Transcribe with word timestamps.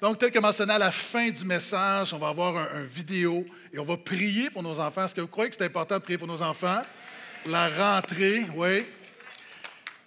Donc, 0.00 0.16
tel 0.16 0.30
que 0.30 0.38
mentionné 0.38 0.72
à 0.72 0.78
la 0.78 0.90
fin 0.90 1.28
du 1.28 1.44
message, 1.44 2.14
on 2.14 2.18
va 2.18 2.28
avoir 2.28 2.56
un, 2.56 2.84
vidéo 2.84 3.44
et 3.70 3.78
on 3.78 3.84
va 3.84 3.98
prier 3.98 4.48
pour 4.48 4.62
nos 4.62 4.80
enfants. 4.80 5.04
Est-ce 5.04 5.14
que 5.14 5.20
vous 5.20 5.26
croyez 5.26 5.50
que 5.50 5.56
c'est 5.58 5.64
important 5.64 5.96
de 5.96 6.02
prier 6.02 6.16
pour 6.16 6.26
nos 6.26 6.40
enfants? 6.40 6.80
La 7.44 7.68
rentrée, 7.68 8.46
oui. 8.54 8.86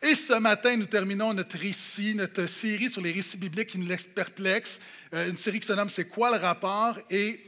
Et 0.01 0.15
ce 0.15 0.33
matin, 0.33 0.75
nous 0.77 0.87
terminons 0.87 1.31
notre 1.31 1.59
récit, 1.59 2.15
notre 2.15 2.47
série 2.47 2.89
sur 2.89 3.01
les 3.01 3.11
récits 3.11 3.37
bibliques 3.37 3.69
qui 3.69 3.77
nous 3.77 3.87
laissent 3.87 4.07
perplexes. 4.07 4.79
Euh, 5.13 5.29
une 5.29 5.37
série 5.37 5.59
qui 5.59 5.67
se 5.67 5.73
nomme 5.73 5.89
C'est 5.89 6.09
quoi 6.09 6.35
le 6.35 6.43
rapport? 6.43 6.97
Et 7.11 7.43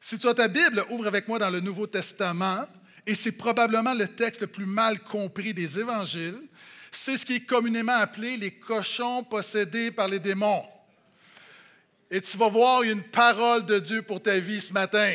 si 0.00 0.18
tu 0.18 0.28
as 0.28 0.34
ta 0.34 0.46
Bible, 0.46 0.84
ouvre 0.90 1.08
avec 1.08 1.26
moi 1.26 1.40
dans 1.40 1.50
le 1.50 1.58
Nouveau 1.58 1.88
Testament. 1.88 2.64
Et 3.08 3.16
c'est 3.16 3.32
probablement 3.32 3.94
le 3.94 4.06
texte 4.06 4.42
le 4.42 4.46
plus 4.46 4.66
mal 4.66 5.00
compris 5.00 5.52
des 5.52 5.80
évangiles. 5.80 6.42
C'est 6.92 7.16
ce 7.16 7.26
qui 7.26 7.34
est 7.34 7.40
communément 7.40 7.96
appelé 7.96 8.36
les 8.36 8.52
cochons 8.52 9.24
possédés 9.24 9.90
par 9.90 10.06
les 10.06 10.20
démons. 10.20 10.62
Et 12.10 12.22
tu 12.22 12.38
vas 12.38 12.48
voir 12.48 12.82
une 12.82 13.02
parole 13.02 13.66
de 13.66 13.78
Dieu 13.78 14.00
pour 14.00 14.22
ta 14.22 14.38
vie 14.38 14.60
ce 14.60 14.72
matin. 14.72 15.14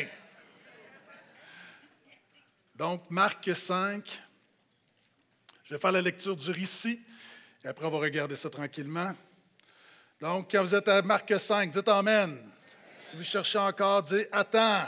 Donc, 2.76 3.10
Marc 3.10 3.54
5. 3.54 4.20
Je 5.64 5.74
vais 5.74 5.80
faire 5.80 5.92
la 5.92 6.02
lecture 6.02 6.36
du 6.36 6.50
récit 6.50 7.00
et 7.64 7.68
après 7.68 7.86
on 7.86 7.90
va 7.90 7.98
regarder 7.98 8.36
ça 8.36 8.48
tranquillement. 8.48 9.12
Donc, 10.20 10.52
quand 10.52 10.62
vous 10.62 10.74
êtes 10.74 10.86
à 10.86 11.02
Marc 11.02 11.36
5, 11.36 11.72
dites 11.72 11.88
Amen. 11.88 12.38
Si 13.02 13.16
vous 13.16 13.24
cherchez 13.24 13.58
encore, 13.58 14.04
dites 14.04 14.28
Attends. 14.30 14.84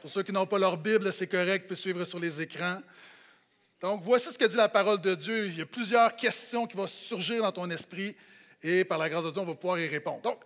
Pour 0.00 0.10
ceux 0.10 0.22
qui 0.22 0.30
n'ont 0.30 0.46
pas 0.46 0.58
leur 0.58 0.76
Bible, 0.76 1.12
c'est 1.12 1.26
correct, 1.26 1.62
vous 1.62 1.68
pouvez 1.68 1.80
suivre 1.80 2.04
sur 2.04 2.20
les 2.20 2.40
écrans. 2.40 2.80
Donc, 3.80 4.02
voici 4.04 4.32
ce 4.32 4.38
que 4.38 4.44
dit 4.44 4.56
la 4.56 4.68
parole 4.68 5.00
de 5.00 5.16
Dieu. 5.16 5.46
Il 5.46 5.58
y 5.58 5.62
a 5.62 5.66
plusieurs 5.66 6.14
questions 6.14 6.66
qui 6.66 6.76
vont 6.76 6.86
surgir 6.86 7.42
dans 7.42 7.52
ton 7.52 7.68
esprit 7.70 8.14
et 8.62 8.84
par 8.84 8.98
la 8.98 9.08
grâce 9.08 9.24
de 9.24 9.30
Dieu, 9.30 9.42
on 9.42 9.46
va 9.46 9.54
pouvoir 9.54 9.80
y 9.80 9.88
répondre. 9.88 10.22
Donc, 10.22 10.38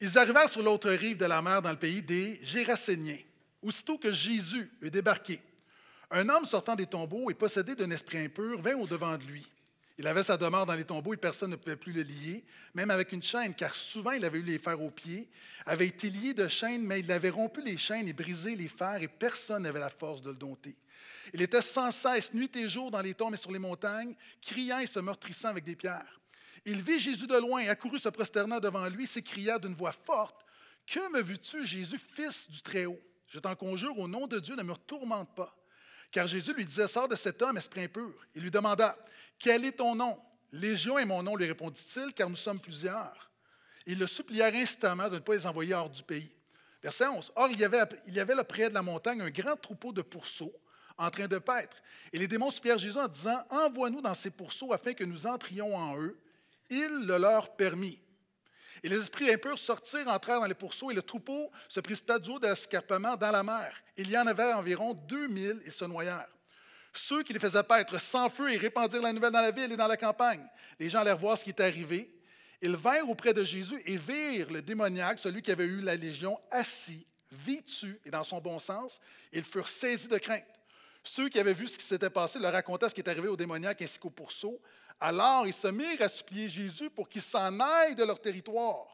ils 0.00 0.18
arrivèrent 0.18 0.50
sur 0.50 0.62
l'autre 0.62 0.90
rive 0.90 1.16
de 1.16 1.26
la 1.26 1.42
mer 1.42 1.62
dans 1.62 1.70
le 1.70 1.76
pays 1.76 2.02
des 2.02 2.40
Géraséniens. 2.42 3.18
Aussitôt 3.62 3.98
que 3.98 4.12
Jésus 4.12 4.70
eut 4.80 4.90
débarqué, 4.90 5.40
un 6.10 6.28
homme 6.28 6.44
sortant 6.44 6.74
des 6.74 6.86
tombeaux 6.86 7.30
et 7.30 7.34
possédé 7.34 7.74
d'un 7.74 7.90
esprit 7.90 8.18
impur 8.18 8.60
vint 8.60 8.76
au-devant 8.76 9.16
de 9.16 9.24
lui. 9.24 9.46
Il 9.98 10.06
avait 10.06 10.22
sa 10.22 10.38
demeure 10.38 10.64
dans 10.64 10.74
les 10.74 10.84
tombeaux 10.84 11.12
et 11.12 11.18
personne 11.18 11.50
ne 11.50 11.56
pouvait 11.56 11.76
plus 11.76 11.92
le 11.92 12.00
lier, 12.00 12.42
même 12.72 12.90
avec 12.90 13.12
une 13.12 13.22
chaîne, 13.22 13.54
car 13.54 13.74
souvent 13.74 14.12
il 14.12 14.24
avait 14.24 14.38
eu 14.38 14.42
les 14.42 14.58
fers 14.58 14.80
aux 14.80 14.90
pieds, 14.90 15.28
avait 15.66 15.88
été 15.88 16.08
lié 16.08 16.32
de 16.32 16.48
chaînes, 16.48 16.82
mais 16.82 17.00
il 17.00 17.12
avait 17.12 17.28
rompu 17.28 17.60
les 17.60 17.76
chaînes 17.76 18.08
et 18.08 18.14
brisé 18.14 18.56
les 18.56 18.68
fers 18.68 19.02
et 19.02 19.08
personne 19.08 19.64
n'avait 19.64 19.78
la 19.78 19.90
force 19.90 20.22
de 20.22 20.30
le 20.30 20.36
dompter. 20.36 20.74
Il 21.34 21.42
était 21.42 21.60
sans 21.60 21.90
cesse, 21.90 22.32
nuit 22.32 22.50
et 22.56 22.68
jour, 22.68 22.90
dans 22.90 23.02
les 23.02 23.12
tombes 23.12 23.34
et 23.34 23.36
sur 23.36 23.52
les 23.52 23.58
montagnes, 23.58 24.14
criant 24.40 24.78
et 24.78 24.86
se 24.86 25.00
meurtrissant 25.00 25.48
avec 25.48 25.64
des 25.64 25.76
pierres. 25.76 26.19
Il 26.64 26.82
vit 26.82 27.00
Jésus 27.00 27.26
de 27.26 27.36
loin 27.36 27.60
et 27.60 27.68
accourut 27.68 27.98
se 27.98 28.08
prosternant 28.08 28.60
devant 28.60 28.86
lui, 28.88 29.06
s'écria 29.06 29.58
d'une 29.58 29.74
voix 29.74 29.92
forte 29.92 30.44
Que 30.86 31.10
me 31.12 31.20
veux-tu, 31.20 31.64
Jésus, 31.64 31.98
fils 31.98 32.50
du 32.50 32.62
Très-Haut? 32.62 33.00
Je 33.28 33.38
t'en 33.38 33.54
conjure, 33.54 33.98
au 33.98 34.08
nom 34.08 34.26
de 34.26 34.38
Dieu, 34.38 34.56
ne 34.56 34.62
me 34.62 34.74
tourmente 34.74 35.34
pas. 35.34 35.56
Car 36.10 36.26
Jésus 36.26 36.52
lui 36.52 36.64
disait 36.64 36.88
Sors 36.88 37.08
de 37.08 37.16
cet 37.16 37.40
homme, 37.42 37.56
esprit 37.56 37.84
impur. 37.84 38.12
Il 38.34 38.42
lui 38.42 38.50
demanda 38.50 38.96
Quel 39.38 39.64
est 39.64 39.72
ton 39.72 39.94
nom 39.94 40.20
Légion 40.52 40.98
est 40.98 41.04
mon 41.04 41.22
nom, 41.22 41.36
lui 41.36 41.46
répondit-il, 41.46 42.12
car 42.12 42.28
nous 42.28 42.36
sommes 42.36 42.58
plusieurs. 42.58 43.30
Il 43.86 43.98
le 43.98 44.06
supplia 44.06 44.46
instamment 44.46 45.08
de 45.08 45.14
ne 45.14 45.20
pas 45.20 45.34
les 45.34 45.46
envoyer 45.46 45.74
hors 45.74 45.88
du 45.88 46.02
pays. 46.02 46.34
Verset 46.82 47.06
11. 47.06 47.32
Or, 47.36 47.48
il 47.50 47.60
y 47.60 47.64
avait, 47.64 47.82
il 48.06 48.14
y 48.14 48.20
avait 48.20 48.34
là 48.34 48.42
près 48.42 48.68
de 48.68 48.74
la 48.74 48.82
montagne 48.82 49.20
un 49.20 49.30
grand 49.30 49.56
troupeau 49.56 49.92
de 49.92 50.02
pourceaux 50.02 50.52
en 50.98 51.10
train 51.10 51.28
de 51.28 51.38
paître. 51.38 51.76
Et 52.12 52.18
les 52.18 52.26
démons 52.26 52.50
supplièrent 52.50 52.78
Jésus 52.78 52.98
en 52.98 53.08
disant 53.08 53.42
Envoie-nous 53.50 54.00
dans 54.00 54.14
ces 54.14 54.30
pourceaux 54.30 54.72
afin 54.72 54.92
que 54.92 55.04
nous 55.04 55.26
entrions 55.26 55.76
en 55.76 55.96
eux 55.96 56.18
il 56.70 57.06
le 57.06 57.18
leur 57.18 57.56
permit. 57.56 58.00
Et 58.82 58.88
les 58.88 58.98
esprits 58.98 59.30
impurs 59.30 59.58
sortirent, 59.58 60.08
entrèrent 60.08 60.40
dans 60.40 60.46
les 60.46 60.54
pourceaux, 60.54 60.90
et 60.90 60.94
le 60.94 61.02
troupeau 61.02 61.50
se 61.68 61.80
précipita 61.80 62.18
du 62.18 62.30
haut 62.30 62.38
de 62.38 62.46
l'escarpement 62.46 63.16
dans 63.16 63.30
la 63.30 63.42
mer. 63.42 63.74
Il 63.96 64.10
y 64.10 64.16
en 64.16 64.26
avait 64.26 64.52
environ 64.52 64.94
2000 64.94 65.60
et 65.66 65.70
se 65.70 65.84
noyèrent. 65.84 66.28
Ceux 66.92 67.22
qui 67.22 67.32
les 67.32 67.38
faisaient 67.38 67.62
paître 67.62 68.00
sans 68.00 68.28
feu 68.28 68.52
et 68.52 68.56
répandirent 68.56 69.02
la 69.02 69.12
nouvelle 69.12 69.32
dans 69.32 69.42
la 69.42 69.50
ville 69.50 69.70
et 69.70 69.76
dans 69.76 69.86
la 69.86 69.96
campagne. 69.96 70.44
Les 70.78 70.90
gens 70.90 71.00
allèrent 71.00 71.18
voir 71.18 71.38
ce 71.38 71.44
qui 71.44 71.50
était 71.50 71.64
arrivé. 71.64 72.10
Ils 72.62 72.76
vinrent 72.76 73.08
auprès 73.08 73.32
de 73.32 73.44
Jésus 73.44 73.80
et 73.84 73.96
virent 73.96 74.50
le 74.50 74.62
démoniaque, 74.62 75.18
celui 75.18 75.42
qui 75.42 75.50
avait 75.50 75.64
eu 75.64 75.80
la 75.80 75.94
légion, 75.94 76.38
assis, 76.50 77.06
vêtu 77.30 78.00
et 78.04 78.10
dans 78.10 78.24
son 78.24 78.40
bon 78.40 78.58
sens. 78.58 79.00
Ils 79.32 79.44
furent 79.44 79.68
saisis 79.68 80.08
de 80.08 80.18
crainte. 80.18 80.44
Ceux 81.02 81.28
qui 81.28 81.38
avaient 81.38 81.54
vu 81.54 81.68
ce 81.68 81.78
qui 81.78 81.84
s'était 81.84 82.10
passé 82.10 82.38
leur 82.38 82.52
racontaient 82.52 82.88
ce 82.88 82.94
qui 82.94 83.00
était 83.00 83.10
arrivé 83.10 83.28
au 83.28 83.36
démoniaque 83.36 83.80
ainsi 83.82 83.98
qu'au 83.98 84.10
pourceau. 84.10 84.60
Alors 85.00 85.46
ils 85.46 85.52
se 85.52 85.68
mirent 85.68 86.02
à 86.02 86.08
supplier 86.08 86.48
Jésus 86.48 86.90
pour 86.90 87.08
qu'il 87.08 87.22
s'en 87.22 87.58
aille 87.58 87.94
de 87.94 88.04
leur 88.04 88.20
territoire. 88.20 88.86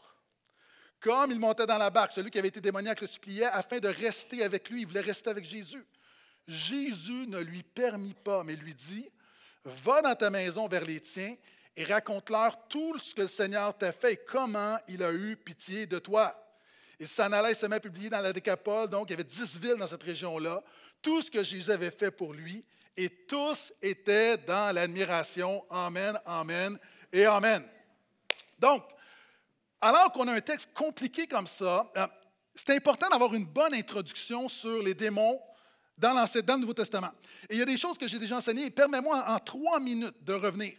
Comme 1.01 1.31
il 1.31 1.41
montait 1.41 1.67
dans 1.67 1.79
la 1.79 1.91
barque, 1.91 2.13
celui 2.13 2.31
qui 2.31 2.39
avait 2.39 2.49
été 2.49 2.61
démoniaque 2.61 3.01
le 3.01 3.07
suppliait 3.07 3.45
afin 3.45 3.79
de 3.79 3.89
rester 3.89 4.43
avec 4.43 4.71
lui. 4.71 4.83
Il 4.83 4.87
voulait 4.87 5.01
rester 5.01 5.31
avec 5.31 5.45
Jésus. 5.45 5.85
Jésus 6.49 7.27
ne 7.27 7.41
lui 7.41 7.63
permit 7.63 8.15
pas, 8.15 8.45
mais 8.45 8.57
lui 8.57 8.75
dit 8.75 9.09
Va 9.65 10.01
dans 10.01 10.15
ta 10.15 10.31
maison 10.31 10.69
vers 10.69 10.85
les 10.85 11.01
tiens 11.01 11.35
et 11.77 11.85
raconte-leur 11.85 12.69
tout 12.69 12.99
ce 12.99 13.15
que 13.15 13.23
le 13.23 13.29
Seigneur 13.29 13.77
t'a 13.77 13.93
fait 13.93 14.13
et 14.13 14.17
comment 14.17 14.79
il 14.89 15.03
a 15.03 15.13
eu 15.13 15.37
pitié 15.37 15.87
de 15.87 15.99
toi. 15.99 16.35
Il 16.99 17.09
s'en 17.09 17.31
allait 17.33 17.53
se 17.53 17.67
met 17.67 17.77
à 17.77 17.81
publier 17.81 18.09
dans 18.09 18.21
la 18.21 18.33
Décapole, 18.33 18.89
donc 18.89 19.09
il 19.09 19.11
y 19.11 19.15
avait 19.15 19.25
dix 19.25 19.59
villes 19.59 19.77
dans 19.77 19.87
cette 19.87 20.03
région-là, 20.03 20.63
tout 21.03 21.21
ce 21.21 21.31
que 21.31 21.45
Jésus 21.45 21.71
avait 21.71 21.91
fait 21.91 22.11
pour 22.11 22.33
lui, 22.33 22.65
et 22.97 23.09
tous 23.27 23.73
étaient 23.83 24.37
dans 24.39 24.75
l'admiration. 24.75 25.65
Amen, 25.71 26.19
Amen 26.25 26.79
et 27.13 27.27
Amen. 27.27 27.63
Donc, 28.59 28.83
alors 29.81 30.11
qu'on 30.13 30.27
a 30.29 30.33
un 30.33 30.41
texte 30.41 30.71
compliqué 30.75 31.27
comme 31.27 31.47
ça, 31.47 31.91
euh, 31.97 32.07
c'est 32.55 32.71
important 32.71 33.09
d'avoir 33.09 33.35
une 33.35 33.45
bonne 33.45 33.75
introduction 33.75 34.49
sur 34.49 34.83
les 34.83 34.95
démons 34.95 35.41
dans, 35.99 36.15
dans 36.15 36.55
le 36.55 36.61
Nouveau 36.61 36.75
Testament. 36.75 37.13
Et 37.49 37.55
il 37.55 37.59
y 37.59 37.63
a 37.63 37.67
des 37.67 37.77
choses 37.77 37.99
que 37.99 38.09
j'ai 38.09 38.19
déjà 38.19 38.37
enseignées. 38.37 38.71
Permets-moi 38.71 39.25
en 39.29 39.39
trois 39.39 39.79
minutes 39.79 40.23
de 40.23 40.33
revenir. 40.33 40.73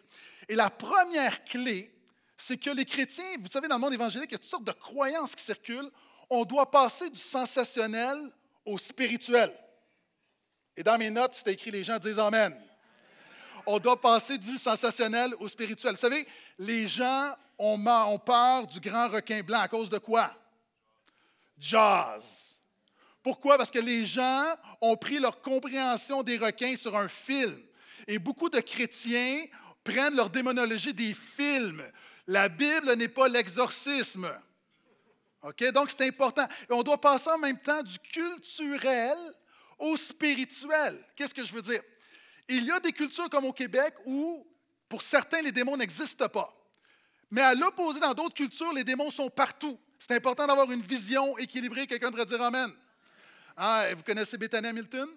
Et 0.50 0.56
la 0.56 0.70
première 0.70 1.44
clé, 1.44 1.94
c'est 2.36 2.58
que 2.58 2.70
les 2.72 2.86
chrétiens, 2.86 3.26
vous 3.40 3.50
savez, 3.50 3.68
dans 3.68 3.76
le 3.76 3.82
monde 3.82 3.94
évangélique, 3.94 4.30
il 4.32 4.34
y 4.34 4.36
a 4.36 4.40
toutes 4.40 4.50
sortes 4.50 4.64
de 4.64 4.72
croyances 4.72 5.36
qui 5.36 5.44
circulent. 5.44 5.92
On 6.30 6.44
doit 6.44 6.70
passer 6.70 7.10
du 7.10 7.20
sensationnel 7.20 8.18
au 8.66 8.78
spirituel. 8.78 9.54
Et 10.78 10.84
dans 10.84 10.98
mes 10.98 11.10
notes, 11.10 11.34
c'est 11.34 11.52
écrit, 11.52 11.72
les 11.72 11.84
gens 11.84 11.98
disent 11.98 12.20
Amen. 12.20 12.56
On 13.66 13.80
doit 13.80 14.00
passer 14.00 14.38
du 14.38 14.58
sensationnel 14.58 15.34
au 15.40 15.48
spirituel. 15.50 15.94
Vous 15.94 16.00
savez, 16.00 16.26
les 16.60 16.88
gens 16.88 17.36
ont, 17.58 17.84
ont 17.86 18.20
peur 18.20 18.68
du 18.68 18.80
grand 18.80 19.10
requin 19.10 19.42
blanc 19.42 19.60
à 19.60 19.68
cause 19.68 19.90
de 19.90 19.98
quoi? 19.98 20.32
Jazz. 21.58 22.60
Pourquoi? 23.22 23.58
Parce 23.58 23.72
que 23.72 23.80
les 23.80 24.06
gens 24.06 24.46
ont 24.80 24.96
pris 24.96 25.20
leur 25.20 25.42
compréhension 25.42 26.24
des 26.24 26.38
requins 26.38 26.78
sur 26.78 26.96
un 26.96 27.10
film. 27.10 27.60
Et 28.08 28.20
beaucoup 28.20 28.50
de 28.50 28.60
chrétiens 28.62 29.44
prennent 29.84 30.16
leur 30.16 30.30
démonologie 30.30 30.94
des 30.94 31.14
films. 31.14 31.84
La 32.28 32.48
Bible 32.48 32.94
n'est 32.94 33.08
pas 33.08 33.28
l'exorcisme. 33.28 34.32
OK? 35.42 35.72
Donc, 35.74 35.90
c'est 35.90 36.08
important. 36.08 36.48
Et 36.70 36.74
on 36.74 36.84
doit 36.84 37.02
passer 37.02 37.32
en 37.32 37.38
même 37.38 37.60
temps 37.60 37.82
du 37.82 37.98
culturel 38.00 39.18
au 39.78 39.96
spirituel. 39.98 41.04
Qu'est-ce 41.16 41.34
que 41.34 41.44
je 41.44 41.54
veux 41.54 41.62
dire? 41.62 41.82
Il 42.48 42.66
y 42.66 42.72
a 42.72 42.80
des 42.80 42.92
cultures 42.92 43.30
comme 43.30 43.46
au 43.46 43.54
Québec 43.54 43.94
où, 44.06 44.48
pour 44.88 45.02
certains, 45.02 45.42
les 45.42 45.52
démons 45.52 45.78
n'existent 45.78 46.30
pas. 46.30 46.54
Mais 47.30 47.42
à 47.42 47.54
l'opposé, 47.54 48.00
dans 48.00 48.14
d'autres 48.14 48.36
cultures, 48.36 48.72
les 48.74 48.84
démons 48.84 49.12
sont 49.12 49.30
partout. 49.30 49.78
C'est 50.00 50.14
important 50.14 50.48
d'avoir 50.48 50.72
une 50.72 50.82
vision 50.82 51.38
équilibrée. 51.38 51.88
Quelqu'un 51.88 52.10
devrait 52.10 52.26
dire 52.26 52.42
Amen. 52.42 52.72
Ah, 53.56 53.88
vous 53.96 54.04
connaissez 54.04 54.38
Bethany 54.38 54.68
Hamilton? 54.68 55.10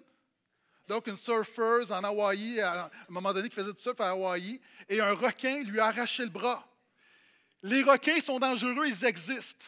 Donc, 0.87 1.07
une 1.07 1.17
surfeuse 1.17 1.91
en 1.91 2.03
Hawaï, 2.03 2.59
à 2.59 2.85
un 2.85 2.89
moment 3.07 3.31
donné, 3.31 3.47
qui 3.47 3.55
faisait 3.55 3.71
du 3.71 3.81
surf 3.81 4.01
à 4.01 4.09
Hawaï, 4.09 4.59
et 4.89 4.99
un 4.99 5.13
requin 5.13 5.63
lui 5.63 5.79
a 5.79 5.85
arraché 5.85 6.23
le 6.23 6.29
bras. 6.29 6.67
Les 7.63 7.83
requins 7.83 8.19
sont 8.19 8.39
dangereux, 8.39 8.87
ils 8.87 9.05
existent. 9.05 9.67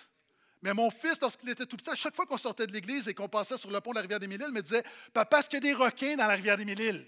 Mais 0.63 0.73
mon 0.73 0.89
fils, 0.89 1.19
lorsqu'il 1.21 1.49
était 1.49 1.65
tout 1.65 1.75
petit, 1.75 1.89
à 1.89 1.95
chaque 1.95 2.15
fois 2.15 2.25
qu'on 2.25 2.37
sortait 2.37 2.65
de 2.65 2.71
l'église 2.71 3.09
et 3.09 3.13
qu'on 3.13 3.27
passait 3.27 3.57
sur 3.57 3.69
le 3.69 3.81
pont 3.81 3.91
de 3.91 3.95
la 3.95 4.01
rivière 4.01 4.21
des 4.21 4.27
Mille-Îles, 4.27 4.53
me 4.53 4.61
disait 4.61 4.83
Papa, 5.13 5.39
est-ce 5.39 5.49
qu'il 5.49 5.57
y 5.57 5.69
a 5.69 5.73
des 5.73 5.73
requins 5.73 6.15
dans 6.15 6.25
la 6.25 6.35
rivière 6.35 6.55
des 6.55 6.63
Mille-Îles 6.63 7.05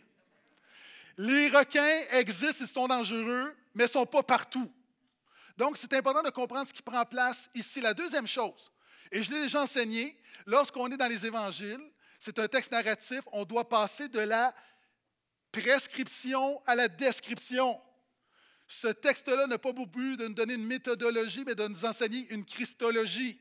Les 1.18 1.48
requins 1.48 2.02
existent, 2.12 2.66
ils 2.66 2.68
sont 2.68 2.88
dangereux, 2.88 3.56
mais 3.74 3.86
ils 3.86 3.88
ne 3.88 3.92
sont 3.94 4.06
pas 4.06 4.24
partout. 4.24 4.70
Donc, 5.58 5.78
c'est 5.78 5.94
important 5.94 6.22
de 6.22 6.32
comprendre 6.32 6.68
ce 6.68 6.74
qui 6.74 6.82
prend 6.82 7.06
place 7.06 7.50
ici. 7.56 7.80
La 7.80 7.94
deuxième 7.94 8.28
chose, 8.28 8.74
et 9.10 9.24
je 9.24 9.32
l'ai 9.32 9.44
déjà 9.44 9.62
enseigné, 9.62 10.18
lorsqu'on 10.46 10.92
est 10.92 10.98
dans 10.98 11.08
les 11.08 11.26
évangiles, 11.26 11.80
c'est 12.20 12.38
un 12.40 12.50
texte 12.50 12.74
narratif, 12.74 13.22
on 13.32 13.46
doit 13.46 13.70
passer 13.70 14.10
de 14.10 14.20
la 14.20 14.54
prescription 15.54 16.62
à 16.66 16.76
la 16.76 16.90
description. 16.90 17.80
Ce 18.68 18.90
texte-là 18.90 19.48
n'a 19.48 19.58
pas 19.58 19.72
pour 19.72 19.88
but 19.88 20.18
de 20.18 20.28
nous 20.28 20.34
donner 20.34 20.56
une 20.56 20.66
méthodologie, 20.66 21.46
mais 21.46 21.56
de 21.56 21.68
nous 21.68 21.86
enseigner 21.86 22.28
une 22.32 22.44
christologie. 22.44 23.40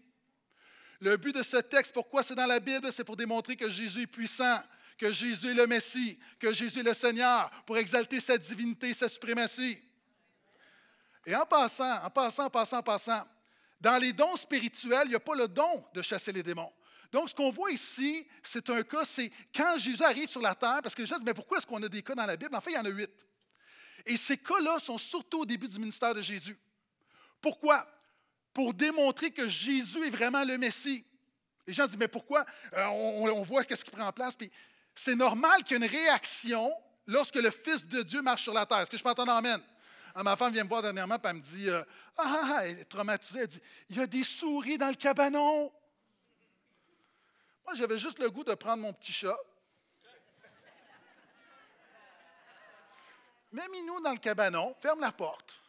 Le 1.05 1.19
but 1.19 1.35
de 1.35 1.43
ce 1.43 1.59
texte, 1.59 1.93
pourquoi 1.93 2.23
c'est 2.23 2.35
dans 2.35 2.47
la 2.47 2.59
Bible, 2.59 2.91
c'est 2.91 3.05
pour 3.05 3.15
démontrer 3.15 3.57
que 3.57 3.69
Jésus 3.69 4.01
est 4.01 4.07
puissant, 4.07 4.59
que 4.97 5.13
Jésus 5.13 5.51
est 5.51 5.55
le 5.55 5.67
Messie, 5.67 6.19
que 6.41 6.51
Jésus 6.51 6.81
est 6.81 6.83
le 6.83 6.95
Seigneur, 6.95 7.51
pour 7.67 7.77
exalter 7.77 8.21
sa 8.21 8.39
divinité, 8.39 8.95
sa 8.95 9.07
suprématie. 9.07 9.79
Et 11.27 11.37
en 11.37 11.45
passant, 11.45 12.03
en 12.03 12.09
passant, 12.09 12.47
en 12.47 12.51
passant, 12.51 12.79
en 12.79 12.83
passant, 12.83 13.23
Dans 13.79 13.99
les 13.99 14.15
dons 14.15 14.35
spirituels, 14.39 15.03
il 15.05 15.11
n'y 15.11 15.15
a 15.15 15.21
pas 15.21 15.35
le 15.35 15.47
don 15.47 15.85
de 15.93 16.01
chasser 16.01 16.33
les 16.33 16.43
démons. 16.43 16.73
Donc, 17.13 17.29
ce 17.29 17.35
qu'on 17.35 17.51
voit 17.51 17.71
ici, 17.71 18.27
c'est 18.43 18.71
un 18.71 18.83
cas, 18.83 19.05
c'est 19.05 19.31
quand 19.55 19.77
Jésus 19.77 20.03
arrive 20.03 20.31
sur 20.31 20.41
la 20.41 20.55
terre, 20.55 20.81
parce 20.83 20.95
que 20.95 21.03
les 21.03 21.07
gens 21.07 21.17
disent, 21.17 21.27
mais 21.27 21.35
pourquoi 21.35 21.59
est-ce 21.59 21.67
qu'on 21.67 21.83
a 21.83 21.89
des 21.91 22.01
cas 22.03 22.15
dans 22.15 22.25
la 22.25 22.39
Bible? 22.39 22.57
En 22.57 22.63
fait, 22.63 22.71
il 22.71 22.77
y 22.77 22.79
en 22.79 22.85
a 22.87 22.89
huit. 22.89 23.13
Et 24.07 24.17
ces 24.17 24.39
cas-là 24.39 24.79
sont 24.79 24.97
surtout 24.97 25.41
au 25.41 25.45
début 25.45 25.69
du 25.69 25.79
ministère 25.79 26.15
de 26.15 26.23
Jésus. 26.23 26.57
Pourquoi? 27.43 27.87
Pour 28.55 28.73
démontrer 28.73 29.31
que 29.31 29.49
Jésus 29.49 30.07
est 30.07 30.11
vraiment 30.11 30.45
le 30.45 30.57
Messie. 30.57 31.05
Les 31.67 31.73
gens 31.73 31.87
disent, 31.87 31.99
mais 31.99 32.09
pourquoi? 32.09 32.47
Euh, 32.75 32.87
on, 32.87 33.43
voit 33.43 33.65
qu'est-ce 33.65 33.85
qui 33.85 33.91
prend 33.91 34.11
place. 34.13 34.37
Puis 34.37 34.51
c'est 34.95 35.17
normal 35.17 35.65
qu'il 35.65 35.77
y 35.77 35.83
ait 35.83 35.87
une 35.87 35.91
réaction 35.91 36.73
lorsque 37.07 37.35
le 37.35 37.51
Fils 37.51 37.85
de 37.87 38.03
Dieu 38.03 38.23
marche 38.23 38.45
sur 38.45 38.55
la 38.55 38.65
terre. 38.65 38.79
Est-ce 38.79 38.91
que 38.91 38.97
je 38.97 39.03
peux 39.03 39.11
entendre 39.11 39.33
Amen? 39.33 39.61
Ah, 40.15 40.23
ma 40.23 40.37
femme 40.37 40.53
vient 40.53 40.63
me 40.63 40.69
voir 40.69 40.81
dernièrement 40.81 41.17
et 41.17 41.21
elle 41.25 41.35
me 41.35 41.41
dit 41.41 41.69
euh, 41.69 41.83
ah, 42.17 42.23
ah, 42.25 42.51
ah, 42.55 42.67
elle 42.67 42.79
est 42.79 42.85
traumatisée. 42.85 43.41
Elle 43.41 43.49
dit 43.49 43.61
Il 43.91 43.97
y 43.97 44.01
a 44.01 44.07
des 44.07 44.23
souris 44.23 44.79
dans 44.79 44.89
le 44.89 44.95
cabanon. 44.95 45.73
Moi, 47.65 47.75
j'avais 47.75 47.99
juste 47.99 48.21
le 48.21 48.31
goût 48.31 48.45
de 48.45 48.55
prendre 48.55 48.83
mon 48.83 48.93
petit 48.93 49.13
chat. 49.13 49.37
Mets-nous 53.51 54.01
dans 54.01 54.13
le 54.13 54.19
cabanon, 54.19 54.75
ferme 54.81 55.01
la 55.01 55.13
porte. 55.13 55.64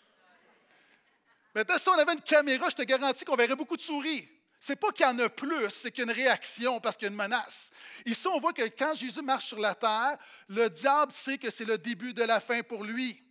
Maintenant, 1.56 1.78
si 1.78 1.88
on 1.88 1.94
avait 1.94 2.14
une 2.14 2.22
caméra, 2.22 2.70
je 2.70 2.76
te 2.76 2.82
garantis 2.82 3.24
qu'on 3.24 3.38
verrait 3.38 3.56
beaucoup 3.56 3.78
de 3.78 3.82
souris. 3.82 4.28
C'est 4.60 4.76
pas 4.76 4.92
qu'il 4.92 5.06
y 5.06 5.10
en 5.10 5.18
a 5.20 5.30
plus, 5.30 5.70
c'est 5.70 5.90
qu'il 5.90 6.06
y 6.06 6.10
a 6.10 6.12
une 6.12 6.18
réaction 6.18 6.82
parce 6.82 6.98
qu'il 6.98 7.06
y 7.06 7.10
a 7.10 7.12
une 7.12 7.18
menace. 7.18 7.72
Ici, 8.06 8.28
on 8.28 8.40
voit 8.40 8.52
que 8.52 8.64
quand 8.64 8.94
Jésus 8.94 9.22
marche 9.22 9.46
sur 9.46 9.60
la 9.60 9.74
terre, 9.74 10.18
le 10.50 10.70
diable 10.70 11.14
sait 11.14 11.38
que 11.38 11.50
c'est 11.50 11.66
le 11.66 11.78
début 11.78 12.14
de 12.14 12.24
la 12.24 12.42
fin 12.42 12.62
pour 12.62 12.84
lui. 12.84 13.24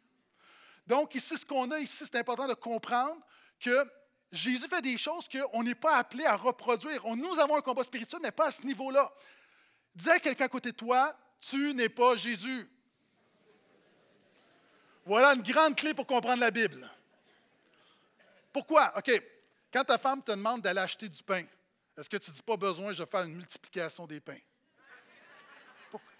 Donc, 0.86 1.14
ici, 1.14 1.36
ce 1.36 1.44
qu'on 1.44 1.70
a 1.70 1.78
ici, 1.78 2.04
c'est 2.04 2.16
important 2.16 2.46
de 2.46 2.54
comprendre 2.54 3.20
que 3.60 3.84
Jésus 4.32 4.68
fait 4.68 4.82
des 4.82 4.96
choses 4.96 5.28
qu'on 5.28 5.62
n'est 5.62 5.74
pas 5.74 5.96
appelé 5.96 6.24
à 6.24 6.36
reproduire. 6.36 7.04
nous 7.16 7.38
avons 7.38 7.56
un 7.56 7.62
combat 7.62 7.82
spirituel, 7.82 8.20
mais 8.22 8.32
pas 8.32 8.46
à 8.46 8.50
ce 8.50 8.62
niveau-là. 8.62 9.12
Dis 9.94 10.10
à 10.10 10.18
quelqu'un 10.18 10.46
à 10.46 10.48
côté 10.48 10.72
de 10.72 10.76
toi, 10.76 11.14
tu 11.40 11.74
n'es 11.74 11.88
pas 11.90 12.16
Jésus. 12.16 12.68
Voilà 15.04 15.34
une 15.34 15.42
grande 15.42 15.76
clé 15.76 15.92
pour 15.92 16.06
comprendre 16.06 16.40
la 16.40 16.50
Bible. 16.50 16.90
Pourquoi? 18.54 18.96
OK. 18.96 19.10
Quand 19.72 19.82
ta 19.82 19.98
femme 19.98 20.22
te 20.22 20.30
demande 20.30 20.62
d'aller 20.62 20.80
acheter 20.80 21.08
du 21.08 21.20
pain, 21.24 21.44
est-ce 21.98 22.08
que 22.08 22.16
tu 22.16 22.30
ne 22.30 22.36
dis 22.36 22.42
pas 22.42 22.56
besoin, 22.56 22.92
je 22.92 23.02
vais 23.02 23.10
faire 23.10 23.24
une 23.24 23.34
multiplication 23.34 24.06
des 24.06 24.20
pains? 24.20 24.38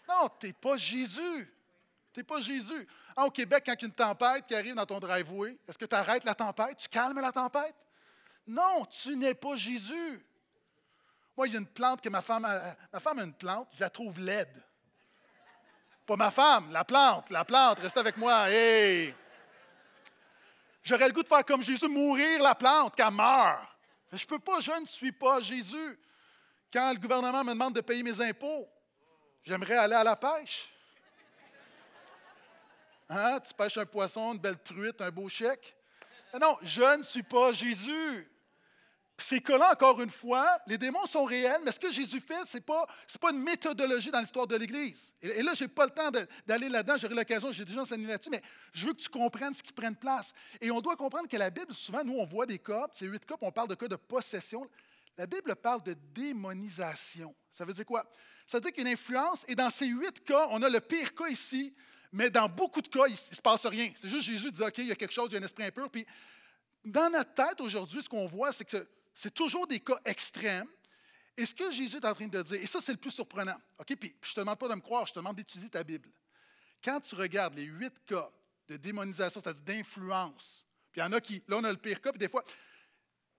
Non, 0.09 0.29
tu 0.39 0.49
n'es 0.49 0.53
pas 0.53 0.77
Jésus. 0.77 1.55
Tu 2.13 2.21
n'es 2.21 2.25
pas 2.25 2.41
Jésus. 2.41 2.89
Ah, 3.17 3.27
au 3.27 3.31
Québec, 3.31 3.63
quand 3.65 3.73
il 3.75 3.83
y 3.83 3.85
a 3.85 3.87
une 3.87 3.95
tempête 3.95 4.47
qui 4.47 4.55
arrive 4.55 4.75
dans 4.75 4.85
ton 4.85 4.99
driveway, 4.99 5.57
est-ce 5.67 5.79
que 5.79 5.85
tu 5.85 5.95
arrêtes 5.95 6.25
la 6.25 6.35
tempête? 6.35 6.77
Tu 6.77 6.89
calmes 6.89 7.21
la 7.21 7.31
tempête? 7.31 7.77
Non, 8.49 8.85
tu 8.87 9.17
n'es 9.17 9.35
pas 9.35 9.57
Jésus. 9.57 10.27
Moi, 11.37 11.47
il 11.47 11.53
y 11.55 11.57
a 11.57 11.61
une 11.61 11.67
plante 11.67 12.01
que 12.01 12.09
ma 12.09 12.21
femme 12.21 12.45
a. 12.45 12.75
Ma 12.93 13.01
femme 13.01 13.21
a 13.21 13.23
une 13.23 13.33
plante, 13.33 13.69
je 13.75 13.81
la 13.81 13.91
trouve 13.91 14.19
laide. 14.19 14.63
Pas 16.05 16.17
ma 16.17 16.33
femme, 16.33 16.71
la 16.73 16.85
plante, 16.85 17.31
la 17.31 17.45
plante, 17.45 17.79
reste 17.79 17.97
avec 17.97 18.17
moi. 18.17 18.51
Hey! 18.51 19.15
J'aurais 20.85 21.09
le 21.09 21.15
goût 21.15 21.23
de 21.23 21.29
faire 21.29 21.45
comme 21.45 21.63
Jésus, 21.63 21.89
mourir 21.89 22.43
la 22.43 22.55
plante, 22.55 22.95
qu'elle 22.95 23.11
meure. 23.11 23.75
Je 24.13 24.23
ne 24.23 24.29
peux 24.29 24.39
pas, 24.39 24.61
je 24.61 24.71
ne 24.71 24.87
suis 24.87 25.13
pas 25.13 25.41
Jésus. 25.41 25.99
Quand 26.71 26.93
le 26.93 26.99
gouvernement 26.99 27.43
me 27.43 27.55
demande 27.55 27.75
de 27.75 27.81
payer 27.81 28.03
mes 28.03 28.21
impôts, 28.21 28.69
j'aimerais 29.43 29.79
aller 29.79 29.95
à 29.95 30.05
la 30.05 30.15
pêche. 30.15 30.71
Hein? 33.09 33.41
Tu 33.41 33.55
pêches 33.55 33.79
un 33.79 33.87
poisson, 33.87 34.35
une 34.35 34.39
belle 34.39 34.63
truite, 34.63 35.01
un 35.01 35.11
beau 35.11 35.29
chèque. 35.29 35.75
Non, 36.39 36.59
je 36.61 36.99
ne 36.99 37.03
suis 37.03 37.23
pas 37.23 37.53
Jésus. 37.53 38.31
Puis 39.17 39.27
ces 39.29 39.41
cas-là, 39.41 39.71
encore 39.73 40.01
une 40.01 40.11
fois, 40.11 40.59
les 40.67 40.77
démons 40.77 41.07
sont 41.07 41.25
réels, 41.25 41.61
mais 41.65 41.71
ce 41.71 41.79
que 41.79 41.91
Jésus 41.91 42.21
fait, 42.21 42.47
ce 42.47 42.57
n'est 42.57 42.63
pas, 42.63 42.85
pas 43.21 43.31
une 43.31 43.43
méthodologie 43.43 44.11
dans 44.11 44.19
l'histoire 44.19 44.47
de 44.47 44.57
l'Église. 44.57 45.13
Et, 45.23 45.41
là, 45.43 45.55
je 45.55 45.65
n'ai 45.65 45.69
pas 45.69 45.85
le 45.85 45.93
temps 45.93 46.11
d'aller 46.47 46.69
là-dedans, 46.69 46.97
j'aurai 46.97 47.15
l'occasion, 47.15 47.53
j'ai 47.53 47.65
déjà 47.65 47.83
enseigné 47.83 48.07
là-dessus, 48.07 48.31
mais 48.31 48.43
je 48.73 48.87
veux 48.87 48.93
que 48.93 49.01
tu 49.01 49.09
comprennes 49.09 49.55
ce 49.55 49.63
qui 49.63 49.73
prenne 49.73 49.95
place. 49.95 50.33
Et 50.61 50.71
on 50.73 50.81
doit 50.81 50.97
comprendre 50.97 51.29
que 51.29 51.37
la 51.37 51.51
Bible, 51.51 51.73
souvent, 51.75 52.03
nous, 52.03 52.15
on 52.15 52.27
voit 52.27 52.47
des 52.47 52.59
cas, 52.59 52.89
c'est 52.93 53.07
huit 53.07 53.25
cas, 53.25 53.37
on 53.41 53.53
parle 53.53 53.69
de 53.69 53.77
cas 53.77 53.87
de 53.87 53.97
possession. 53.97 54.69
La 55.17 55.27
Bible 55.27 55.55
parle 55.55 55.85
de 55.85 55.95
démonisation. 56.13 57.33
Ça 57.53 57.65
veut 57.65 57.73
dire 57.73 57.87
quoi? 57.87 58.11
Ça 58.49 58.59
veut 58.59 58.63
dire 58.63 58.73
qu'il 58.73 58.83
y 58.83 58.87
a 58.87 58.91
une 58.91 58.95
influence, 58.95 59.45
et 59.47 59.55
dans 59.55 59.71
ces 59.71 59.87
huit 59.87 60.25
cas, 60.25 60.49
on 60.51 60.61
a 60.61 60.69
le 60.69 60.81
pire 60.81 61.15
cas 61.15 61.29
ici, 61.29 61.73
mais 62.11 62.31
dans 62.31 62.49
beaucoup 62.49 62.81
de 62.81 62.89
cas, 62.89 63.07
il 63.07 63.13
ne 63.13 63.17
se 63.17 63.41
passe 63.41 63.65
rien. 63.65 63.93
C'est 63.97 64.09
juste 64.09 64.25
Jésus 64.25 64.51
dit, 64.51 64.63
OK, 64.63 64.79
il 64.79 64.87
y 64.87 64.93
a 64.93 64.97
quelque 64.97 65.13
chose, 65.13 65.29
il 65.31 65.35
y 65.35 65.37
a 65.37 65.41
un 65.41 65.45
esprit 65.45 65.65
impur. 65.65 65.89
Puis 65.89 66.05
dans 66.85 67.11
notre 67.11 67.33
tête 67.33 67.61
aujourd'hui, 67.61 68.03
ce 68.03 68.09
qu'on 68.09 68.27
voit, 68.27 68.53
c'est 68.53 68.65
que 68.65 68.87
c'est 69.15 69.33
toujours 69.33 69.67
des 69.67 69.81
cas 69.81 69.99
extrêmes. 70.05 70.69
Et 71.37 71.47
ce 71.47 71.55
que 71.55 71.71
Jésus 71.71 71.97
est 71.97 72.05
en 72.05 72.15
train 72.15 72.27
de 72.27 72.43
dire, 72.43 72.61
et 72.61 72.67
ça, 72.67 72.81
c'est 72.81 72.93
le 72.93 72.99
plus 72.99 73.11
surprenant. 73.11 73.57
OK, 73.79 73.97
puis, 73.97 74.15
je 74.23 74.31
ne 74.31 74.35
te 74.35 74.41
demande 74.41 74.59
pas 74.59 74.69
de 74.69 74.75
me 74.75 74.81
croire, 74.81 75.07
je 75.07 75.13
te 75.13 75.19
demande 75.19 75.37
d'étudier 75.37 75.69
ta 75.69 75.83
Bible. 75.83 76.09
Quand 76.83 77.01
tu 77.01 77.15
regardes 77.15 77.55
les 77.55 77.65
huit 77.65 78.05
cas 78.05 78.31
de 78.69 78.77
démonisation, 78.77 79.41
c'est-à-dire 79.41 79.63
d'influence, 79.63 80.65
puis 80.93 81.01
il 81.01 81.05
y 81.05 81.07
en 81.07 81.13
a 81.13 81.21
qui, 81.21 81.43
là, 81.49 81.57
on 81.59 81.65
a 81.65 81.71
le 81.71 81.79
pire 81.79 82.01
cas, 82.01 82.11
puis 82.11 82.19
des 82.19 82.29
fois, 82.29 82.45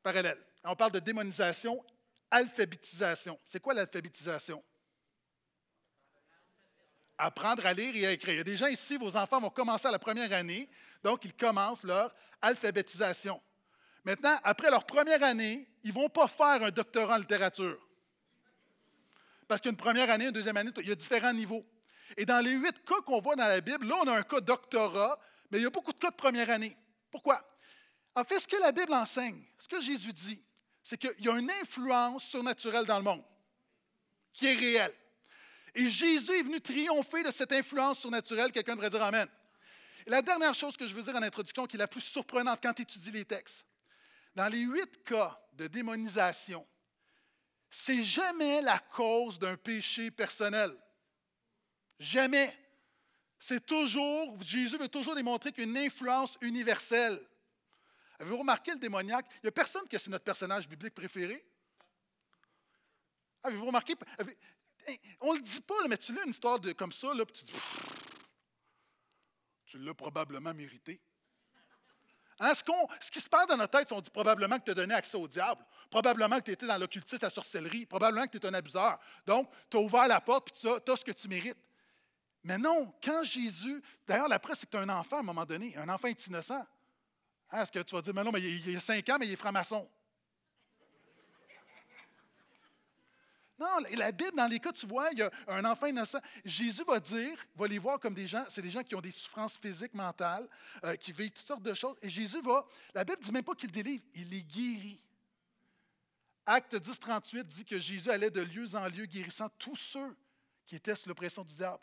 parallèle. 0.04 0.42
On 0.64 0.76
parle 0.76 0.92
de 0.92 1.00
démonisation, 1.00 1.84
alphabétisation. 2.32 3.40
C'est 3.46 3.62
quoi 3.62 3.74
l'alphabétisation? 3.74 4.64
apprendre 7.18 7.66
à 7.66 7.74
lire 7.74 7.96
et 7.96 8.06
à 8.08 8.12
écrire. 8.12 8.34
Il 8.34 8.38
y 8.38 8.42
a 8.42 8.44
des 8.44 8.58
gens 8.58 8.68
ici, 8.68 8.98
vos 8.98 9.16
enfants 9.16 9.40
vont 9.40 9.50
commencer 9.50 9.88
à 9.88 9.92
la 9.92 10.00
première 10.00 10.32
année, 10.34 10.70
donc 11.04 11.24
ils 11.26 11.34
commencent 11.34 11.84
leur 11.84 12.14
alphabétisation. 12.42 13.42
Maintenant, 14.06 14.40
après 14.44 14.70
leur 14.70 14.86
première 14.86 15.24
année, 15.24 15.68
ils 15.84 15.90
ne 15.90 15.94
vont 15.94 16.10
pas 16.10 16.28
faire 16.28 16.64
un 16.64 16.70
doctorat 16.70 17.16
en 17.16 17.18
littérature. 17.18 17.80
Parce 19.48 19.62
qu'une 19.62 19.76
première 19.76 20.10
année, 20.12 20.26
une 20.26 20.32
deuxième 20.32 20.58
année, 20.58 20.72
il 20.78 20.88
y 20.88 20.92
a 20.92 20.96
différents 20.96 21.34
niveaux. 21.34 21.66
Et 22.16 22.26
dans 22.26 22.44
les 22.44 22.52
huit 22.52 22.86
cas 22.86 23.02
qu'on 23.06 23.20
voit 23.20 23.36
dans 23.36 23.48
la 23.48 23.62
Bible, 23.62 23.88
là, 23.88 23.96
on 24.04 24.08
a 24.08 24.18
un 24.18 24.22
cas 24.22 24.40
doctorat, 24.40 25.20
mais 25.50 25.58
il 25.60 25.64
y 25.64 25.66
a 25.66 25.72
beaucoup 25.72 25.92
de 25.92 25.98
cas 25.98 26.12
de 26.12 26.16
première 26.16 26.50
année. 26.52 26.78
Pourquoi? 27.10 27.44
En 28.14 28.24
fait, 28.24 28.40
ce 28.40 28.48
que 28.48 28.58
la 28.58 28.72
Bible 28.72 28.94
enseigne, 28.94 29.44
ce 29.58 29.68
que 29.68 29.82
Jésus 29.82 30.14
dit, 30.14 30.42
c'est 30.84 30.98
qu'il 30.98 31.14
y 31.20 31.30
a 31.30 31.38
une 31.38 31.50
influence 31.62 32.26
surnaturelle 32.26 32.86
dans 32.86 32.98
le 32.98 33.04
monde 33.04 33.24
qui 34.34 34.46
est 34.46 34.56
réelle. 34.56 34.94
Et 35.74 35.90
Jésus 35.90 36.32
est 36.32 36.44
venu 36.44 36.62
triompher 36.62 37.24
de 37.24 37.32
cette 37.32 37.52
influence 37.52 38.00
surnaturelle. 38.00 38.52
Quelqu'un 38.52 38.76
devrait 38.76 38.90
dire 38.90 39.04
Amen. 39.04 39.28
Et 40.06 40.10
la 40.10 40.22
dernière 40.22 40.54
chose 40.54 40.78
que 40.78 40.88
je 40.88 40.94
veux 40.94 41.02
dire 41.02 41.16
en 41.16 41.24
introduction, 41.24 41.66
qui 41.66 41.76
est 41.76 41.80
la 41.80 41.88
plus 41.88 42.02
surprenante 42.02 42.60
quand 42.62 42.74
tu 42.74 42.84
étudies 42.84 43.12
les 43.12 43.26
textes, 43.26 43.66
dans 44.36 44.48
les 44.48 44.60
huit 44.60 45.04
cas 45.04 45.40
de 45.54 45.68
démonisation, 45.68 46.68
c'est 47.70 48.04
jamais 48.04 48.62
la 48.62 48.80
cause 48.80 49.40
d'un 49.40 49.58
péché 49.58 50.12
personnel. 50.12 50.76
Jamais. 52.00 52.54
C'est 53.40 53.66
toujours, 53.66 54.42
Jésus 54.44 54.78
veut 54.78 54.88
toujours 54.88 55.16
démontrer 55.16 55.52
qu'une 55.52 55.78
influence 55.78 56.38
universelle. 56.42 57.20
Avez-vous 58.20 58.38
remarqué 58.38 58.72
le 58.72 58.80
démoniaque? 58.80 59.26
Il 59.36 59.46
n'y 59.46 59.50
a 59.50 59.52
personne 59.52 59.88
que 59.88 59.98
c'est 59.98 60.10
notre 60.10 60.24
personnage 60.24 60.68
biblique 60.68 60.94
préféré. 60.94 61.46
Avez-vous 63.44 63.66
remarqué? 63.66 63.94
on 65.22 65.34
ne 65.34 65.40
le 65.40 65.44
dit 65.44 65.62
pas, 65.62 65.88
mais 65.88 65.98
tu 65.98 66.14
lis 66.14 66.20
une 66.24 66.32
histoire 66.32 66.60
de, 66.60 66.72
comme 66.72 66.92
ça, 66.92 67.14
là, 67.14 67.26
puis 67.26 67.36
tu 67.40 67.46
dis, 67.46 67.60
tu 69.66 69.80
l'as 69.80 69.94
probablement 69.94 70.54
mérité. 70.54 71.02
Hein, 72.40 72.54
ce, 72.54 73.12
qui 73.12 73.22
se 73.22 73.30
passe 73.30 73.48
dans 73.48 73.56
notre 73.56 73.80
tête, 73.80 73.92
on 73.94 74.02
dit 74.02 74.10
probablement 74.10 74.60
que 74.60 74.66
tu 74.66 74.72
as 74.72 74.74
donné 74.74 74.94
accès 74.94 75.18
au 75.18 75.28
diable, 75.28 75.64
probablement 75.90 76.38
que 76.40 76.44
tu 76.44 76.52
étais 76.52 76.68
dans 76.68 76.78
l'occultisme, 76.78 77.20
la 77.22 77.30
sorcellerie, 77.30 77.86
probablement 77.86 78.26
que 78.26 78.38
tu 78.38 78.46
es 78.46 78.46
un 78.46 78.54
abuseur. 78.54 79.00
Donc, 79.26 79.50
tu 79.70 79.78
as 79.78 79.80
ouvert 79.80 80.08
la 80.08 80.20
porte 80.20 80.50
et 80.50 80.60
tu 80.60 80.92
as, 80.92 80.96
ce 80.98 81.06
que 81.06 81.14
tu 81.14 81.30
mérites. 81.30 81.58
Mais 82.44 82.58
non, 82.58 82.94
quand 83.04 83.24
Jésus. 83.24 83.82
D'ailleurs, 84.06 84.28
la 84.28 84.38
presse, 84.38 84.60
c'est 84.60 84.66
que 84.66 84.72
tu 84.72 84.78
as 84.78 84.82
un 84.82 84.90
enfant 84.90 85.18
à 85.18 85.20
un 85.22 85.24
moment 85.24 85.46
donné. 85.46 85.76
Un 85.78 85.88
enfant 85.88 86.10
est 86.10 86.28
innocent. 86.28 86.66
Hein, 87.52 87.62
est-ce 87.62 87.72
que 87.72 87.80
tu 87.80 87.96
vas 87.96 88.02
dire, 88.02 88.14
mais 88.14 88.24
non, 88.24 88.32
mais 88.32 88.42
il, 88.42 88.68
il 88.68 88.78
a 88.78 88.80
cinq 88.82 89.08
ans, 89.10 89.18
mais 89.18 89.28
il 89.28 89.34
est 89.34 89.38
franc-maçon. 89.38 89.88
La 93.96 94.12
Bible, 94.12 94.36
dans 94.36 94.48
les 94.48 94.60
cas, 94.60 94.72
tu 94.72 94.86
vois, 94.86 95.10
il 95.12 95.20
y 95.20 95.22
a 95.22 95.32
un 95.48 95.66
enfant 95.66 95.88
innocent. 95.88 96.20
Jésus 96.44 96.84
va 96.86 97.00
dire, 97.00 97.38
va 97.56 97.68
les 97.68 97.80
voir 97.80 98.00
comme 98.00 98.14
des 98.14 98.28
gens, 98.28 98.44
c'est 98.50 98.62
des 98.62 98.70
gens 98.70 98.84
qui 98.84 98.96
ont 98.96 99.02
des 99.02 99.12
souffrances 99.12 99.58
physiques, 99.58 99.94
mentales, 99.94 100.48
euh, 100.84 100.96
qui 100.96 101.12
vivent 101.12 101.32
toutes 101.32 101.48
sortes 101.48 101.64
de 101.64 101.74
choses. 101.74 101.96
Et 102.02 102.10
Jésus 102.10 102.42
va, 102.42 102.66
la 102.94 103.04
Bible 103.04 103.20
ne 103.20 103.24
dit 103.26 103.32
même 103.32 103.44
pas 103.44 103.56
qu'il 103.56 103.72
délivre, 103.72 104.04
il 104.14 104.30
les 104.30 104.44
guérit. 104.44 105.00
Acte 106.46 106.76
10, 106.76 107.00
38 107.00 107.48
dit 107.48 107.66
que 107.66 107.80
Jésus 107.80 108.10
allait 108.10 108.30
de 108.30 108.42
lieu 108.42 108.76
en 108.76 108.88
lieu 108.88 109.06
guérissant 109.06 109.50
tous 109.58 109.76
ceux 109.76 110.16
qui 110.68 110.76
étaient 110.76 110.96
sous 110.96 111.10
l'oppression 111.10 111.44
du 111.44 111.54
diable. 111.54 111.82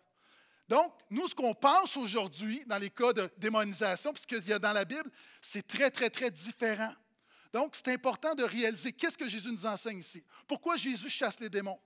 Donc, 0.68 0.92
nous, 1.10 1.26
ce 1.28 1.34
qu'on 1.34 1.54
pense 1.54 1.96
aujourd'hui 1.96 2.64
dans 2.66 2.78
les 2.78 2.90
cas 2.90 3.12
de 3.12 3.28
démonisation, 3.36 4.12
puisqu'il 4.12 4.46
y 4.46 4.52
a 4.52 4.58
dans 4.58 4.72
la 4.72 4.84
Bible, 4.84 5.10
c'est 5.40 5.66
très, 5.66 5.90
très, 5.90 6.08
très 6.08 6.30
différent. 6.30 6.94
Donc, 7.52 7.76
c'est 7.76 7.88
important 7.88 8.34
de 8.34 8.44
réaliser 8.44 8.92
qu'est-ce 8.92 9.18
que 9.18 9.28
Jésus 9.28 9.50
nous 9.50 9.66
enseigne 9.66 9.98
ici. 9.98 10.24
Pourquoi 10.46 10.76
Jésus 10.76 11.10
chasse 11.10 11.38
les 11.38 11.50
démons? 11.50 11.80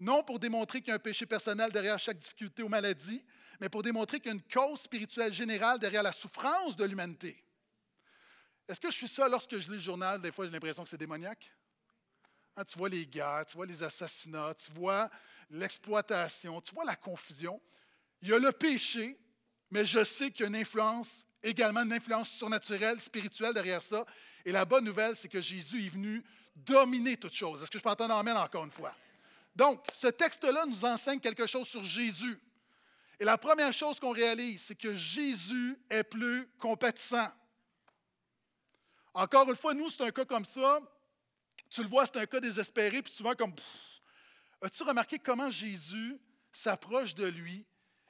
Non 0.00 0.22
pour 0.22 0.38
démontrer 0.38 0.80
qu'il 0.80 0.88
y 0.88 0.92
a 0.92 0.96
un 0.96 1.00
péché 1.00 1.26
personnel 1.26 1.70
derrière 1.72 1.98
chaque 1.98 2.18
difficulté 2.18 2.62
ou 2.62 2.68
maladie, 2.68 3.24
mais 3.60 3.68
pour 3.68 3.82
démontrer 3.82 4.18
qu'il 4.18 4.26
y 4.26 4.30
a 4.30 4.34
une 4.34 4.42
cause 4.42 4.80
spirituelle 4.80 5.32
générale 5.32 5.78
derrière 5.78 6.02
la 6.02 6.12
souffrance 6.12 6.76
de 6.76 6.84
l'humanité. 6.84 7.42
Est-ce 8.68 8.80
que 8.80 8.90
je 8.90 8.96
suis 8.96 9.08
seul 9.08 9.30
lorsque 9.30 9.56
je 9.58 9.68
lis 9.68 9.74
le 9.74 9.78
journal? 9.78 10.20
Des 10.20 10.32
fois, 10.32 10.46
j'ai 10.46 10.50
l'impression 10.50 10.84
que 10.84 10.90
c'est 10.90 10.96
démoniaque. 10.96 11.52
Hein, 12.56 12.64
tu 12.64 12.78
vois 12.78 12.88
les 12.88 13.06
guerres, 13.06 13.44
tu 13.46 13.56
vois 13.56 13.66
les 13.66 13.82
assassinats, 13.82 14.54
tu 14.54 14.70
vois 14.72 15.10
l'exploitation, 15.50 16.60
tu 16.60 16.74
vois 16.74 16.84
la 16.84 16.96
confusion. 16.96 17.60
Il 18.22 18.28
y 18.28 18.32
a 18.32 18.38
le 18.38 18.52
péché, 18.52 19.18
mais 19.70 19.84
je 19.84 20.02
sais 20.04 20.30
qu'il 20.30 20.42
y 20.42 20.44
a 20.44 20.46
une 20.48 20.56
influence, 20.56 21.23
également 21.44 21.82
une 21.82 21.92
influence 21.92 22.30
surnaturelle, 22.30 23.00
spirituelle 23.00 23.54
derrière 23.54 23.82
ça. 23.82 24.04
Et 24.44 24.50
la 24.50 24.64
bonne 24.64 24.84
nouvelle, 24.84 25.16
c'est 25.16 25.28
que 25.28 25.40
Jésus 25.40 25.84
est 25.86 25.90
venu 25.90 26.24
dominer 26.56 27.16
toute 27.16 27.32
chose. 27.32 27.62
Est-ce 27.62 27.70
que 27.70 27.78
je 27.78 27.82
peux 27.82 27.90
entendre 27.90 28.14
amène 28.14 28.36
encore 28.36 28.64
une 28.64 28.70
fois? 28.70 28.94
Donc, 29.54 29.86
ce 29.92 30.08
texte-là 30.08 30.66
nous 30.66 30.84
enseigne 30.84 31.20
quelque 31.20 31.46
chose 31.46 31.68
sur 31.68 31.84
Jésus. 31.84 32.38
Et 33.20 33.24
la 33.24 33.38
première 33.38 33.72
chose 33.72 34.00
qu'on 34.00 34.10
réalise, 34.10 34.62
c'est 34.62 34.74
que 34.74 34.94
Jésus 34.96 35.78
est 35.88 36.02
plus 36.02 36.48
compatissant. 36.58 37.30
Encore 39.12 39.48
une 39.48 39.56
fois, 39.56 39.74
nous, 39.74 39.90
c'est 39.90 40.02
un 40.02 40.10
cas 40.10 40.24
comme 40.24 40.44
ça. 40.44 40.80
Tu 41.70 41.82
le 41.82 41.88
vois, 41.88 42.06
c'est 42.06 42.16
un 42.16 42.26
cas 42.26 42.40
désespéré, 42.40 43.02
puis 43.02 43.12
souvent 43.12 43.34
comme. 43.34 43.54
As-tu 44.60 44.82
remarqué 44.82 45.18
comment 45.18 45.50
Jésus 45.50 46.18
s'approche 46.52 47.14
de 47.14 47.26
lui? 47.26 47.64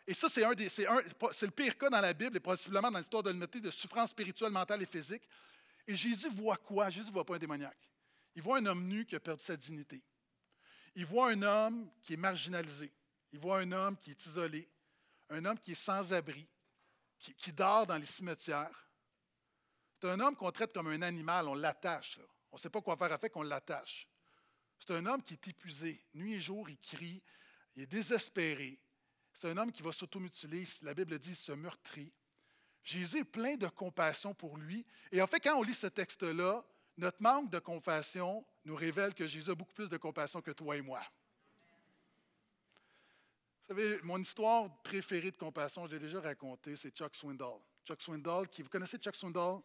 Et 0.06 0.12
ça, 0.12 0.28
c'est, 0.28 0.42
le 0.42 1.50
pire 1.50 1.78
cas 1.78 1.88
dans 1.88 2.00
la 2.00 2.12
Bible 2.12 2.36
et 2.36 2.40
possiblement 2.40 2.90
dans 2.90 2.98
l'histoire 2.98 3.22
de 3.22 3.30
l'humanité 3.30 3.60
de 3.60 3.70
souffrance 3.70 4.10
spirituelle, 4.10 4.50
mentale 4.50 4.82
et 4.82 4.86
physique. 4.86 5.26
Et 5.86 5.94
Jésus 5.94 6.28
voit 6.28 6.58
quoi? 6.58 6.90
Jésus 6.90 7.08
ne 7.08 7.12
voit 7.12 7.24
pas 7.24 7.36
un 7.36 7.38
démoniaque. 7.38 7.90
Il 8.34 8.42
voit 8.42 8.58
un 8.58 8.66
homme 8.66 8.84
nu 8.84 9.06
qui 9.06 9.16
a 9.16 9.20
perdu 9.20 9.42
sa 9.42 9.56
dignité. 9.56 10.02
Il 10.94 11.06
voit 11.06 11.30
un 11.30 11.42
homme 11.42 11.90
qui 12.02 12.14
est 12.14 12.18
marginalisé. 12.18 12.92
Il 13.32 13.38
voit 13.38 13.60
un 13.60 13.72
homme 13.72 13.96
qui 13.96 14.10
est 14.10 14.26
isolé. 14.26 14.68
Un 15.30 15.44
homme 15.46 15.58
qui 15.58 15.72
est 15.72 15.74
sans 15.74 16.12
abri, 16.12 16.46
qui, 17.18 17.34
qui 17.34 17.52
dort 17.52 17.86
dans 17.86 17.96
les 17.96 18.06
cimetières. 18.06 18.88
C'est 20.00 20.10
un 20.10 20.20
homme 20.20 20.36
qu'on 20.36 20.52
traite 20.52 20.72
comme 20.74 20.88
un 20.88 21.00
animal, 21.00 21.48
on 21.48 21.54
l'attache. 21.54 22.20
On 22.52 22.56
ne 22.56 22.60
sait 22.60 22.68
pas 22.68 22.82
quoi 22.82 22.96
faire 22.96 23.10
avec, 23.10 23.34
on 23.36 23.42
l'attache. 23.42 24.06
C'est 24.78 24.92
un 24.92 25.06
homme 25.06 25.22
qui 25.22 25.32
est 25.32 25.48
épuisé. 25.48 26.04
Nuit 26.12 26.34
et 26.34 26.40
jour, 26.40 26.68
il 26.68 26.78
crie, 26.78 27.22
il 27.74 27.84
est 27.84 27.86
désespéré. 27.86 28.78
C'est 29.34 29.50
un 29.50 29.56
homme 29.56 29.72
qui 29.72 29.82
va 29.82 29.92
s'automutiler, 29.92 30.64
la 30.82 30.94
Bible 30.94 31.18
dit, 31.18 31.34
se 31.34 31.52
meurtrit. 31.52 32.12
Jésus 32.82 33.18
est 33.18 33.24
plein 33.24 33.56
de 33.56 33.66
compassion 33.68 34.34
pour 34.34 34.56
lui. 34.56 34.86
Et 35.10 35.20
en 35.20 35.26
fait, 35.26 35.40
quand 35.40 35.56
on 35.56 35.62
lit 35.62 35.74
ce 35.74 35.86
texte-là, 35.86 36.64
notre 36.96 37.22
manque 37.22 37.50
de 37.50 37.58
compassion 37.58 38.44
nous 38.64 38.76
révèle 38.76 39.14
que 39.14 39.26
Jésus 39.26 39.50
a 39.50 39.54
beaucoup 39.54 39.72
plus 39.72 39.88
de 39.88 39.96
compassion 39.96 40.40
que 40.40 40.52
toi 40.52 40.76
et 40.76 40.82
moi. 40.82 41.00
Vous 43.68 43.74
savez, 43.74 43.98
mon 44.02 44.18
histoire 44.18 44.82
préférée 44.82 45.30
de 45.30 45.36
compassion, 45.36 45.86
je 45.86 45.92
l'ai 45.92 45.98
déjà 45.98 46.20
racontée, 46.20 46.76
c'est 46.76 46.90
Chuck 46.90 47.14
Swindoll. 47.16 47.60
Chuck 47.84 48.00
Swindoll, 48.00 48.48
qui, 48.48 48.62
vous 48.62 48.68
connaissez 48.68 48.98
Chuck 48.98 49.16
Swindoll? 49.16 49.60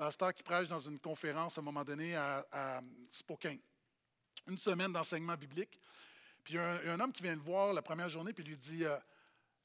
pasteur 0.00 0.32
qui 0.32 0.42
prêche 0.42 0.66
dans 0.66 0.78
une 0.78 0.98
conférence 0.98 1.58
à 1.58 1.60
un 1.60 1.64
moment 1.64 1.84
donné 1.84 2.16
à, 2.16 2.80
Spokane. 3.10 3.58
Une 4.46 4.56
semaine 4.56 4.90
d'enseignement 4.90 5.36
biblique. 5.36 5.78
Puis 6.44 6.54
il 6.54 6.56
y, 6.56 6.58
a 6.60 6.92
un, 6.92 7.00
homme 7.00 7.12
qui 7.12 7.22
vient 7.22 7.34
le 7.34 7.40
voir 7.40 7.72
la 7.72 7.82
première 7.82 8.08
journée, 8.08 8.32
puis 8.32 8.44
lui 8.44 8.56
dit 8.56 8.84
euh, 8.84 8.96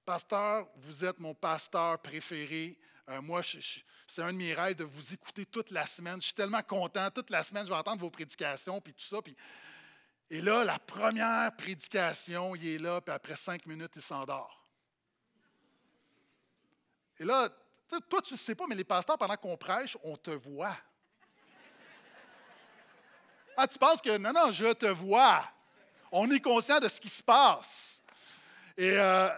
Pasteur, 0.05 0.67
vous 0.77 1.03
êtes 1.03 1.19
mon 1.19 1.33
pasteur 1.33 1.99
préféré. 1.99 2.77
Euh, 3.09 3.21
moi, 3.21 3.41
c'est 3.43 4.21
un 4.21 4.31
de 4.31 4.37
mes 4.37 4.53
rêves 4.53 4.75
de 4.75 4.83
vous 4.83 5.13
écouter 5.13 5.45
toute 5.45 5.71
la 5.71 5.85
semaine. 5.85 6.17
Je 6.21 6.27
suis 6.27 6.33
tellement 6.33 6.61
content. 6.61 7.09
Toute 7.09 7.29
la 7.29 7.43
semaine, 7.43 7.65
je 7.65 7.71
vais 7.71 7.77
entendre 7.77 8.01
vos 8.01 8.09
prédications, 8.09 8.79
puis 8.81 8.93
tout 8.93 9.05
ça. 9.05 9.21
Puis, 9.21 9.35
et 10.29 10.41
là, 10.41 10.63
la 10.63 10.79
première 10.79 11.55
prédication, 11.55 12.55
il 12.55 12.67
est 12.67 12.77
là, 12.77 13.01
puis 13.01 13.13
après 13.13 13.35
cinq 13.35 13.65
minutes, 13.65 13.93
il 13.95 14.01
s'endort. 14.01 14.63
Et 17.17 17.23
là, 17.23 17.49
toi, 18.09 18.21
tu 18.21 18.33
ne 18.33 18.39
sais 18.39 18.55
pas, 18.55 18.65
mais 18.67 18.75
les 18.75 18.83
pasteurs, 18.83 19.17
pendant 19.17 19.37
qu'on 19.37 19.57
prêche, 19.57 19.97
on 20.03 20.15
te 20.17 20.31
voit. 20.31 20.75
Ah, 23.57 23.67
tu 23.67 23.79
penses 23.79 24.01
que 24.01 24.17
non, 24.17 24.33
non, 24.33 24.51
je 24.51 24.73
te 24.73 24.87
vois. 24.87 25.45
On 26.17 26.31
est 26.31 26.39
conscient 26.39 26.79
de 26.79 26.87
ce 26.87 27.01
qui 27.01 27.09
se 27.09 27.21
passe. 27.21 28.01
Et 28.77 28.91
euh, 28.91 29.29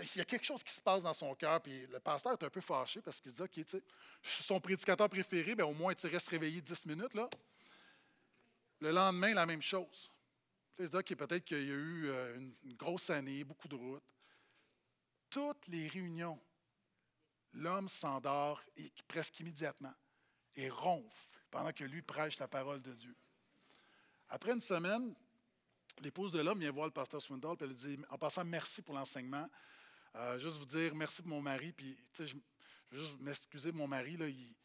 il 0.00 0.16
y 0.16 0.20
a 0.20 0.24
quelque 0.24 0.44
chose 0.44 0.64
qui 0.64 0.72
se 0.72 0.80
passe 0.80 1.02
dans 1.02 1.12
son 1.12 1.34
cœur, 1.34 1.60
puis 1.60 1.86
le 1.88 2.00
pasteur 2.00 2.32
est 2.32 2.42
un 2.42 2.48
peu 2.48 2.62
fâché 2.62 3.02
parce 3.02 3.20
qu'il 3.20 3.32
dit 3.32 3.42
OK, 3.42 3.66
tu 3.66 3.82
je 4.22 4.30
suis 4.30 4.44
son 4.44 4.58
prédicateur 4.60 5.10
préféré, 5.10 5.54
mais 5.54 5.62
au 5.62 5.74
moins, 5.74 5.92
il 5.92 6.08
reste 6.08 6.28
réveillé 6.28 6.62
dix 6.62 6.86
minutes. 6.86 7.12
Là. 7.12 7.28
Le 8.80 8.92
lendemain, 8.92 9.34
la 9.34 9.44
même 9.44 9.60
chose. 9.60 10.10
il 10.78 10.88
dit 10.88 10.96
OK, 10.96 11.14
peut-être 11.16 11.44
qu'il 11.44 11.58
y 11.58 11.70
a 11.70 11.74
eu 11.74 12.06
euh, 12.06 12.34
une 12.64 12.76
grosse 12.76 13.10
année, 13.10 13.44
beaucoup 13.44 13.68
de 13.68 13.74
routes. 13.74 14.02
Toutes 15.28 15.68
les 15.68 15.88
réunions 15.88 16.40
l'homme 17.52 17.88
s'endort 17.88 18.62
presque 19.06 19.38
immédiatement 19.40 19.94
et 20.56 20.70
ronfle 20.70 21.38
pendant 21.50 21.72
que 21.72 21.84
lui 21.84 22.00
prêche 22.00 22.38
la 22.38 22.48
parole 22.48 22.80
de 22.80 22.92
Dieu. 22.92 23.14
Après 24.28 24.52
une 24.52 24.60
semaine, 24.60 25.14
l'épouse 26.02 26.32
de 26.32 26.40
l'homme 26.40 26.60
vient 26.60 26.72
voir 26.72 26.86
le 26.86 26.92
pasteur 26.92 27.22
Swindoll 27.22 27.56
et 27.60 27.66
lui 27.66 27.74
dit 27.74 27.98
En 28.10 28.18
passant, 28.18 28.44
merci 28.44 28.82
pour 28.82 28.94
l'enseignement. 28.94 29.46
Euh, 30.16 30.38
juste 30.38 30.56
vous 30.56 30.66
dire 30.66 30.94
merci 30.94 31.22
pour 31.22 31.30
mon 31.30 31.42
mari. 31.42 31.72
Puis, 31.72 31.96
je, 32.18 32.26
je 32.26 32.34
juste 32.98 33.20
m'excuser 33.20 33.72
mon 33.72 33.88
mari. 33.88 34.16
Là, 34.16 34.28
il, 34.28 34.56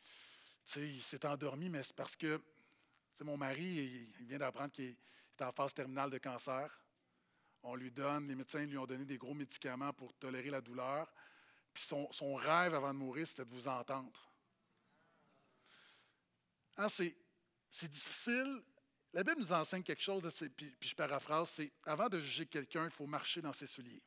il 0.78 1.02
s'est 1.02 1.26
endormi, 1.26 1.70
mais 1.70 1.84
c'est 1.84 1.96
parce 1.96 2.16
que 2.16 2.42
mon 3.24 3.38
mari, 3.38 4.10
il, 4.20 4.26
vient 4.26 4.38
d'apprendre 4.38 4.72
qu'il 4.72 4.86
est 4.86 5.44
en 5.44 5.52
phase 5.52 5.74
terminale 5.74 6.10
de 6.10 6.18
cancer. 6.18 6.70
On 7.64 7.76
lui 7.76 7.92
donne, 7.92 8.28
les 8.28 8.36
médecins 8.36 8.66
lui 8.66 8.78
ont 8.78 8.86
donné 8.86 9.06
des 9.06 9.18
gros 9.18 9.34
médicaments 9.34 9.94
pour 9.94 10.14
tolérer 10.14 10.50
la 10.50 10.62
douleur. 10.62 11.12
Puis 11.74 11.84
son, 11.84 12.36
rêve 12.36 12.74
avant 12.74 12.94
de 12.94 13.00
mourir, 13.00 13.28
c'était 13.28 13.46
de 13.46 13.52
vous 13.52 13.68
entendre. 13.68 14.32
Hein, 16.78 16.88
c'est, 16.90 17.16
difficile. 17.90 18.64
La 19.14 19.24
Bible 19.24 19.40
nous 19.40 19.52
enseigne 19.52 19.82
quelque 19.82 20.02
chose, 20.02 20.24
puis, 20.56 20.76
je 20.82 20.96
paraphrase, 20.96 21.50
c'est 21.50 21.72
avant 21.86 22.10
de 22.10 22.20
juger 22.20 22.46
quelqu'un, 22.46 22.86
il 22.86 22.92
faut 22.92 23.08
marcher 23.08 23.42
dans 23.42 23.54
ses 23.54 23.66
souliers. 23.66 24.04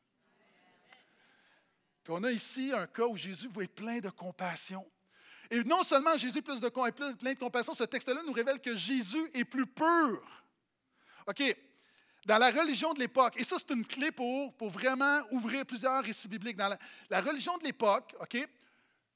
Puis 2.03 2.13
on 2.15 2.23
a 2.23 2.31
ici 2.31 2.71
un 2.73 2.87
cas 2.87 3.05
où 3.05 3.15
Jésus 3.15 3.47
voulait 3.47 3.67
plein 3.67 3.99
de 3.99 4.09
compassion. 4.09 4.85
Et 5.49 5.63
non 5.63 5.83
seulement 5.83 6.17
Jésus 6.17 6.39
est 6.39 6.41
plein 6.41 6.55
de 6.59 7.39
compassion, 7.39 7.73
ce 7.73 7.83
texte-là 7.83 8.21
nous 8.25 8.33
révèle 8.33 8.59
que 8.59 8.75
Jésus 8.75 9.29
est 9.33 9.45
plus 9.45 9.67
pur. 9.67 10.43
OK, 11.27 11.55
dans 12.25 12.37
la 12.37 12.51
religion 12.51 12.93
de 12.93 12.99
l'époque, 12.99 13.39
et 13.39 13.43
ça 13.43 13.57
c'est 13.59 13.73
une 13.73 13.85
clé 13.85 14.11
pour, 14.11 14.53
pour 14.55 14.69
vraiment 14.69 15.21
ouvrir 15.31 15.65
plusieurs 15.65 16.03
récits 16.03 16.27
bibliques, 16.27 16.57
dans 16.57 16.75
la, 17.09 17.21
religion 17.21 17.57
de 17.57 17.63
l'époque, 17.65 18.15
OK, 18.21 18.37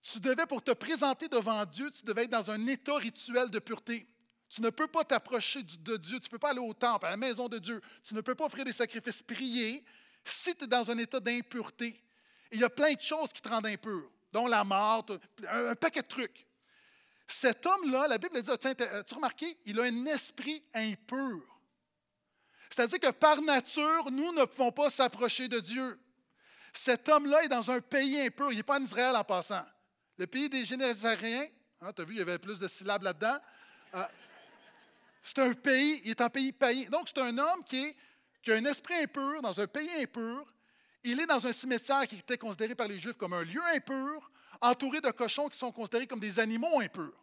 tu 0.01 0.19
devais, 0.19 0.45
pour 0.45 0.63
te 0.63 0.71
présenter 0.71 1.27
devant 1.27 1.65
Dieu, 1.65 1.91
tu 1.91 2.03
devais 2.03 2.23
être 2.23 2.31
dans 2.31 2.51
un 2.51 2.65
état 2.67 2.95
rituel 2.95 3.49
de 3.49 3.59
pureté. 3.59 4.07
Tu 4.49 4.61
ne 4.61 4.69
peux 4.69 4.87
pas 4.87 5.03
t'approcher 5.03 5.61
de 5.63 5.97
Dieu, 5.97 6.19
tu 6.19 6.27
ne 6.27 6.31
peux 6.31 6.39
pas 6.39 6.51
aller 6.51 6.59
au 6.59 6.73
temple, 6.73 7.05
à 7.05 7.11
la 7.11 7.17
maison 7.17 7.49
de 7.49 7.57
Dieu, 7.57 7.81
tu 8.03 8.13
ne 8.13 8.21
peux 8.21 8.35
pas 8.35 8.45
offrir 8.45 8.63
des 8.63 8.71
sacrifices, 8.71 9.21
prier 9.21 9.83
si 10.23 10.55
tu 10.55 10.63
es 10.63 10.67
dans 10.67 10.89
un 10.89 10.97
état 10.97 11.19
d'impureté. 11.19 11.87
Et 12.51 12.55
il 12.55 12.61
y 12.61 12.63
a 12.63 12.69
plein 12.69 12.93
de 12.93 13.01
choses 13.01 13.33
qui 13.33 13.41
te 13.41 13.49
rendent 13.49 13.65
impur, 13.65 14.09
dont 14.31 14.47
la 14.47 14.63
mort, 14.63 15.05
un, 15.49 15.75
paquet 15.75 16.01
de 16.01 16.07
trucs. 16.07 16.45
Cet 17.27 17.65
homme-là, 17.65 18.07
la 18.07 18.17
Bible 18.17 18.41
dit, 18.41 18.49
tu 18.57 18.67
as 18.67 19.15
remarqué, 19.15 19.57
il 19.65 19.79
a 19.79 19.83
un 19.83 20.05
esprit 20.05 20.63
impur. 20.73 21.41
C'est-à-dire 22.69 22.99
que 22.99 23.11
par 23.11 23.41
nature, 23.41 24.09
nous 24.11 24.31
ne 24.31 24.45
pouvons 24.45 24.71
pas 24.71 24.89
s'approcher 24.89 25.47
de 25.47 25.59
Dieu. 25.59 25.99
Cet 26.73 27.09
homme-là 27.09 27.43
est 27.43 27.49
dans 27.49 27.69
un 27.71 27.81
pays 27.81 28.19
impur. 28.21 28.51
Il 28.51 28.57
n'est 28.57 28.63
pas 28.63 28.79
en 28.79 28.83
Israël 28.83 29.15
en 29.15 29.23
passant. 29.23 29.65
Le 30.17 30.27
pays 30.27 30.49
des 30.49 30.63
Génésaréens, 30.63 31.47
hein, 31.81 31.91
tu 31.93 32.01
as 32.01 32.05
vu, 32.05 32.15
il 32.15 32.19
y 32.19 32.21
avait 32.21 32.39
plus 32.39 32.59
de 32.59 32.67
syllabes 32.67 33.03
là-dedans. 33.03 33.39
Euh, 33.95 34.03
c'est 35.27 35.39
un 35.39 35.53
pays, 35.53 36.01
il 36.05 36.11
est 36.11 36.21
en 36.21 36.29
pays 36.29 36.51
païen. 36.51 36.87
Donc, 36.89 37.07
c'est 37.07 37.19
un 37.19 37.37
homme 37.37 37.63
qui, 37.65 37.95
a 38.47 38.53
un 38.53 38.65
esprit 38.65 38.95
impur, 38.95 39.41
dans 39.41 39.59
un 39.59 39.67
pays 39.67 39.89
impur. 40.01 40.45
Il 41.03 41.19
est 41.19 41.25
dans 41.25 41.45
un 41.45 41.51
cimetière 41.51 42.07
qui 42.07 42.15
était 42.15 42.37
considéré 42.37 42.75
par 42.75 42.87
les 42.87 42.97
Juifs 42.97 43.17
comme 43.17 43.33
un 43.33 43.43
lieu 43.43 43.61
impur, 43.75 44.31
entouré 44.61 45.01
de 45.01 45.11
cochons 45.11 45.49
qui 45.49 45.57
sont 45.57 45.71
considérés 45.71 46.07
comme 46.07 46.19
des 46.19 46.39
animaux 46.39 46.79
impurs. 46.79 47.13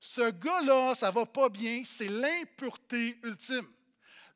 Ce 0.00 0.30
gars-là, 0.30 0.94
ça 0.94 1.10
va 1.10 1.26
pas 1.26 1.48
bien, 1.48 1.82
c'est 1.84 2.08
l'impureté 2.08 3.18
ultime 3.22 3.68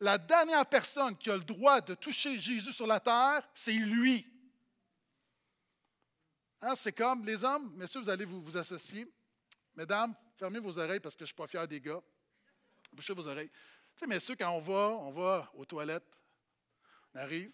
la 0.01 0.19
dernière 0.19 0.67
personne 0.67 1.17
qui 1.17 1.31
a 1.31 1.37
le 1.37 1.45
droit 1.45 1.81
de 1.81 1.95
toucher 1.95 2.39
Jésus 2.39 2.73
sur 2.73 2.87
la 2.87 3.01
terre, 3.01 3.49
c'est 3.55 3.73
lui. 3.73 4.27
Hein, 6.61 6.75
c'est 6.77 6.93
comme 6.93 7.25
les 7.25 7.45
hommes, 7.45 7.73
messieurs, 7.77 8.01
vous 8.01 8.09
allez 8.09 8.25
vous, 8.25 8.43
vous 8.43 8.57
associer. 8.57 9.07
Mesdames, 9.75 10.15
fermez 10.37 10.59
vos 10.59 10.79
oreilles 10.79 11.01
parce 11.01 11.15
que 11.15 11.21
je 11.21 11.25
ne 11.25 11.29
suis 11.29 11.37
pas 11.37 11.47
fier 11.47 11.67
des 11.69 11.81
gars. 11.81 12.01
Bouchez 12.97 13.13
vos 13.13 13.29
oreilles. 13.29 13.51
Tu 13.51 14.01
sais, 14.01 14.07
messieurs, 14.07 14.37
quand 14.39 14.51
on 14.51 14.61
va, 14.61 14.97
on 15.03 15.11
va 15.11 15.51
aux 15.55 15.67
toilettes, 15.67 16.17
on 17.15 17.19
arrive. 17.19 17.51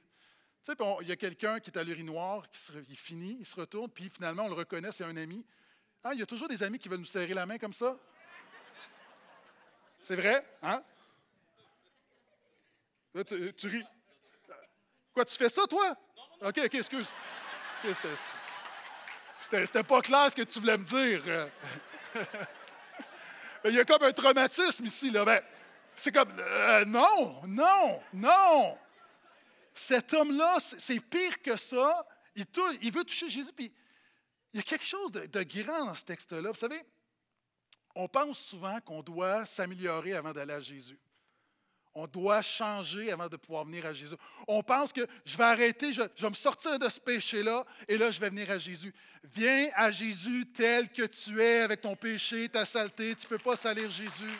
Tu 0.65 0.73
sais, 0.73 0.77
il 1.01 1.09
y 1.09 1.13
a 1.13 1.17
quelqu'un 1.17 1.59
qui 1.59 1.71
est 1.71 1.79
à 1.79 1.83
l'urinoir, 1.83 2.49
qui 2.49 2.61
il 2.89 2.97
finit, 2.97 3.39
il 3.41 3.45
se 3.45 3.57
retourne, 3.57 3.91
puis 3.91 4.09
finalement, 4.09 4.45
on 4.45 4.49
le 4.49 4.55
reconnaît, 4.55 4.93
c'est 4.93 5.03
un 5.03 5.17
ami. 5.17 5.45
Hein, 6.05 6.11
il 6.13 6.21
y 6.21 6.23
a 6.23 6.27
toujours 6.27 6.47
des 6.47 6.63
amis 6.63 6.79
qui 6.79 6.89
veulent 6.89 7.01
nous 7.01 7.05
serrer 7.05 7.35
la 7.35 7.45
main 7.45 7.59
comme 7.59 7.73
ça? 7.73 7.99
C'est 10.01 10.15
vrai, 10.15 10.47
hein? 10.63 10.83
tu, 13.57 13.67
ris. 13.67 13.85
Quoi, 15.13 15.25
tu 15.25 15.35
fais 15.37 15.49
ça, 15.49 15.67
toi? 15.67 15.97
OK, 16.41 16.59
OK, 16.65 16.75
excuse. 16.75 17.07
C'était 19.41 19.83
pas 19.83 20.01
clair 20.01 20.31
ce 20.31 20.37
que 20.37 20.43
tu 20.43 20.61
voulais 20.61 20.79
me 20.79 20.85
dire. 20.85 21.51
Il 23.65 23.75
y 23.75 23.81
a 23.81 23.85
comme 23.85 24.03
un 24.03 24.13
traumatisme 24.13 24.85
ici. 24.85 25.11
Là. 25.11 25.25
Ben, 25.25 25.43
c'est 25.97 26.13
comme, 26.13 26.33
euh, 26.39 26.85
non, 26.85 27.43
non, 27.47 28.01
non. 28.13 28.79
Cet 29.75 30.13
homme-là, 30.13 30.59
c'est 30.61 31.01
pire 31.01 31.41
que 31.43 31.57
ça. 31.57 32.07
Il, 32.35 32.47
il, 32.81 32.93
veut 32.93 33.05
toucher 33.05 33.29
Jésus, 33.29 33.53
puis 33.55 33.73
il 34.53 34.59
y 34.59 34.61
a 34.61 34.63
quelque 34.63 34.85
chose 34.85 35.13
de 35.13 35.43
grand 35.43 35.87
dans 35.87 35.95
ce 35.95 36.05
texte-là. 36.05 36.51
Vous 36.51 36.59
savez, 36.59 36.83
on 37.95 38.09
pense 38.09 38.39
souvent 38.39 38.81
qu'on 38.81 39.03
doit 39.03 39.45
s'améliorer 39.47 40.15
avant 40.15 40.33
d'aller 40.33 40.55
à 40.55 40.61
Jésus. 40.61 40.99
On 41.95 42.07
doit 42.07 42.41
changer 42.41 43.13
avant 43.13 43.29
de 43.29 43.37
pouvoir 43.37 43.65
venir 43.65 43.85
à 43.85 43.93
Jésus. 43.93 44.15
On 44.49 44.63
pense 44.63 44.93
que 44.93 45.07
je 45.25 45.37
vais 45.37 45.45
arrêter, 45.45 45.93
je, 45.93 46.03
vais 46.03 46.31
me 46.31 46.35
sortir 46.35 46.79
de 46.79 46.89
ce 46.89 46.99
péché-là 46.99 47.67
et 47.87 47.99
là, 47.99 48.11
je 48.11 48.19
vais 48.19 48.31
venir 48.31 48.51
à 48.51 48.59
Jésus. 48.59 48.95
Viens 49.35 49.69
à 49.75 49.91
Jésus 49.91 50.47
tel 50.47 50.91
que 50.91 51.03
tu 51.03 51.43
es 51.43 51.61
avec 51.61 51.83
ton 51.83 51.95
péché, 51.95 52.49
ta 52.49 52.65
saleté. 52.65 53.15
Tu 53.15 53.27
ne 53.27 53.29
peux 53.29 53.39
pas 53.39 53.57
salir 53.57 53.91
Jésus. 53.91 54.33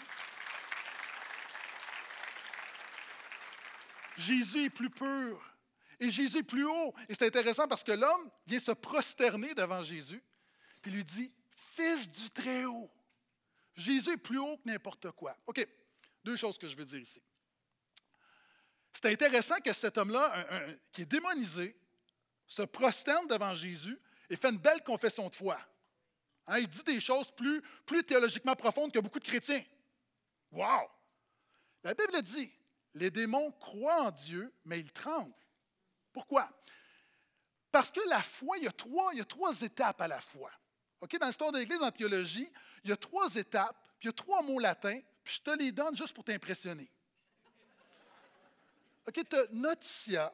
Jésus 4.17 4.65
est 4.65 4.71
plus 4.71 4.91
pur 4.91 5.43
et 6.01 6.11
Jésus 6.11 6.39
est 6.39 6.43
plus 6.43 6.65
haut. 6.65 6.95
Et 7.09 7.15
c'est 7.15 7.27
intéressant 7.27 7.69
parce 7.69 7.85
que 7.85 7.93
l'homme 7.93 8.31
vient 8.47 8.61
se 8.61 8.73
prosterner 8.73 9.55
devant 9.55 9.85
Jésus 9.85 10.23
puis 10.83 10.91
lui 10.91 11.05
dit 11.05 11.33
Fils 11.55 12.11
du 12.11 12.29
Très-Haut. 12.31 12.91
Jésus 13.75 14.11
est 14.11 14.17
plus 14.19 14.39
haut 14.39 14.59
que 14.59 14.69
n'importe 14.69 15.11
quoi. 15.13 15.39
OK, 15.47 15.67
deux 16.25 16.37
choses 16.37 16.59
que 16.59 16.69
je 16.69 16.77
veux 16.77 16.85
dire 16.85 17.01
ici. 17.01 17.23
C'est 18.93 19.07
intéressant 19.07 19.59
que 19.61 19.73
cet 19.73 19.99
homme-là, 19.99 20.47
qui 20.93 21.03
est 21.03 21.07
démonisé, 21.07 21.77
se 22.47 22.63
prosterne 22.63 23.27
devant 23.29 23.53
Jésus 23.53 23.99
et 24.29 24.37
fait 24.37 24.51
une 24.51 24.59
belle 24.59 24.83
confession 24.83 25.29
de 25.29 25.35
foi. 25.35 25.59
Hein, 26.47 26.59
il 26.59 26.69
dit 26.69 26.83
des 26.83 27.01
choses 27.01 27.31
plus, 27.31 27.63
plus 27.87 28.05
théologiquement 28.05 28.55
profondes 28.55 28.93
que 28.93 28.99
beaucoup 28.99 29.19
de 29.19 29.25
chrétiens. 29.25 29.65
Wow! 30.51 30.89
La 31.83 31.95
Bible 31.95 32.21
dit 32.23 32.53
les 32.95 33.11
démons 33.11 33.51
croient 33.53 34.03
en 34.03 34.11
Dieu, 34.11 34.53
mais 34.65 34.81
ils 34.81 34.93
tremblent. 34.93 35.33
Pourquoi? 36.13 36.51
Parce 37.71 37.91
que 37.91 38.01
la 38.09 38.23
foi, 38.23 38.59
il 38.59 38.65
y 38.65 38.69
a 38.69 38.73
trois, 38.73 39.15
il 39.15 39.19
y 39.19 39.23
a 39.23 39.25
trois 39.25 39.59
étapes 39.63 40.01
à 40.01 40.09
la 40.09 40.21
foi. 40.21 40.51
Dans 41.01 41.27
l'histoire 41.27 41.53
de 41.53 41.59
l'Église 41.59 41.83
en 41.83 41.91
théologie, 41.91 42.53
il 42.85 42.91
y 42.91 42.93
a 42.93 42.97
trois 42.97 43.35
étapes, 43.35 43.77
puis 43.99 44.07
il 44.07 44.07
y 44.07 44.11
a 44.11 44.13
trois 44.13 44.43
mots 44.43 44.59
latins, 44.59 45.01
puis 45.25 45.35
je 45.35 45.41
te 45.41 45.51
les 45.59 45.73
donne 45.73 45.97
juste 45.97 46.13
pour 46.13 46.23
t'impressionner. 46.23 46.89
OK, 49.07 49.21
tu 49.29 49.37
as 49.37 49.45
notitia, 49.51 50.33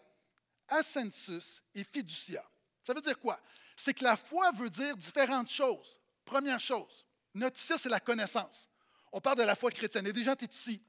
ascensus 0.68 1.62
et 1.74 1.84
fiducia. 1.84 2.44
Ça 2.84 2.92
veut 2.92 3.00
dire 3.00 3.18
quoi? 3.18 3.40
C'est 3.76 3.94
que 3.94 4.04
la 4.04 4.16
foi 4.16 4.50
veut 4.52 4.70
dire 4.70 4.96
différentes 4.96 5.50
choses. 5.50 6.00
Première 6.24 6.60
chose, 6.60 7.06
notitia, 7.34 7.78
c'est 7.78 7.88
la 7.88 8.00
connaissance. 8.00 8.68
On 9.12 9.20
parle 9.20 9.38
de 9.38 9.42
la 9.42 9.54
foi 9.54 9.70
chrétienne. 9.70 10.04
Des 10.04 10.22
gens, 10.22 10.36
tu 10.36 10.44
es 10.44 10.48
ici. 10.48 10.82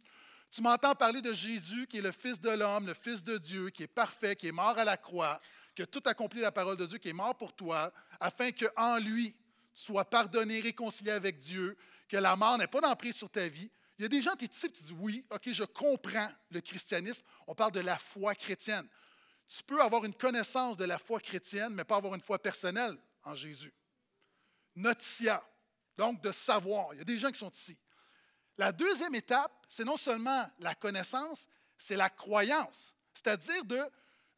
Tu 0.51 0.61
m'entends 0.61 0.95
parler 0.95 1.21
de 1.21 1.33
Jésus, 1.33 1.85
qui 1.87 1.99
est 1.99 2.01
le 2.01 2.11
Fils 2.11 2.41
de 2.41 2.49
l'homme, 2.49 2.87
le 2.87 2.93
Fils 2.93 3.23
de 3.23 3.37
Dieu, 3.37 3.69
qui 3.69 3.83
est 3.83 3.87
parfait, 3.87 4.35
qui 4.35 4.47
est 4.47 4.51
mort 4.51 4.77
à 4.77 4.83
la 4.83 4.97
croix, 4.97 5.39
qui 5.75 5.83
a 5.83 5.85
tout 5.85 6.01
accompli 6.05 6.41
la 6.41 6.51
parole 6.51 6.75
de 6.75 6.85
Dieu, 6.87 6.97
qui 6.97 7.09
est 7.09 7.13
mort 7.13 7.37
pour 7.37 7.53
toi, 7.53 7.93
afin 8.19 8.51
qu'en 8.51 8.97
lui, 8.97 9.35
tu 9.73 9.83
sois 9.83 10.09
pardonné, 10.09 10.59
réconcilié 10.59 11.11
avec 11.11 11.37
Dieu, 11.37 11.77
que 12.07 12.17
la 12.17 12.35
mort 12.35 12.57
n'ait 12.57 12.67
pas 12.67 12.81
d'emprise 12.81 13.15
sur 13.15 13.29
ta 13.29 13.47
vie, 13.47 13.69
il 13.99 14.03
y 14.03 14.05
a 14.05 14.07
des 14.07 14.21
gens 14.21 14.33
qui 14.37 14.47
te 14.47 14.53
disent, 14.53 14.71
tu 14.73 14.81
dis 14.81 14.95
oui, 14.97 15.25
OK, 15.29 15.51
je 15.51 15.65
comprends 15.65 16.31
le 16.51 16.61
christianisme. 16.61 17.21
On 17.45 17.53
parle 17.53 17.73
de 17.73 17.81
la 17.81 17.99
foi 17.99 18.33
chrétienne. 18.33 18.87
Tu 19.45 19.61
peux 19.61 19.81
avoir 19.81 20.05
une 20.05 20.13
connaissance 20.13 20.77
de 20.77 20.85
la 20.85 20.97
foi 20.97 21.19
chrétienne, 21.19 21.73
mais 21.73 21.83
pas 21.83 21.97
avoir 21.97 22.15
une 22.15 22.21
foi 22.21 22.39
personnelle 22.41 22.97
en 23.25 23.35
Jésus. 23.35 23.73
Notitia, 24.73 25.43
donc 25.97 26.21
de 26.21 26.31
savoir. 26.31 26.93
Il 26.93 26.99
y 26.99 27.01
a 27.01 27.03
des 27.03 27.17
gens 27.17 27.29
qui 27.29 27.39
sont 27.39 27.51
ici. 27.51 27.77
La 28.57 28.71
deuxième 28.71 29.15
étape, 29.15 29.51
c'est 29.67 29.83
non 29.83 29.97
seulement 29.97 30.45
la 30.59 30.75
connaissance, 30.75 31.45
c'est 31.77 31.97
la 31.97 32.09
croyance. 32.09 32.95
C'est-à-dire 33.13 33.65
de 33.65 33.83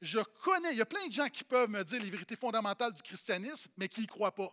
je 0.02 0.22
connais. 0.42 0.72
Il 0.72 0.78
y 0.78 0.82
a 0.82 0.88
plein 0.88 1.06
de 1.06 1.12
gens 1.12 1.30
qui 1.30 1.44
peuvent 1.44 1.70
me 1.70 1.84
dire 1.84 2.02
les 2.02 2.10
vérités 2.10 2.36
fondamentales 2.36 2.94
du 2.94 3.04
christianisme, 3.04 3.70
mais 3.78 3.88
qui 3.88 4.02
n'y 4.02 4.08
croient 4.08 4.34
pas. 4.34 4.52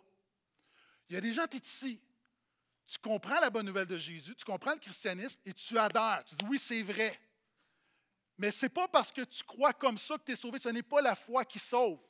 Il 1.08 1.14
y 1.14 1.16
a 1.16 1.22
des 1.22 1.32
gens 1.32 1.46
qui 1.46 1.56
sont 1.56 1.64
ici 1.64 2.00
tu 2.88 2.98
comprends 2.98 3.38
la 3.38 3.50
bonne 3.50 3.66
nouvelle 3.66 3.86
de 3.86 3.98
Jésus, 3.98 4.34
tu 4.34 4.46
comprends 4.46 4.72
le 4.72 4.78
christianisme 4.78 5.38
et 5.44 5.52
tu 5.52 5.76
adhères. 5.78 6.24
Tu 6.26 6.34
dis 6.34 6.46
oui, 6.48 6.58
c'est 6.58 6.82
vrai. 6.82 7.20
Mais 8.38 8.50
ce 8.50 8.64
n'est 8.64 8.70
pas 8.70 8.88
parce 8.88 9.12
que 9.12 9.20
tu 9.20 9.44
crois 9.44 9.74
comme 9.74 9.98
ça 9.98 10.16
que 10.16 10.24
tu 10.24 10.32
es 10.32 10.36
sauvé. 10.36 10.58
Ce 10.58 10.70
n'est 10.70 10.82
pas 10.82 11.02
la 11.02 11.14
foi 11.14 11.44
qui 11.44 11.58
sauve. 11.58 12.00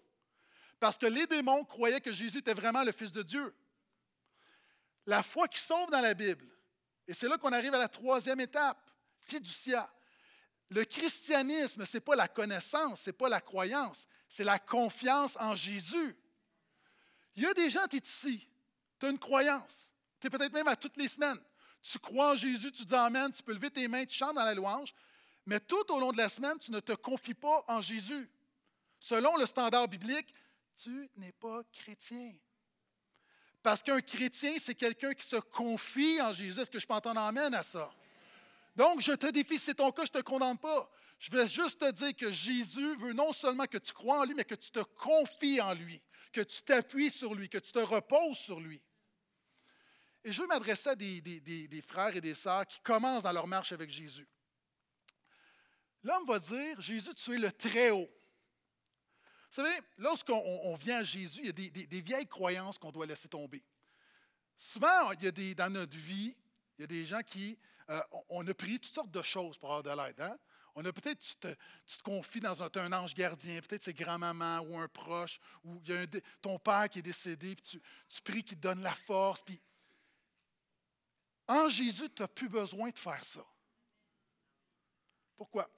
Parce 0.78 0.96
que 0.96 1.06
les 1.06 1.26
démons 1.26 1.64
croyaient 1.64 2.00
que 2.00 2.12
Jésus 2.12 2.38
était 2.38 2.54
vraiment 2.54 2.84
le 2.84 2.92
Fils 2.92 3.10
de 3.10 3.22
Dieu. 3.22 3.52
La 5.04 5.24
foi 5.24 5.48
qui 5.48 5.58
sauve 5.58 5.90
dans 5.90 6.00
la 6.00 6.14
Bible. 6.14 6.46
Et 7.08 7.12
c'est 7.12 7.28
là 7.28 7.38
qu'on 7.38 7.52
arrive 7.52 7.74
à 7.74 7.78
la 7.78 7.88
troisième 7.88 8.38
étape, 8.38 8.78
fiducia. 9.22 9.92
Le 10.70 10.84
christianisme, 10.84 11.84
ce 11.84 11.96
n'est 11.96 12.02
pas 12.02 12.14
la 12.14 12.28
connaissance, 12.28 13.00
ce 13.00 13.10
n'est 13.10 13.16
pas 13.16 13.28
la 13.28 13.40
croyance, 13.40 14.06
c'est 14.28 14.44
la 14.44 14.60
confiance 14.60 15.36
en 15.40 15.56
Jésus. 15.56 16.16
Il 17.34 17.42
y 17.42 17.46
a 17.46 17.54
des 17.54 17.70
gens, 17.70 17.86
tu 17.88 17.96
es 17.96 18.00
ici, 18.00 18.46
tu 19.00 19.06
as 19.06 19.08
une 19.08 19.18
croyance. 19.18 19.87
Tu 20.20 20.26
es 20.26 20.30
peut-être 20.30 20.52
même 20.52 20.68
à 20.68 20.76
toutes 20.76 20.96
les 20.96 21.08
semaines. 21.08 21.38
Tu 21.80 21.98
crois 21.98 22.32
en 22.32 22.36
Jésus, 22.36 22.72
tu 22.72 22.84
dis 22.84 22.94
Amen, 22.94 23.32
tu 23.32 23.42
peux 23.42 23.52
lever 23.52 23.70
tes 23.70 23.86
mains, 23.88 24.04
tu 24.04 24.16
chantes 24.16 24.34
dans 24.34 24.44
la 24.44 24.54
louange, 24.54 24.94
mais 25.46 25.60
tout 25.60 25.90
au 25.90 26.00
long 26.00 26.12
de 26.12 26.16
la 26.16 26.28
semaine, 26.28 26.58
tu 26.58 26.70
ne 26.72 26.80
te 26.80 26.92
confies 26.92 27.34
pas 27.34 27.64
en 27.68 27.80
Jésus. 27.80 28.28
Selon 28.98 29.36
le 29.36 29.46
standard 29.46 29.88
biblique, 29.88 30.34
tu 30.76 31.08
n'es 31.16 31.32
pas 31.32 31.62
chrétien. 31.72 32.34
Parce 33.62 33.82
qu'un 33.82 34.00
chrétien, 34.00 34.54
c'est 34.58 34.74
quelqu'un 34.74 35.14
qui 35.14 35.26
se 35.26 35.36
confie 35.36 36.20
en 36.20 36.32
Jésus. 36.32 36.60
Est-ce 36.60 36.70
que 36.70 36.80
je 36.80 36.86
peux 36.86 36.94
entendre 36.94 37.20
Amen 37.20 37.54
à 37.54 37.62
ça? 37.62 37.90
Donc, 38.76 39.00
je 39.00 39.12
te 39.12 39.26
défie, 39.26 39.58
si 39.58 39.66
c'est 39.66 39.74
ton 39.74 39.90
cas, 39.90 40.04
je 40.04 40.16
ne 40.16 40.22
te 40.22 40.24
condamne 40.24 40.58
pas. 40.58 40.90
Je 41.18 41.30
vais 41.32 41.48
juste 41.48 41.80
te 41.80 41.90
dire 41.90 42.14
que 42.14 42.30
Jésus 42.30 42.96
veut 42.96 43.12
non 43.12 43.32
seulement 43.32 43.66
que 43.66 43.78
tu 43.78 43.92
crois 43.92 44.20
en 44.20 44.24
lui, 44.24 44.34
mais 44.34 44.44
que 44.44 44.54
tu 44.54 44.70
te 44.70 44.80
confies 44.80 45.60
en 45.60 45.74
lui, 45.74 46.00
que 46.32 46.40
tu 46.40 46.62
t'appuies 46.62 47.10
sur 47.10 47.34
lui, 47.34 47.48
que 47.48 47.58
tu 47.58 47.72
te 47.72 47.80
reposes 47.80 48.38
sur 48.38 48.60
lui. 48.60 48.80
Et 50.28 50.32
je 50.32 50.42
veux 50.42 50.46
m'adresser 50.46 50.90
à 50.90 50.94
des, 50.94 51.82
frères 51.88 52.14
et 52.14 52.20
des 52.20 52.34
sœurs 52.34 52.66
qui 52.66 52.78
commencent 52.80 53.22
dans 53.22 53.32
leur 53.32 53.46
marche 53.46 53.72
avec 53.72 53.88
Jésus. 53.88 54.28
L'homme 56.02 56.26
va 56.26 56.38
dire, 56.38 56.78
Jésus, 56.82 57.14
tu 57.14 57.34
es 57.34 57.38
le 57.38 57.50
Très-Haut. 57.50 58.06
Vous 58.06 59.54
savez, 59.54 59.74
lorsqu'on 59.96 60.76
vient 60.76 60.98
à 60.98 61.02
Jésus, 61.02 61.40
il 61.44 61.46
y 61.46 61.48
a 61.48 61.86
des, 61.86 62.00
vieilles 62.02 62.26
croyances 62.26 62.78
qu'on 62.78 62.92
doit 62.92 63.06
laisser 63.06 63.26
tomber. 63.26 63.64
Souvent, 64.58 65.12
il 65.12 65.24
y 65.24 65.28
a 65.28 65.30
des, 65.30 65.54
dans 65.54 65.72
notre 65.72 65.96
vie, 65.96 66.36
il 66.76 66.82
y 66.82 66.84
a 66.84 66.86
des 66.86 67.06
gens 67.06 67.22
qui, 67.22 67.58
euh, 67.88 67.98
on 68.28 68.46
a 68.46 68.52
pris 68.52 68.78
toutes 68.78 68.92
sortes 68.92 69.10
de 69.10 69.22
choses 69.22 69.56
pour 69.56 69.72
avoir 69.74 69.96
de 69.96 70.02
l'aide. 70.02 70.20
Hein? 70.20 70.36
On 70.74 70.84
a 70.84 70.92
peut-être, 70.92 71.20
tu 71.20 71.36
te, 71.36 72.02
confies 72.02 72.40
dans 72.40 72.62
un, 72.62 72.68
un 72.74 72.92
ange 72.92 73.14
gardien, 73.14 73.62
peut-être 73.62 73.82
c'est 73.82 73.94
grand-maman 73.94 74.58
ou 74.60 74.76
un 74.76 74.88
proche, 74.88 75.40
ou 75.64 75.80
il 75.86 75.90
y 75.90 75.96
a 75.96 76.06
ton 76.42 76.58
père 76.58 76.90
qui 76.90 76.98
est 76.98 77.02
décédé, 77.02 77.54
puis 77.54 77.64
tu, 77.64 77.80
tu 78.10 78.20
pries 78.20 78.42
qu'il 78.42 78.58
te 78.58 78.62
donne 78.62 78.82
la 78.82 78.94
force, 78.94 79.40
puis 79.40 79.58
en 81.48 81.68
Jésus, 81.70 82.10
tu 82.10 82.22
n'as 82.22 82.28
plus 82.28 82.48
besoin 82.48 82.90
de 82.90 82.98
faire 82.98 83.24
ça. 83.24 83.44
Pourquoi? 85.36 85.68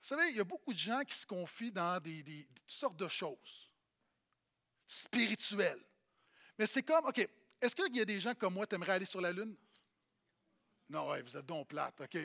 Vous 0.00 0.08
savez, 0.08 0.30
il 0.30 0.36
y 0.36 0.40
a 0.40 0.44
beaucoup 0.44 0.72
de 0.72 0.78
gens 0.78 1.02
qui 1.02 1.16
se 1.16 1.26
confient 1.26 1.72
dans 1.72 2.00
des, 2.00 2.46
toutes 2.54 2.70
sortes 2.70 2.96
de 2.96 3.08
choses 3.08 3.70
spirituelles. 4.86 5.82
Mais 6.56 6.66
c'est 6.66 6.84
comme, 6.84 7.04
OK, 7.06 7.18
est-ce 7.60 7.74
qu'il 7.74 7.96
y 7.96 8.00
a 8.00 8.04
des 8.04 8.20
gens 8.20 8.34
comme 8.34 8.54
moi 8.54 8.66
qui 8.66 8.76
aimeraient 8.76 8.92
aller 8.92 9.06
sur 9.06 9.20
la 9.20 9.32
Lune? 9.32 9.56
Non, 10.88 11.06
vous 11.20 11.36
êtes 11.36 11.46
donc 11.46 11.66
plate, 11.66 12.00
OK. 12.00 12.18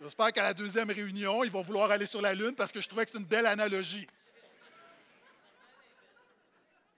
J'espère 0.00 0.32
qu'à 0.32 0.42
la 0.42 0.54
deuxième 0.54 0.90
réunion, 0.90 1.44
ils 1.44 1.50
vont 1.50 1.62
vouloir 1.62 1.90
aller 1.90 2.06
sur 2.06 2.20
la 2.20 2.34
Lune 2.34 2.54
parce 2.54 2.72
que 2.72 2.80
je 2.80 2.88
trouvais 2.88 3.06
que 3.06 3.12
c'est 3.12 3.18
une 3.18 3.24
belle 3.24 3.46
analogie. 3.46 4.06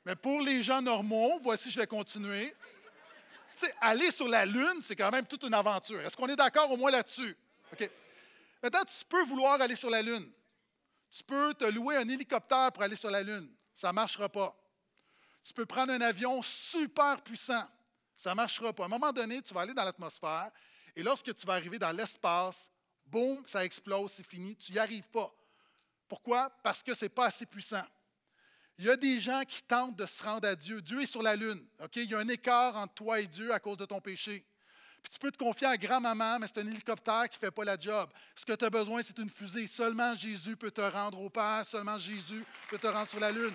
Mais 0.05 0.17
pour 0.17 0.41
les 0.41 0.63
gens 0.63 0.83
normaux, 0.83 1.39
voici, 1.41 1.71
je 1.71 1.79
vais 1.79 1.87
continuer 1.87 2.55
sais, 3.61 3.75
aller 3.81 4.11
sur 4.11 4.29
la 4.29 4.45
Lune, 4.47 4.81
c'est 4.83 4.97
quand 4.97 5.11
même 5.11 5.27
toute 5.27 5.45
une 5.45 5.55
aventure. 5.55 6.01
Est-ce 6.01 6.17
qu'on 6.17 6.29
est, 6.29 6.37
d'accord 6.37 6.71
au 6.71 6.77
moins 6.77 6.91
là-dessus? 6.91 7.37
OK. 7.73 7.91
Maintenant, 8.63 8.85
tu 8.85 9.05
peux 9.05 9.25
vouloir 9.25 9.61
aller 9.61 9.77
sur 9.77 9.91
la 9.91 10.03
Lune. 10.03 10.31
Tu 11.11 11.23
peux 11.25 11.53
te 11.55 11.65
louer 11.65 11.97
un 11.97 12.09
hélicoptère 12.09 12.73
pour 12.73 12.83
aller 12.83 12.97
sur 12.97 13.11
la 13.11 13.23
Lune. 13.23 13.51
Ça 13.75 13.89
ne 13.89 13.95
marchera 13.95 14.29
pas. 14.29 14.57
Tu 15.45 15.53
peux 15.53 15.67
prendre 15.67 15.93
un 15.93 16.01
avion 16.01 16.43
super 16.43 17.21
puissant. 17.23 17.67
Ça 18.17 18.31
ne 18.31 18.37
marchera 18.37 18.73
pas. 18.73 18.85
À 18.85 18.87
un 18.87 18.89
moment 18.89 19.13
donné, 19.13 19.43
tu 19.43 19.53
vas 19.53 19.63
aller 19.63 19.75
dans 19.75 19.85
l'atmosphère 19.85 20.51
et 20.95 21.03
lorsque 21.03 21.35
tu 21.35 21.47
vas 21.47 21.55
arriver 21.55 21.79
dans 21.79 21.93
l'espace, 21.93 22.71
boum, 23.05 23.43
ça 23.47 23.65
explose, 23.65 24.13
c'est 24.13 24.27
fini. 24.27 24.57
Tu 24.57 24.73
n'y 24.73 24.79
arrives 24.79 25.09
pas. 25.09 25.33
Pourquoi? 26.09 26.51
Parce 26.63 26.83
que 26.83 26.95
ce 26.95 27.07
n'est 27.07 27.09
pas 27.09 27.27
assez 27.27 27.47
puissant. 27.47 27.85
Il 28.83 28.87
y 28.87 28.91
a 28.91 28.97
des 28.97 29.21
gens 29.21 29.45
qui 29.45 29.63
tentent 29.63 29.95
de 29.95 30.07
se 30.07 30.25
rendre 30.25 30.49
à 30.49 30.57
Dieu. 30.57 30.83
Dieu 30.83 31.03
est 31.03 31.07
sur 31.07 31.23
la 31.23 31.37
lune. 31.37 31.65
Il 31.95 32.11
y 32.11 32.15
a 32.17 32.19
un 32.19 32.27
écart 32.27 32.75
entre 32.75 32.95
toi 32.95 33.21
et 33.21 33.29
Dieu 33.29 33.53
à 33.55 33.61
cause 33.61 33.77
de 33.77 33.85
ton 33.85 34.01
péché. 34.01 34.45
Puis 35.01 35.13
tu 35.13 35.21
peux 35.21 35.31
te 35.31 35.39
confier 35.39 35.69
à 35.69 35.77
grand-maman, 35.77 36.41
mais 36.41 36.49
c'est 36.49 36.59
un 36.59 36.67
hélicoptère 36.67 37.29
qui 37.31 37.37
ne 37.37 37.47
fait 37.47 37.53
pas 37.53 37.63
la 37.63 37.79
job. 37.79 38.11
Ce 38.35 38.45
que 38.45 38.55
tu 38.55 38.65
as 38.65 38.71
besoin, 38.71 39.01
c'est 39.05 39.17
une 39.19 39.31
fusée. 39.31 39.69
Seulement 39.69 40.17
Jésus 40.17 40.57
peut 40.57 40.73
te 40.73 40.81
rendre 40.81 41.21
au 41.21 41.31
Père. 41.31 41.63
Seulement 41.65 41.97
Jésus 41.97 42.45
peut 42.71 42.79
te 42.79 42.89
rendre 42.89 43.09
sur 43.09 43.21
la 43.21 43.31
lune. 43.31 43.55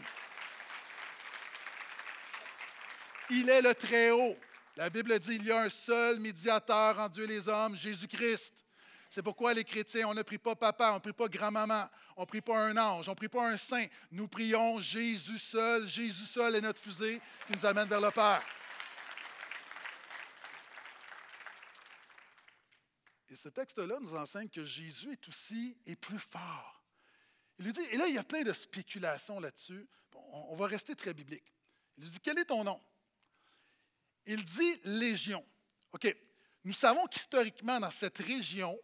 Il 3.29 3.49
est 3.49 3.61
le 3.61 3.75
Très-Haut. 3.75 4.37
La 4.77 4.89
Bible 4.89 5.19
dit 5.19 5.35
il 5.35 5.43
y 5.43 5.51
a 5.51 5.63
un 5.63 5.69
seul 5.69 6.21
médiateur 6.21 6.97
en 6.99 7.09
Dieu 7.09 7.25
et 7.25 7.27
les 7.27 7.49
hommes, 7.49 7.75
Jésus-Christ. 7.75 8.53
C'est 9.09 9.23
pourquoi 9.23 9.53
les 9.53 9.63
chrétiens, 9.63 10.07
on 10.07 10.13
ne 10.13 10.21
prie 10.21 10.37
pas 10.37 10.55
papa, 10.55 10.91
on 10.91 10.95
ne 10.95 10.99
prie 10.99 11.13
pas 11.13 11.27
grand-maman, 11.27 11.89
on 12.15 12.21
ne 12.21 12.25
prie 12.25 12.41
pas 12.41 12.57
un 12.57 12.77
ange, 12.77 13.07
on 13.07 13.11
ne 13.11 13.15
prie 13.15 13.29
pas 13.29 13.49
un 13.49 13.57
saint. 13.57 13.85
Nous 14.11 14.27
prions 14.27 14.79
Jésus 14.79 15.39
seul. 15.39 15.87
Jésus 15.87 16.25
seul 16.25 16.55
est 16.55 16.61
notre 16.61 16.81
fusée 16.81 17.21
qui 17.47 17.53
nous 17.53 17.65
amène 17.65 17.87
vers 17.87 18.01
le 18.01 18.11
Père. 18.11 18.43
Et 23.29 23.35
ce 23.35 23.49
texte-là 23.49 23.97
nous 24.01 24.15
enseigne 24.15 24.49
que 24.49 24.63
Jésus 24.63 25.11
est 25.11 25.27
aussi 25.27 25.77
et 25.85 25.95
plus 25.95 26.19
fort. 26.19 26.83
Il 27.59 27.65
lui 27.65 27.73
dit, 27.73 27.81
et 27.91 27.97
là, 27.97 28.07
il 28.07 28.15
y 28.15 28.19
a 28.19 28.23
plein 28.23 28.43
de 28.43 28.53
spéculations 28.53 29.39
là-dessus. 29.39 29.87
on, 30.13 30.55
va 30.55 30.67
rester 30.67 30.95
très 30.95 31.13
biblique. 31.13 31.53
Il 31.97 32.03
lui 32.03 32.11
dit, 32.11 32.19
quel 32.19 32.37
est 32.37 32.45
ton 32.45 32.63
nom? 32.63 32.79
Il 34.27 34.43
dit 34.43 34.79
Légion. 34.83 35.43
OK. 35.93 36.15
Nous 36.63 36.73
savons 36.73 37.05
qu'historiquement, 37.07 37.79
dans 37.79 37.91
cette 37.91 38.17
région, 38.17 38.77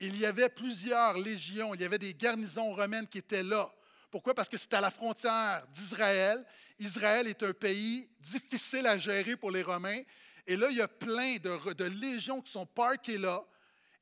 il 0.00 0.18
y 0.18 0.26
avait 0.26 0.48
plusieurs 0.48 1.18
légions, 1.18 1.74
il 1.74 1.80
y 1.80 1.84
avait 1.84 1.98
des 1.98 2.14
garnisons 2.14 2.74
romaines 2.74 3.06
qui 3.06 3.18
étaient 3.18 3.42
là. 3.42 3.72
Pourquoi? 4.10 4.34
Parce 4.34 4.48
que 4.48 4.56
c'était 4.56 4.76
à 4.76 4.80
la 4.80 4.90
frontière 4.90 5.66
d'Israël. 5.68 6.44
Israël 6.78 7.26
est 7.26 7.42
un 7.42 7.52
pays 7.52 8.08
difficile 8.20 8.86
à 8.86 8.96
gérer 8.96 9.36
pour 9.36 9.50
les 9.50 9.62
Romains. 9.62 10.02
Et 10.46 10.56
là, 10.56 10.68
il 10.70 10.76
y 10.76 10.82
a 10.82 10.88
plein 10.88 11.36
de, 11.36 11.84
légions 11.84 12.40
qui 12.40 12.52
sont 12.52 12.66
parquées 12.66 13.18
là. 13.18 13.44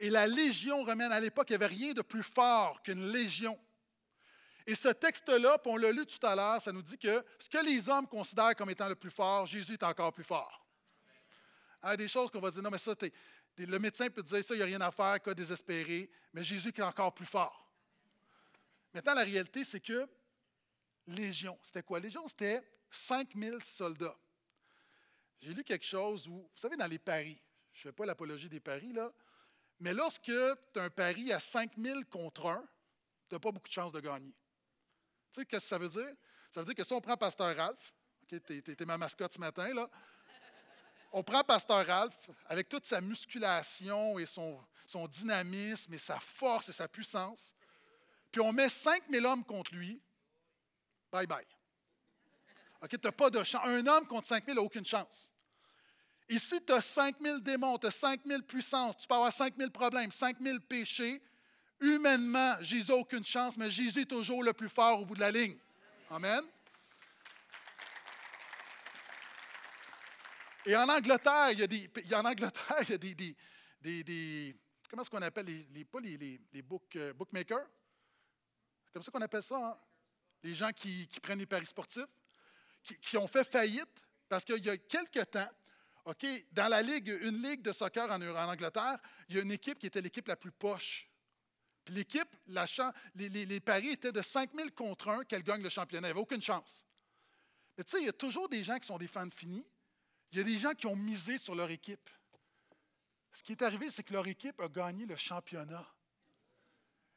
Et 0.00 0.10
la 0.10 0.26
légion 0.26 0.84
romaine, 0.84 1.12
à 1.12 1.20
l'époque, 1.20 1.48
il 1.50 1.52
n'y 1.52 1.64
avait 1.64 1.74
rien 1.74 1.92
de 1.92 2.02
plus 2.02 2.24
fort 2.24 2.82
qu'une 2.82 3.12
légion. 3.12 3.58
Et 4.66 4.74
ce 4.74 4.88
texte-là, 4.88 5.58
on 5.64 5.76
l'a 5.76 5.92
lu 5.92 6.04
tout 6.06 6.26
à 6.26 6.34
l'heure, 6.34 6.60
ça 6.60 6.72
nous 6.72 6.82
dit 6.82 6.98
que 6.98 7.24
ce 7.38 7.48
que 7.48 7.64
les 7.64 7.88
hommes 7.88 8.06
considèrent 8.06 8.54
comme 8.56 8.70
étant 8.70 8.88
le 8.88 8.94
plus 8.94 9.10
fort, 9.10 9.46
Jésus 9.46 9.74
est 9.74 9.82
encore 9.82 10.12
plus 10.12 10.24
fort. 10.24 10.66
des 11.96 12.08
choses 12.08 12.30
qu'on 12.30 12.40
va 12.40 12.50
dire, 12.50 12.62
non, 12.62 12.70
mais 12.70 12.78
ça, 12.78 12.94
le 13.58 13.78
médecin 13.78 14.08
peut 14.08 14.22
dire 14.22 14.44
ça, 14.44 14.54
il 14.54 14.58
n'y 14.58 14.62
a 14.62 14.66
rien 14.66 14.80
à 14.80 14.90
faire, 14.90 15.20
cas 15.22 15.34
désespéré, 15.34 16.10
mais 16.32 16.42
Jésus 16.42 16.70
est 16.70 16.82
encore 16.82 17.14
plus 17.14 17.26
fort. 17.26 17.70
Maintenant, 18.94 19.14
la 19.14 19.24
réalité, 19.24 19.64
c'est 19.64 19.80
que 19.80 20.08
Légion, 21.06 21.58
c'était 21.62 21.82
quoi? 21.82 21.98
Légion, 21.98 22.26
c'était 22.28 22.62
5000 22.90 23.58
soldats. 23.64 24.16
J'ai 25.40 25.52
lu 25.52 25.64
quelque 25.64 25.84
chose 25.84 26.28
où, 26.28 26.34
vous 26.34 26.50
savez, 26.56 26.76
dans 26.76 26.86
les 26.86 26.98
paris, 26.98 27.40
je 27.72 27.80
ne 27.80 27.82
fais 27.90 27.92
pas 27.92 28.06
l'apologie 28.06 28.48
des 28.48 28.60
paris, 28.60 28.92
là, 28.92 29.12
mais 29.80 29.92
lorsque 29.92 30.22
tu 30.22 30.32
as 30.78 30.82
un 30.82 30.90
pari 30.90 31.32
à 31.32 31.40
5000 31.40 32.06
contre 32.06 32.46
1, 32.46 32.60
tu 33.28 33.34
n'as 33.34 33.40
pas 33.40 33.50
beaucoup 33.50 33.68
de 33.68 33.72
chances 33.72 33.92
de 33.92 34.00
gagner. 34.00 34.32
Tu 35.32 35.40
sais, 35.40 35.46
qu'est-ce 35.46 35.64
que 35.64 35.68
ça 35.68 35.78
veut 35.78 35.88
dire? 35.88 36.14
Ça 36.52 36.60
veut 36.60 36.66
dire 36.66 36.74
que 36.74 36.84
si 36.84 36.92
on 36.92 37.00
prend 37.00 37.16
Pasteur 37.16 37.56
Ralph, 37.56 37.92
tu 38.28 38.36
es, 38.36 38.84
ma 38.84 38.98
mascotte 38.98 39.32
ce 39.32 39.40
matin, 39.40 39.74
là, 39.74 39.90
on 41.12 41.22
prend 41.22 41.44
Pasteur 41.44 41.86
Ralph 41.86 42.30
avec 42.46 42.68
toute 42.68 42.86
sa 42.86 43.00
musculation 43.00 44.18
et 44.18 44.26
son, 44.26 44.58
dynamisme 45.08 45.92
et 45.94 45.98
sa 45.98 46.18
force 46.18 46.68
et 46.68 46.72
sa 46.72 46.88
puissance, 46.88 47.54
puis 48.30 48.40
on 48.40 48.52
met 48.52 48.68
5000 48.68 49.24
hommes 49.26 49.44
contre 49.44 49.74
lui, 49.74 50.00
bye 51.10 51.26
bye. 51.26 51.46
OK, 52.82 53.00
tu 53.00 53.12
pas 53.12 53.30
de 53.30 53.42
chance. 53.44 53.62
Un 53.64 53.86
homme 53.86 54.06
contre 54.06 54.26
5000 54.26 54.54
n'a 54.56 54.62
aucune 54.62 54.84
chance. 54.84 55.30
Ici, 56.28 56.60
tu 56.66 56.72
as 56.72 56.80
5000 56.80 57.40
démons, 57.40 57.78
tu 57.78 57.86
as 57.86 57.90
5000 57.90 58.42
puissances, 58.42 58.96
tu 58.96 59.06
peux 59.06 59.14
avoir 59.14 59.32
5000 59.32 59.70
problèmes, 59.70 60.10
5000 60.10 60.60
péchés. 60.60 61.22
Humainement, 61.80 62.54
Jésus 62.60 62.90
n'a 62.90 62.96
aucune 62.96 63.24
chance, 63.24 63.56
mais 63.56 63.70
Jésus 63.70 64.00
est 64.00 64.06
toujours 64.06 64.42
le 64.42 64.52
plus 64.52 64.68
fort 64.68 65.00
au 65.00 65.04
bout 65.04 65.14
de 65.14 65.20
la 65.20 65.30
ligne. 65.30 65.56
Amen. 66.10 66.42
Et 70.64 70.76
en 70.76 70.88
Angleterre, 70.88 71.50
il 71.50 71.60
y 71.60 71.62
a 71.62 71.66
des, 71.66 71.90
en 72.14 72.24
Angleterre, 72.24 72.82
il 72.82 72.90
y 72.90 72.94
a 72.94 72.98
des, 73.82 74.04
des, 74.04 74.56
comment 74.88 75.02
est-ce 75.02 75.10
qu'on 75.10 75.22
appelle 75.22 75.46
les, 75.46 75.66
les, 75.72 75.84
pas 75.84 76.00
les, 76.00 76.16
les, 76.16 76.40
euh, 76.96 77.12
bookmakers? 77.12 77.66
C'est 78.84 78.92
comme 78.92 79.02
ça 79.02 79.10
qu'on 79.10 79.22
appelle 79.22 79.42
ça, 79.42 79.56
hein? 79.56 79.78
Les 80.44 80.54
gens 80.54 80.70
qui, 80.72 81.06
qui, 81.08 81.20
prennent 81.20 81.38
les 81.38 81.46
paris 81.46 81.66
sportifs, 81.66 82.06
qui, 82.82 82.96
qui 82.98 83.16
ont 83.16 83.28
fait 83.28 83.44
faillite 83.44 84.04
parce 84.28 84.44
qu'il 84.44 84.64
y 84.64 84.70
a 84.70 84.76
quelque 84.76 85.20
temps, 85.24 85.48
OK, 86.04 86.26
dans 86.50 86.68
la 86.68 86.82
ligue, 86.82 87.16
une 87.22 87.40
ligue 87.42 87.62
de 87.62 87.72
soccer 87.72 88.10
en, 88.10 88.20
Angleterre, 88.20 88.98
il 89.28 89.36
y 89.36 89.38
a 89.38 89.42
une 89.42 89.52
équipe 89.52 89.78
qui 89.78 89.86
était 89.86 90.00
l'équipe 90.00 90.26
la 90.26 90.36
plus 90.36 90.50
poche. 90.50 91.08
Puis 91.84 91.94
l'équipe, 91.94 92.36
les, 92.46 93.28
les, 93.28 93.46
les, 93.46 93.60
paris 93.60 93.90
étaient 93.90 94.12
de 94.12 94.20
5 94.20 94.50
000 94.54 94.70
contre 94.70 95.08
1 95.08 95.24
qu'elle 95.24 95.42
gagne 95.42 95.62
le 95.62 95.68
championnat. 95.68 96.08
Elle 96.08 96.14
n'avait 96.14 96.22
aucune 96.22 96.42
chance. 96.42 96.84
Mais 97.76 97.84
tu 97.84 97.92
sais, 97.92 97.98
il 98.00 98.06
y 98.06 98.08
a 98.08 98.12
toujours 98.12 98.48
des 98.48 98.64
gens 98.64 98.78
qui 98.78 98.86
sont 98.86 98.98
des 98.98 99.08
fans 99.08 99.30
finis 99.30 99.66
il 100.32 100.38
y 100.38 100.40
a 100.40 100.44
des 100.44 100.58
gens 100.58 100.72
qui 100.72 100.86
ont 100.86 100.96
misé 100.96 101.38
sur 101.38 101.54
leur 101.54 101.70
équipe. 101.70 102.08
Ce 103.32 103.42
qui 103.42 103.52
est 103.52 103.62
arrivé, 103.62 103.90
c'est 103.90 104.02
que 104.02 104.12
leur 104.12 104.26
équipe 104.26 104.60
a 104.60 104.68
gagné 104.68 105.06
le 105.06 105.16
championnat. 105.16 105.86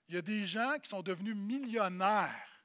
Il 0.08 0.16
y 0.16 0.18
a 0.18 0.22
des 0.22 0.46
gens 0.46 0.78
qui 0.80 0.90
sont 0.90 1.02
devenus 1.02 1.36
millionnaires. 1.36 2.64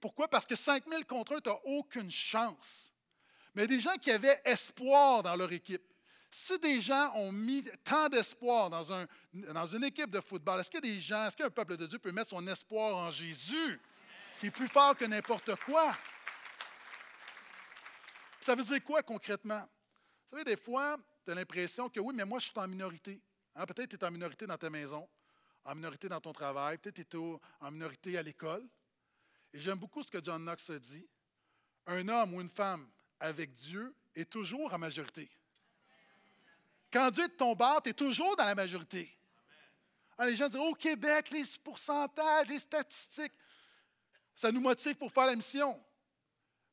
Pourquoi? 0.00 0.28
Parce 0.28 0.46
que 0.46 0.56
5 0.56 0.88
000 0.88 1.04
contre 1.04 1.36
1, 1.36 1.40
tu 1.40 1.50
n'as 1.50 1.56
aucune 1.64 2.10
chance. 2.10 2.92
Mais 3.54 3.66
des 3.66 3.80
gens 3.80 3.94
qui 4.00 4.10
avaient 4.10 4.40
espoir 4.44 5.22
dans 5.22 5.36
leur 5.36 5.52
équipe. 5.52 5.82
Si 6.30 6.56
des 6.60 6.80
gens 6.80 7.12
ont 7.16 7.32
mis 7.32 7.64
tant 7.82 8.08
d'espoir 8.08 8.70
dans 8.70 9.66
une 9.66 9.84
équipe 9.84 10.10
de 10.10 10.20
football, 10.20 10.60
est-ce 10.60 10.70
que 10.70 10.78
des 10.78 11.00
gens, 11.00 11.26
est-ce 11.26 11.36
qu'un 11.36 11.50
peuple 11.50 11.76
de 11.76 11.86
Dieu 11.86 11.98
peut 11.98 12.12
mettre 12.12 12.30
son 12.30 12.46
espoir 12.46 12.96
en 12.96 13.10
Jésus, 13.10 13.80
qui 14.38 14.46
est 14.46 14.50
plus 14.52 14.68
fort 14.68 14.96
que 14.96 15.04
n'importe 15.04 15.54
quoi? 15.66 15.96
Ça 18.40 18.54
veut 18.54 18.64
dire 18.64 18.82
quoi 18.82 19.02
concrètement? 19.02 19.68
Vous 20.30 20.38
savez, 20.38 20.44
des 20.44 20.56
fois, 20.56 20.96
tu 21.24 21.32
as 21.32 21.34
l'impression 21.34 21.88
que 21.88 22.00
oui, 22.00 22.14
mais 22.14 22.24
moi, 22.24 22.38
je 22.38 22.46
suis 22.46 22.58
en 22.58 22.68
minorité. 22.68 23.20
Hein, 23.54 23.66
peut-être 23.66 23.90
que 23.90 23.96
tu 23.96 24.04
es 24.04 24.08
en 24.08 24.10
minorité 24.10 24.46
dans 24.46 24.56
ta 24.56 24.70
maison, 24.70 25.08
en 25.64 25.74
minorité 25.74 26.08
dans 26.08 26.20
ton 26.20 26.32
travail, 26.32 26.78
peut-être 26.78 26.96
que 26.96 27.02
tu 27.02 27.16
es 27.16 27.38
en 27.60 27.70
minorité 27.70 28.16
à 28.16 28.22
l'école. 28.22 28.66
Et 29.52 29.58
j'aime 29.58 29.78
beaucoup 29.78 30.02
ce 30.02 30.10
que 30.10 30.22
John 30.22 30.42
Knox 30.42 30.70
a 30.70 30.78
dit. 30.78 31.06
Un 31.86 32.08
homme 32.08 32.34
ou 32.34 32.40
une 32.40 32.50
femme 32.50 32.88
avec 33.18 33.54
Dieu 33.54 33.94
est 34.14 34.30
toujours 34.30 34.72
en 34.72 34.78
majorité. 34.78 35.28
Quand 36.92 37.10
Dieu 37.10 37.28
ton 37.28 37.54
bord, 37.54 37.82
tu 37.82 37.90
es 37.90 37.94
toujours 37.94 38.36
dans 38.36 38.44
la 38.44 38.54
majorité. 38.54 39.16
Hein, 40.18 40.26
les 40.26 40.36
gens 40.36 40.48
disent 40.48 40.60
Au 40.60 40.74
Québec, 40.74 41.30
les 41.30 41.44
pourcentages, 41.62 42.48
les 42.48 42.58
statistiques, 42.58 43.32
ça 44.34 44.50
nous 44.50 44.60
motive 44.60 44.94
pour 44.96 45.12
faire 45.12 45.26
la 45.26 45.36
mission. 45.36 45.80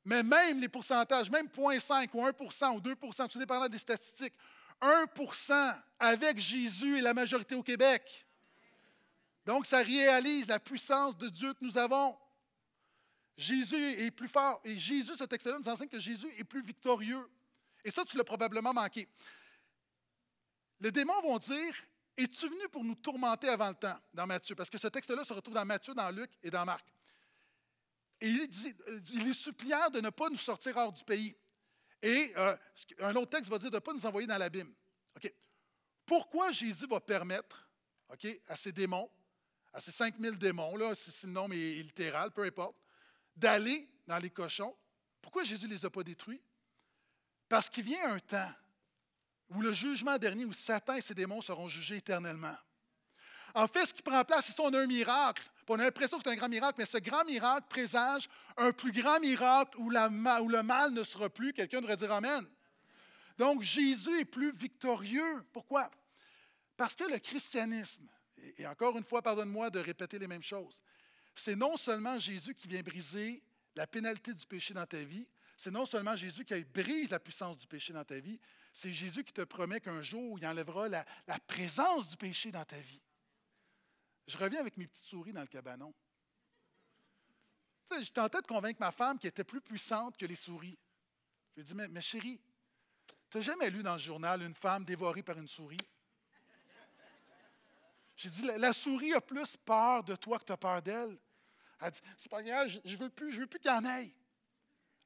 Mais 0.08 0.24
même 0.24 0.58
les 0.62 0.70
pourcentages, 0.70 1.30
même 1.30 1.48
0,5 1.48 2.08
ou 2.14 2.26
1% 2.26 2.76
ou 2.78 2.80
2% 2.80 3.28
tout 3.30 3.40
dépendant 3.40 3.68
des 3.68 3.78
statistiques, 3.78 4.34
1% 4.82 5.82
avec 6.00 6.38
Jésus 6.40 7.00
et 7.00 7.02
la 7.02 7.14
majorité 7.14 7.56
au 7.56 7.62
Québec. 7.62 8.26
Donc, 9.46 9.66
ça 9.66 9.80
réalise 9.80 10.48
la 10.48 10.62
puissance 10.62 11.18
de 11.18 11.28
Dieu 11.28 11.54
que 11.54 11.60
nous 11.60 11.78
avons. 11.78 12.18
Jésus 13.36 14.02
est 14.02 14.12
plus 14.12 14.30
fort. 14.30 14.62
Et 14.64 14.78
Jésus, 14.78 15.18
ce 15.18 15.26
texte-là, 15.26 15.60
nous 15.60 15.68
enseigne 15.68 15.90
que 15.90 16.00
Jésus 16.00 16.30
est 16.38 16.46
plus 16.46 16.62
victorieux. 16.62 17.30
Et 17.84 17.92
ça, 17.92 18.06
tu 18.06 18.16
l'as 18.16 18.24
probablement 18.24 18.74
manqué. 18.74 19.10
Les 20.80 20.92
démons 20.92 21.22
vont 21.22 21.38
dire 21.38 21.76
Es-tu 22.16 22.48
venu 22.48 22.70
pour 22.70 22.86
nous 22.86 22.96
tourmenter 22.96 23.50
avant 23.50 23.68
le 23.68 23.76
temps 23.76 24.00
dans 24.14 24.26
Matthieu 24.26 24.56
Parce 24.56 24.70
que 24.70 24.78
ce 24.78 24.88
texte-là 24.88 25.26
se 25.26 25.34
retrouve 25.34 25.56
dans 25.56 25.66
Matthieu, 25.66 25.94
dans 25.94 26.12
Luc 26.12 26.32
et 26.42 26.50
dans 26.50 26.64
Marc. 26.64 26.86
Et 28.20 28.30
il, 28.30 28.50
il 29.12 29.28
est 29.28 29.34
suppliant 29.34 29.90
de 29.90 30.02
ne 30.02 30.10
pas 30.10 30.30
nous 30.30 30.38
sortir 30.38 30.76
hors 30.78 30.92
du 30.92 31.04
pays. 31.04 31.36
Et 32.02 32.34
euh, 32.38 32.56
un 33.00 33.16
autre 33.16 33.32
texte 33.32 33.50
va 33.50 33.58
dire 33.58 33.72
de 33.72 33.76
ne 33.76 33.80
pas 33.80 33.94
nous 33.94 34.06
envoyer 34.06 34.28
dans 34.28 34.38
l'abîme. 34.38 34.74
Pourquoi 36.06 36.54
Jésus 36.54 36.88
va 36.88 37.02
permettre 37.02 37.68
à 38.48 38.56
ces 38.56 38.72
démons, 38.72 39.12
à 39.74 39.82
ces 39.82 39.92
5000 39.92 40.38
démons, 40.38 40.78
là, 40.78 40.96
si 40.96 41.26
le 41.26 41.34
nom 41.34 41.52
est 41.52 41.84
littéral, 41.84 42.32
peu 42.32 42.44
importe, 42.44 42.78
d'aller 43.36 43.90
dans 44.08 44.18
les 44.18 44.30
cochons? 44.30 44.74
Pourquoi 45.22 45.44
Jésus 45.44 45.68
ne 45.68 45.74
les 45.74 45.86
a 45.86 45.90
pas 45.90 46.04
détruits? 46.04 46.42
Parce 47.50 47.70
qu'il 47.70 47.84
vient 47.84 48.14
un 48.14 48.20
temps 48.20 48.52
où 49.50 49.62
le 49.62 49.74
jugement 49.74 50.18
dernier, 50.18 50.46
où 50.46 50.54
Satan 50.54 50.96
et 50.96 51.02
ses 51.02 51.14
démons 51.14 51.42
seront 51.42 51.68
jugés 51.68 51.98
éternellement. 51.98 52.56
En 53.54 53.68
fait, 53.68 53.86
ce 53.88 53.94
qui 53.94 54.02
prend 54.02 54.24
place, 54.24 54.46
c'est 54.46 54.60
on 54.62 54.74
a 54.74 54.80
un 54.80 54.88
miracle. 54.88 55.44
On 55.70 55.80
a 55.80 55.84
l'impression 55.84 56.18
que 56.18 56.24
c'est 56.24 56.32
un 56.32 56.36
grand 56.36 56.50
miracle, 56.50 56.76
mais 56.78 56.86
ce 56.86 56.98
grand 56.98 57.26
miracle 57.26 57.68
présage 57.70 58.30
un 58.56 58.72
plus 58.72 58.92
grand 58.92 59.20
miracle 59.20 59.78
où, 59.78 59.90
le 59.90 60.64
mal 60.64 60.92
ne 60.94 61.04
sera 61.04 61.30
plus. 61.30 61.52
Quelqu'un 61.52 61.82
devrait 61.82 61.98
dire 61.98 62.12
Amen. 62.12 62.46
Donc, 63.38 63.62
Jésus 63.62 64.22
est 64.22 64.26
plus 64.26 64.52
victorieux. 64.52 65.44
Pourquoi? 65.52 65.92
Parce 66.78 66.96
que 66.96 67.04
le 67.04 67.20
christianisme, 67.20 68.08
et 68.58 68.66
encore 68.66 68.98
une 68.98 69.04
fois, 69.04 69.22
pardonne-moi 69.22 69.70
de 69.70 69.80
répéter 69.80 70.18
les 70.18 70.28
mêmes 70.28 70.42
choses, 70.42 70.82
c'est 71.36 71.56
non 71.56 71.76
seulement 71.76 72.18
Jésus 72.18 72.56
qui 72.56 72.68
vient 72.68 72.82
briser 72.82 73.44
la 73.76 73.86
pénalité 73.86 74.34
du 74.34 74.46
péché 74.46 74.74
dans 74.74 74.86
ta 74.86 75.04
vie, 75.04 75.28
c'est 75.58 75.72
non 75.72 75.86
seulement 75.86 76.16
Jésus 76.16 76.46
qui 76.46 76.64
brise 76.64 77.10
la 77.10 77.20
puissance 77.20 77.58
du 77.58 77.68
péché 77.68 77.94
dans 77.94 78.06
ta 78.06 78.20
vie, 78.20 78.40
c'est 78.74 78.92
Jésus 78.92 79.24
qui 79.24 79.34
te 79.34 79.42
promet 79.42 79.82
qu'un 79.82 80.02
jour, 80.02 80.38
il 80.40 80.48
enlèvera 80.48 80.88
la 80.88 81.06
présence 81.48 82.08
du 82.08 82.16
péché 82.16 82.52
dans 82.52 82.66
ta 82.66 82.80
vie. 82.80 83.02
Je 84.28 84.38
reviens 84.38 84.60
avec 84.60 84.76
mes 84.78 84.88
petites 84.88 85.06
souris 85.06 85.34
dans 85.34 85.42
le 85.42 85.48
cabanon. 85.48 85.94
Je 87.92 88.12
tentais 88.12 88.42
de 88.42 88.48
convaincre 88.48 88.80
ma 88.82 88.92
femme 88.92 89.18
qu'elle 89.18 89.30
était 89.30 89.46
plus 89.46 89.62
puissante 89.62 90.18
que 90.18 90.26
les 90.26 90.36
souris. 90.36 90.78
Je 91.56 91.62
lui 91.62 91.72
ai 91.72 91.74
dit, 91.74 91.90
mais, 91.90 92.02
chérie, 92.02 92.42
tu 93.30 93.38
n'as 93.38 93.44
jamais 93.44 93.70
lu 93.70 93.82
dans 93.82 93.94
le 93.94 94.00
journal 94.00 94.42
une 94.42 94.54
femme 94.54 94.84
dévorée 94.84 95.24
par 95.24 95.38
une 95.38 95.48
souris? 95.48 95.78
J'ai 98.18 98.30
dit, 98.30 98.42
la, 98.42 98.74
souris 98.74 99.14
a 99.14 99.22
plus 99.22 99.56
peur 99.58 100.04
de 100.04 100.16
toi 100.16 100.40
que 100.40 100.46
tu 100.46 100.52
as 100.52 100.58
peur 100.58 100.82
d'elle. 100.82 101.18
Elle 101.80 101.92
dit, 101.92 102.02
c'est 102.18 102.30
pas 102.30 102.44
grave, 102.44 102.68
je 102.68 102.80
ne 102.84 102.98
veux 102.98 103.10
plus, 103.10 103.32
je 103.32 103.40
veux 103.42 103.48
plus 103.48 103.60
qu'il 103.60 103.72
y 103.72 103.74
en 103.74 103.86
ait. 103.86 104.14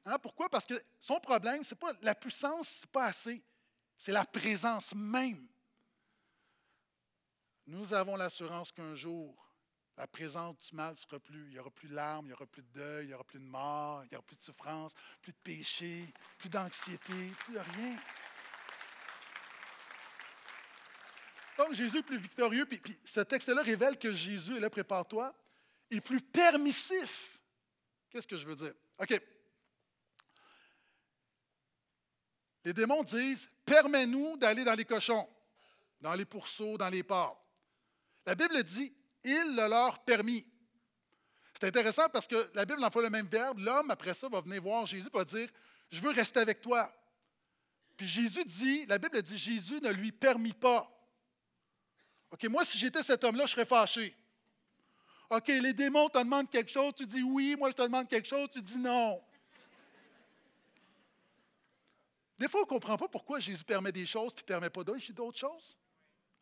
Hein, 0.06 0.18
pourquoi? 0.18 0.50
Parce 0.50 0.66
que 0.66 0.74
son 1.00 1.20
problème, 1.20 1.64
c'est 1.64 1.76
pas 1.76 1.94
la 2.02 2.16
puissance, 2.16 2.70
c'est 2.70 2.90
pas 2.90 3.06
assez. 3.06 3.44
C'est 3.98 4.12
la 4.12 4.26
présence 4.26 4.96
même. 4.96 5.48
Nous 7.68 7.94
avons 7.94 8.16
l'assurance 8.16 8.72
qu'un 8.72 8.96
jour, 8.96 9.52
la 9.98 10.08
présence 10.08 10.58
du 10.58 10.76
mal 10.76 10.94
ne 10.94 10.98
sera 10.98 11.20
plus. 11.20 11.46
Il 11.48 11.54
n'y 11.54 11.60
aura 11.60 11.70
plus 11.70 11.88
de 11.88 11.96
larmes, 11.96 12.26
il 12.26 12.30
n'y 12.30 12.34
aura 12.34 12.46
plus 12.46 12.64
de 12.64 12.68
deuil, 12.70 13.06
il 13.06 13.08
n'y 13.10 13.14
aura 13.14 13.24
plus 13.24 13.40
de 13.40 13.46
mort, 13.46 14.04
il 14.04 14.10
n'y 14.10 14.16
aura 14.16 14.26
plus 14.26 14.38
de 14.38 14.42
souffrance, 14.42 14.94
plus 15.22 15.32
de 15.32 15.38
péché, 15.44 16.14
plus 16.38 16.50
d'anxiété, 16.50 17.32
plus 17.46 17.54
de 17.54 17.60
rien. 17.60 17.98
Donc, 21.58 21.74
Jésus 21.74 22.00
est 22.00 22.04
plus 22.04 22.18
victorieux. 22.18 22.66
Puis, 22.66 22.80
puis 22.80 22.98
ce 23.06 23.20
texte-là 23.20 23.62
révèle 23.62 23.98
que 23.98 24.12
Jésus, 24.12 24.60
là, 24.60 24.70
prépare-toi, 24.70 25.34
est 25.92 26.02
plus 26.02 26.22
permissif. 26.22 27.40
Qu'est-ce 28.10 28.28
que 28.28 28.38
je 28.38 28.48
veux 28.48 28.56
dire? 28.56 28.74
OK. 29.00 29.22
Les 32.64 32.74
démons 32.74 33.04
disent 33.04 33.50
Permets-nous 33.66 34.38
d'aller 34.38 34.64
dans 34.64 34.74
les 34.74 34.86
cochons, 34.86 35.30
dans 36.00 36.14
les 36.14 36.26
pourceaux, 36.26 36.78
dans 36.78 36.90
les 36.90 37.04
porcs. 37.04 37.41
La 38.26 38.36
Bible 38.36 38.64
dit 38.64 38.94
Il 39.24 39.56
le 39.56 39.68
leur 39.68 40.04
permis. 40.04 40.46
C'est 41.54 41.68
intéressant 41.68 42.10
parce 42.10 42.28
que 42.28 42.50
la 42.54 42.66
Bible 42.66 42.84
emploie 42.84 43.04
le 43.04 43.10
même 43.10 43.28
verbe. 43.28 43.60
L'homme, 43.60 43.92
après 43.92 44.14
ça, 44.14 44.30
va 44.30 44.42
venir 44.42 44.62
voir 44.62 44.86
Jésus 44.86 45.08
et 45.08 45.18
va 45.18 45.26
dire 45.26 45.50
Je 45.90 46.02
veux 46.02 46.12
rester 46.12 46.40
avec 46.40 46.62
toi. 46.62 46.92
Puis 47.98 48.08
Jésus 48.08 48.46
dit 48.46 48.86
La 48.88 48.98
Bible 48.98 49.22
dit 49.22 49.38
Jésus 49.38 49.80
ne 49.82 49.92
lui 49.92 50.12
permit 50.12 50.54
pas. 50.54 50.90
OK, 52.32 52.44
moi, 52.46 52.64
si 52.64 52.78
j'étais 52.78 53.04
cet 53.04 53.24
homme-là, 53.24 53.46
je 53.46 53.52
serais 53.52 53.66
fâché. 53.66 54.16
OK, 55.30 55.48
les 55.48 55.74
démons 55.74 56.10
te 56.10 56.18
demandent 56.18 56.50
quelque 56.50 56.72
chose, 56.72 56.94
tu 56.96 57.06
dis 57.06 57.24
oui, 57.24 57.56
moi 57.58 57.70
je 57.70 57.76
te 57.76 57.82
demande 57.82 58.08
quelque 58.08 58.28
chose, 58.28 58.50
tu 58.52 58.62
dis 58.62 58.78
non. 58.78 59.22
Des 62.38 62.50
fois, 62.50 62.62
on 62.62 62.64
ne 62.64 62.70
comprend 62.70 62.98
pas 62.98 63.08
pourquoi 63.08 63.40
Jésus 63.40 63.64
permet 63.64 63.92
des 63.92 64.06
choses 64.06 64.34
puis 64.34 64.44
ne 64.44 64.48
permet 64.48 64.70
pas 64.70 64.84
d'autres 64.84 65.38
choses. 65.38 65.78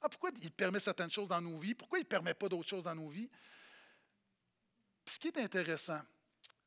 Ah, 0.02 0.10
pourquoi 0.10 0.32
il 0.42 0.52
permet 0.52 0.80
certaines 0.80 1.12
choses 1.12 1.28
dans 1.28 1.42
nos 1.42 1.58
vies? 1.60 1.76
Pourquoi 1.76 2.00
il 2.00 2.04
ne 2.04 2.08
permet 2.08 2.34
pas 2.34 2.48
d'autres 2.48 2.70
choses 2.70 2.84
dans 2.84 2.96
nos 2.96 3.10
vies? 3.10 3.30
Ce 5.06 5.20
qui 5.20 5.28
est 5.28 5.38
intéressant, 5.40 6.02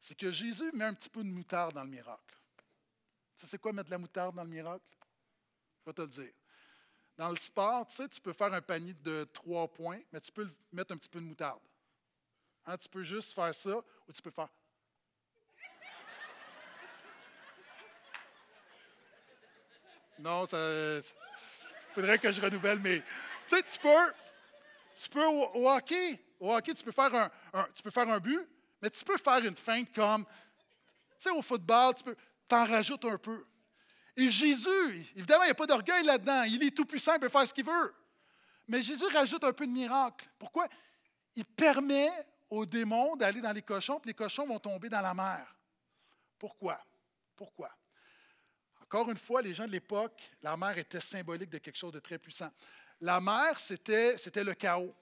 c'est 0.01 0.17
que 0.17 0.31
Jésus 0.31 0.71
met 0.73 0.85
un 0.85 0.95
petit 0.95 1.09
peu 1.09 1.23
de 1.23 1.29
moutarde 1.29 1.75
dans 1.75 1.85
le 1.85 1.91
miracle. 1.91 2.37
Tu 3.37 3.43
sais, 3.43 3.47
c'est 3.47 3.59
quoi 3.59 3.73
mettre 3.73 3.87
de 3.87 3.93
la 3.93 3.99
moutarde 3.99 4.35
dans 4.35 4.45
le 4.45 4.51
miracle? 4.51 4.85
Je 5.81 5.91
vais 5.91 5.95
te 5.95 6.03
le 6.03 6.09
dire. 6.09 6.33
Dans 7.17 7.31
le 7.31 7.37
sport, 7.37 7.87
tu 7.87 7.95
sais, 7.95 8.09
tu 8.09 8.21
peux 8.21 8.33
faire 8.33 8.53
un 8.53 8.61
panier 8.61 8.95
de 8.95 9.25
trois 9.33 9.69
points, 9.69 10.01
mais 10.11 10.21
tu 10.21 10.33
peux 10.33 10.49
mettre 10.73 10.93
un 10.93 10.97
petit 10.97 11.09
peu 11.09 11.21
de 11.21 11.25
moutarde. 11.25 11.61
Hein, 12.67 12.77
tu 12.79 12.89
peux 12.89 13.03
juste 13.03 13.33
faire 13.33 13.55
ça, 13.55 13.77
ou 13.77 14.13
tu 14.13 14.23
peux 14.23 14.31
faire 14.31 14.49
Non, 20.19 20.47
il 20.47 21.03
faudrait 21.93 22.19
que 22.19 22.31
je 22.31 22.41
renouvelle, 22.41 22.79
mais 22.81 23.01
tu 23.49 23.57
sais, 23.57 23.63
tu 23.63 23.79
peux, 23.79 24.13
tu 24.95 25.09
peux 25.09 25.25
au, 25.25 25.69
hockey, 25.69 26.21
au 26.41 26.55
hockey, 26.55 26.75
tu 26.75 26.85
peux, 26.85 26.93
faire 26.93 27.15
un, 27.15 27.31
tu 27.75 27.83
peux 27.83 27.91
faire 27.91 28.09
un 28.09 28.19
but, 28.19 28.41
mais 28.81 28.91
tu 28.91 29.05
peux 29.05 29.17
faire 29.17 29.45
une 29.45 29.57
feinte 29.57 29.93
comme, 29.95 30.25
tu 30.25 30.33
sais, 31.19 31.31
au 31.31 31.43
football, 31.43 31.95
tu 31.95 32.05
peux, 32.05 32.17
t'en 32.49 32.67
rajoutes 32.67 33.05
un 33.05 33.19
peu. 33.19 33.45
Et 34.17 34.29
Jésus, 34.29 35.07
évidemment, 35.17 35.45
il 35.45 35.47
n'y 35.47 35.53
a 35.53 35.55
pas 35.55 35.67
d'orgueil 35.67 36.05
là-dedans. 36.05 36.43
Il 36.43 36.63
est 36.63 36.77
tout 36.77 36.85
puissant, 36.85 37.15
il 37.15 37.21
peut 37.21 37.29
faire 37.29 37.47
ce 37.47 37.55
qu'il 37.55 37.65
veut. 37.65 37.95
Mais 38.69 38.83
Jésus 38.83 39.07
rajoute 39.07 39.45
un 39.45 39.53
peu 39.53 39.67
de 39.67 39.73
miracle. 39.73 40.29
Pourquoi? 40.39 40.69
Il 41.35 41.45
permet 41.45 42.11
aux 42.51 42.67
démons 42.67 43.17
d'aller 43.17 43.41
dans 43.41 43.53
les 43.53 43.63
cochons, 43.63 43.99
puis 43.99 44.09
les 44.11 44.15
cochons 44.15 44.47
vont 44.47 44.59
tomber 44.59 44.91
dans 44.91 45.01
la 45.01 45.15
mer. 45.15 45.57
Pourquoi? 46.39 46.79
Pourquoi? 47.35 47.71
Encore 48.93 49.11
une 49.11 49.17
fois, 49.17 49.41
les 49.41 49.55
gens 49.55 49.67
de 49.67 49.73
l'époque, 49.73 50.21
la 50.43 50.55
mer 50.55 50.77
était 50.77 51.01
symbolique 51.01 51.49
de 51.49 51.57
quelque 51.57 51.79
chose 51.79 51.95
de 51.95 51.99
très 51.99 52.19
puissant. 52.19 52.51
La 53.01 53.23
mer, 53.23 53.59
c'était, 53.59 54.19
le 54.45 54.53
chaos. 54.53 54.95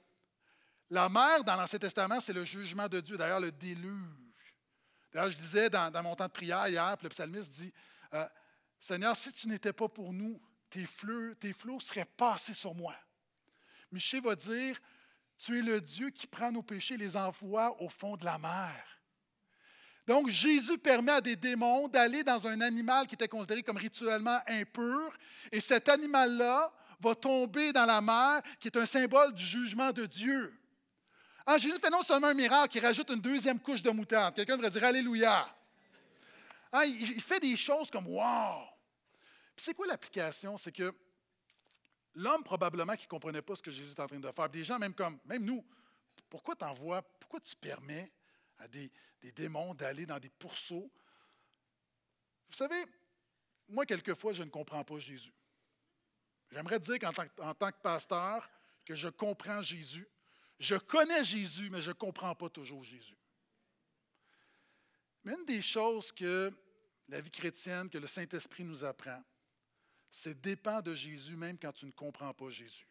La 0.91 1.09
mer, 1.09 1.43
dans 1.43 1.57
l'Ancien 1.57 1.81
Testament, 1.81 2.21
c'est 2.21 2.33
le 2.33 2.45
jugement 2.45 2.87
de 2.87 3.01
Dieu, 3.01 3.17
d'ailleurs 3.17 3.41
le 3.41 3.51
déluge. 3.51 4.55
D'ailleurs, 5.13 5.31
je 5.31 5.39
disais 5.39 5.69
dans, 5.69 5.91
mon 6.05 6.15
temps 6.15 6.29
de 6.29 6.31
prière 6.31 6.69
hier, 6.69 6.97
le 7.03 7.09
psalmiste 7.09 7.51
dit 7.51 7.73
euh, 8.15 8.25
Seigneur, 8.79 9.17
si 9.17 9.33
tu 9.33 9.49
n'étais 9.49 9.73
pas 9.73 9.89
pour 9.89 10.13
nous, 10.13 10.41
tes, 10.71 10.87
fleux, 10.87 11.35
tes 11.35 11.53
flots 11.53 11.81
seraient 11.81 12.05
passés 12.17 12.55
sur 12.55 12.77
moi. 12.77 12.95
Michel 13.91 14.23
va 14.23 14.37
dire 14.37 14.81
Tu 15.37 15.59
es 15.59 15.63
le 15.63 15.81
Dieu 15.81 16.11
qui 16.11 16.29
prend 16.29 16.53
nos 16.53 16.63
péchés 16.63 16.95
et 16.95 16.97
les 16.97 17.17
envoie 17.17 17.83
au 17.83 17.89
fond 17.89 18.17
de 18.17 18.25
la 18.25 18.39
mer. 18.39 19.00
Donc, 20.11 20.27
Jésus 20.27 20.77
permet 20.77 21.13
à 21.13 21.21
des 21.21 21.37
démons 21.37 21.87
d'aller 21.87 22.25
dans 22.25 22.45
un 22.45 22.61
animal 22.63 23.07
qui 23.07 23.15
était 23.15 23.29
considéré 23.29 23.63
comme 23.63 23.77
rituellement 23.77 24.41
impur, 24.49 25.17
et 25.53 25.61
cet 25.61 25.89
animal-là 25.89 26.73
va 26.99 27.15
tomber 27.15 27.73
dans 27.73 27.87
la 27.87 28.01
mer, 28.01 28.43
qui 28.59 28.67
est 28.67 28.77
un 28.77 28.87
symbole 28.87 29.33
du 29.33 29.47
jugement 29.47 29.93
de 29.93 30.07
Dieu. 30.07 30.53
Ah, 31.47 31.59
Jésus 31.59 31.79
fait 31.79 31.91
non 31.91 32.03
seulement 32.03 32.27
un 32.27 32.35
miracle, 32.35 32.77
il 32.77 32.85
rajoute 32.85 33.09
une 33.11 33.21
deuxième 33.21 33.61
couche 33.61 33.85
de 33.85 33.91
moutarde. 33.91 34.35
Quelqu'un 34.35 34.57
devrait 34.57 34.73
dire 34.73 34.83
Alléluia. 34.83 35.47
Ah, 36.73 36.85
il 36.85 37.21
fait 37.21 37.39
des 37.39 37.55
choses 37.55 37.89
comme 37.89 38.09
Wow! 38.09 38.65
c'est 39.57 39.75
quoi 39.75 39.87
l'application? 39.87 40.57
C'est 40.57 40.73
que 40.73 40.93
l'homme, 42.17 42.43
probablement, 42.43 42.97
qui 42.97 43.05
ne 43.05 43.11
comprenait 43.11 43.43
pas 43.43 43.55
ce 43.55 43.63
que 43.63 43.71
Jésus 43.71 43.93
est 43.93 44.01
en 44.01 44.09
train 44.09 44.19
de 44.19 44.33
faire, 44.33 44.49
des 44.49 44.65
gens, 44.65 44.81
même 44.81 44.93
comme, 44.93 45.21
même 45.25 45.45
nous, 45.45 45.65
pourquoi 46.29 46.57
tu 46.57 46.65
envoies, 46.65 47.01
pourquoi 47.21 47.39
tu 47.39 47.55
permets 47.55 48.11
à 48.61 48.69
des, 48.69 48.91
démons 49.35 49.75
d'aller 49.75 50.07
dans 50.07 50.19
des 50.19 50.31
pourceaux. 50.31 50.91
Vous 52.49 52.57
savez, 52.57 52.85
moi, 53.69 53.87
quelquefois, 53.87 54.33
je 54.33 54.43
ne 54.43 54.51
comprends 54.51 54.85
pas 54.85 54.99
Jésus. 54.99 55.33
J'aimerais 56.51 56.81
dire 56.81 56.99
qu'en 56.99 57.13
tant, 57.13 57.55
tant, 57.55 57.73
que 57.73 57.81
pasteur, 57.83 58.49
que 58.85 58.95
je 58.95 59.09
comprends 59.09 59.63
Jésus. 59.63 60.07
Je 60.59 60.77
connais 60.77 61.25
Jésus, 61.25 61.71
mais 61.71 61.81
je 61.81 61.91
ne 61.91 61.95
comprends 61.95 62.35
pas 62.35 62.49
toujours 62.49 62.83
Jésus. 62.83 63.17
Mais 65.25 65.35
une 65.35 65.45
des 65.45 65.63
choses 65.63 66.13
que 66.13 66.53
la 67.09 67.21
vie 67.21 67.31
chrétienne, 67.31 67.89
que 67.89 67.99
le 67.99 68.07
Saint-Esprit 68.07 68.65
nous 68.65 68.85
apprend, 68.85 69.23
c'est 70.11 70.41
dépend 70.41 70.81
de 70.83 70.95
Jésus 70.95 71.37
même 71.37 71.59
quand 71.59 71.73
tu 71.73 71.87
ne 71.87 71.93
comprends 71.93 72.35
pas 72.35 72.51
Jésus. 72.51 72.90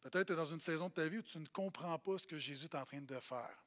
Peut-être 0.00 0.28
tu 0.28 0.32
es 0.32 0.36
dans 0.36 0.44
une 0.44 0.60
saison 0.60 0.88
de 0.88 0.94
ta 0.94 1.06
vie 1.08 1.18
où 1.18 1.22
tu 1.22 1.38
ne 1.38 1.46
comprends 1.46 1.98
pas 1.98 2.18
ce 2.18 2.26
que 2.26 2.38
Jésus 2.38 2.66
est 2.66 2.74
en 2.74 2.84
train 2.84 3.00
de 3.00 3.20
faire. 3.20 3.64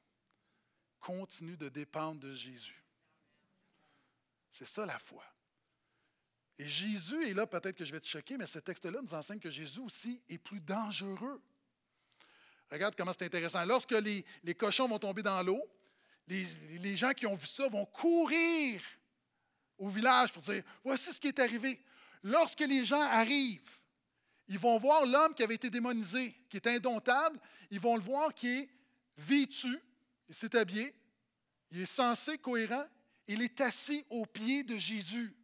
Continue 1.00 1.56
de 1.56 1.68
dépendre 1.68 2.20
de 2.20 2.34
Jésus. 2.34 2.82
C'est 4.52 4.66
ça 4.66 4.86
la 4.86 4.98
foi. 4.98 5.24
Et 6.58 6.66
Jésus, 6.66 7.26
et 7.26 7.34
là 7.34 7.46
peut-être 7.46 7.76
que 7.76 7.84
je 7.84 7.92
vais 7.92 8.00
te 8.00 8.06
choquer, 8.06 8.36
mais 8.36 8.46
ce 8.46 8.58
texte-là 8.58 9.00
nous 9.02 9.14
enseigne 9.14 9.40
que 9.40 9.50
Jésus 9.50 9.80
aussi 9.80 10.22
est 10.28 10.38
plus 10.38 10.60
dangereux. 10.60 11.42
Regarde 12.70 12.94
comment 12.96 13.12
c'est 13.12 13.24
intéressant. 13.24 13.64
Lorsque 13.64 13.92
les, 13.92 14.24
cochons 14.56 14.88
vont 14.88 14.98
tomber 14.98 15.22
dans 15.22 15.42
l'eau, 15.42 15.62
les, 16.26 16.46
les 16.80 16.96
gens 16.96 17.12
qui 17.12 17.26
ont 17.26 17.34
vu 17.34 17.46
ça 17.46 17.68
vont 17.68 17.84
courir 17.86 18.80
au 19.78 19.88
village 19.88 20.32
pour 20.32 20.42
dire, 20.42 20.62
voici 20.82 21.12
ce 21.12 21.20
qui 21.20 21.28
est 21.28 21.38
arrivé. 21.38 21.80
Lorsque 22.22 22.60
les 22.60 22.84
gens 22.84 23.02
arrivent, 23.02 23.78
ils 24.48 24.58
vont 24.58 24.78
voir 24.78 25.06
l'homme 25.06 25.34
qui 25.34 25.42
avait 25.42 25.54
été 25.54 25.70
démonisé, 25.70 26.34
qui 26.50 26.56
est 26.56 26.66
indomptable. 26.66 27.38
Ils 27.70 27.80
vont 27.80 27.96
le 27.96 28.02
voir 28.02 28.34
qui 28.34 28.48
est 28.48 28.68
vêtu, 29.16 29.78
il 30.28 30.34
s'est 30.34 30.54
habillé, 30.56 30.94
il 31.70 31.80
est 31.80 31.86
censé, 31.86 32.38
cohérent. 32.38 32.86
Il 33.26 33.42
est 33.42 33.60
assis 33.60 34.04
aux 34.10 34.26
pieds 34.26 34.62
de 34.62 34.76
Jésus. 34.76 35.34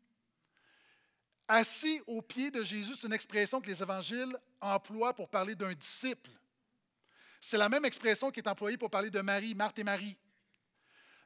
Assis 1.48 2.00
aux 2.06 2.22
pieds 2.22 2.50
de 2.50 2.62
Jésus, 2.62 2.94
c'est 2.94 3.06
une 3.06 3.12
expression 3.12 3.60
que 3.60 3.68
les 3.68 3.82
évangiles 3.82 4.36
emploient 4.60 5.14
pour 5.14 5.28
parler 5.28 5.54
d'un 5.54 5.72
disciple. 5.72 6.30
C'est 7.40 7.56
la 7.56 7.68
même 7.68 7.84
expression 7.84 8.30
qui 8.30 8.40
est 8.40 8.48
employée 8.48 8.76
pour 8.76 8.90
parler 8.90 9.10
de 9.10 9.20
Marie, 9.20 9.54
Marthe 9.54 9.78
et 9.78 9.84
Marie. 9.84 10.16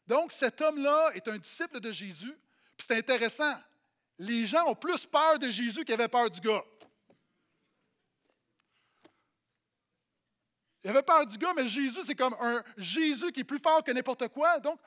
Donc, 0.07 0.33
cet 0.33 0.61
homme-là 0.61 1.11
est 1.15 1.27
un 1.29 1.39
disciple 1.39 1.81
de 1.81 1.91
Jésus. 1.91 2.35
Puis 2.77 2.87
c'est 2.89 2.97
intéressant. 2.97 3.55
Les 4.19 4.47
gens 4.47 4.67
ont 4.69 4.75
plus 4.75 5.07
peur 5.07 5.39
de 5.39 5.51
Jésus 5.51 5.85
qu'ils 5.85 5.95
avaient 5.95 6.09
peur 6.09 6.31
du 6.31 6.41
gars. 6.41 6.65
Il 10.85 10.91
avait 10.91 11.03
peur 11.03 11.27
du 11.27 11.39
gars, 11.39 11.55
mais 11.55 11.67
Jésus, 11.67 12.01
c'est 12.05 12.15
comme 12.15 12.37
un 12.39 12.63
Jésus 12.77 13.33
qui 13.33 13.41
est 13.41 13.45
plus 13.45 13.59
fort 13.59 13.83
que 13.83 13.91
n'importe 13.91 14.29
quoi. 14.29 14.61
Donc, 14.61 14.79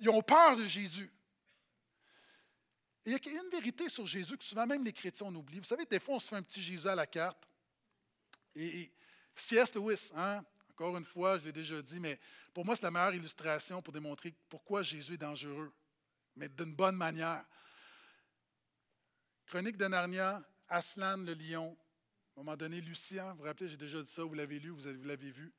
ils 0.00 0.10
ont 0.10 0.20
peur 0.20 0.56
de 0.56 0.66
Jésus. 0.66 1.08
il 3.06 3.12
y 3.12 3.14
a 3.14 3.18
une 3.30 3.50
vérité 3.50 3.88
sur 3.88 4.04
Jésus 4.04 4.36
que 4.36 4.42
souvent 4.42 4.66
même 4.66 4.84
les 4.84 4.92
chrétiens 4.92 5.28
on 5.28 5.34
oublie. 5.36 5.60
Vous 5.60 5.64
savez, 5.64 5.84
des 5.84 6.00
fois, 6.00 6.16
on 6.16 6.18
se 6.18 6.26
fait 6.26 6.36
un 6.36 6.42
petit 6.42 6.60
Jésus 6.60 6.88
à 6.88 6.96
la 6.96 7.06
carte. 7.06 7.48
Et, 8.56 8.92
C.S. 9.36 9.72
Lewis, 9.74 10.10
hein, 10.16 10.44
encore 10.70 10.96
une 10.96 11.04
fois, 11.04 11.38
je 11.38 11.44
l'ai 11.44 11.52
déjà 11.52 11.80
dit, 11.82 12.00
mais 12.00 12.18
pour 12.52 12.64
moi, 12.64 12.74
c'est 12.74 12.82
la 12.82 12.90
meilleure 12.90 13.14
illustration 13.14 13.80
pour 13.80 13.92
démontrer 13.92 14.34
pourquoi 14.48 14.82
Jésus 14.82 15.14
est 15.14 15.18
dangereux. 15.18 15.72
mais 16.34 16.48
d'une 16.48 16.74
bonne 16.74 16.96
manière. 16.96 17.44
Chronique 19.46 19.76
de 19.76 19.86
Narnia, 19.86 20.42
Aslan 20.68 21.18
le 21.18 21.34
lion. 21.34 21.76
À 22.36 22.40
un 22.40 22.42
moment 22.42 22.56
donné, 22.56 22.80
Lucien, 22.80 23.30
vous 23.32 23.38
vous 23.38 23.44
rappelez, 23.44 23.68
j'ai 23.68 23.76
déjà 23.76 24.02
dit 24.02 24.10
ça, 24.10 24.24
vous 24.24 24.34
l'avez 24.34 24.58
lu, 24.58 24.70
vous 24.70 25.04
l'avez 25.04 25.30
vu. 25.30 25.52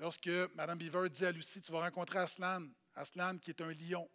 Lorsque 0.00 0.26
Mme 0.26 0.76
Beaver 0.76 1.08
dit 1.08 1.24
à 1.24 1.30
Lucie, 1.30 1.62
tu 1.62 1.70
vas 1.70 1.80
rencontrer 1.80 2.18
Aslan, 2.18 2.66
Aslan 2.94 3.38
qui 3.38 3.50
est 3.50 3.60
un 3.60 3.72
lion. 3.72 4.10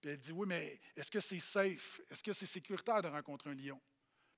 Puis 0.00 0.10
elle 0.10 0.18
dit, 0.18 0.30
oui, 0.30 0.46
mais 0.46 0.80
est-ce 0.94 1.10
que 1.10 1.18
c'est 1.18 1.40
safe? 1.40 2.00
Est-ce 2.08 2.22
que 2.22 2.32
c'est 2.32 2.46
sécuritaire 2.46 3.02
de 3.02 3.08
rencontrer 3.08 3.50
un 3.50 3.54
lion? 3.54 3.80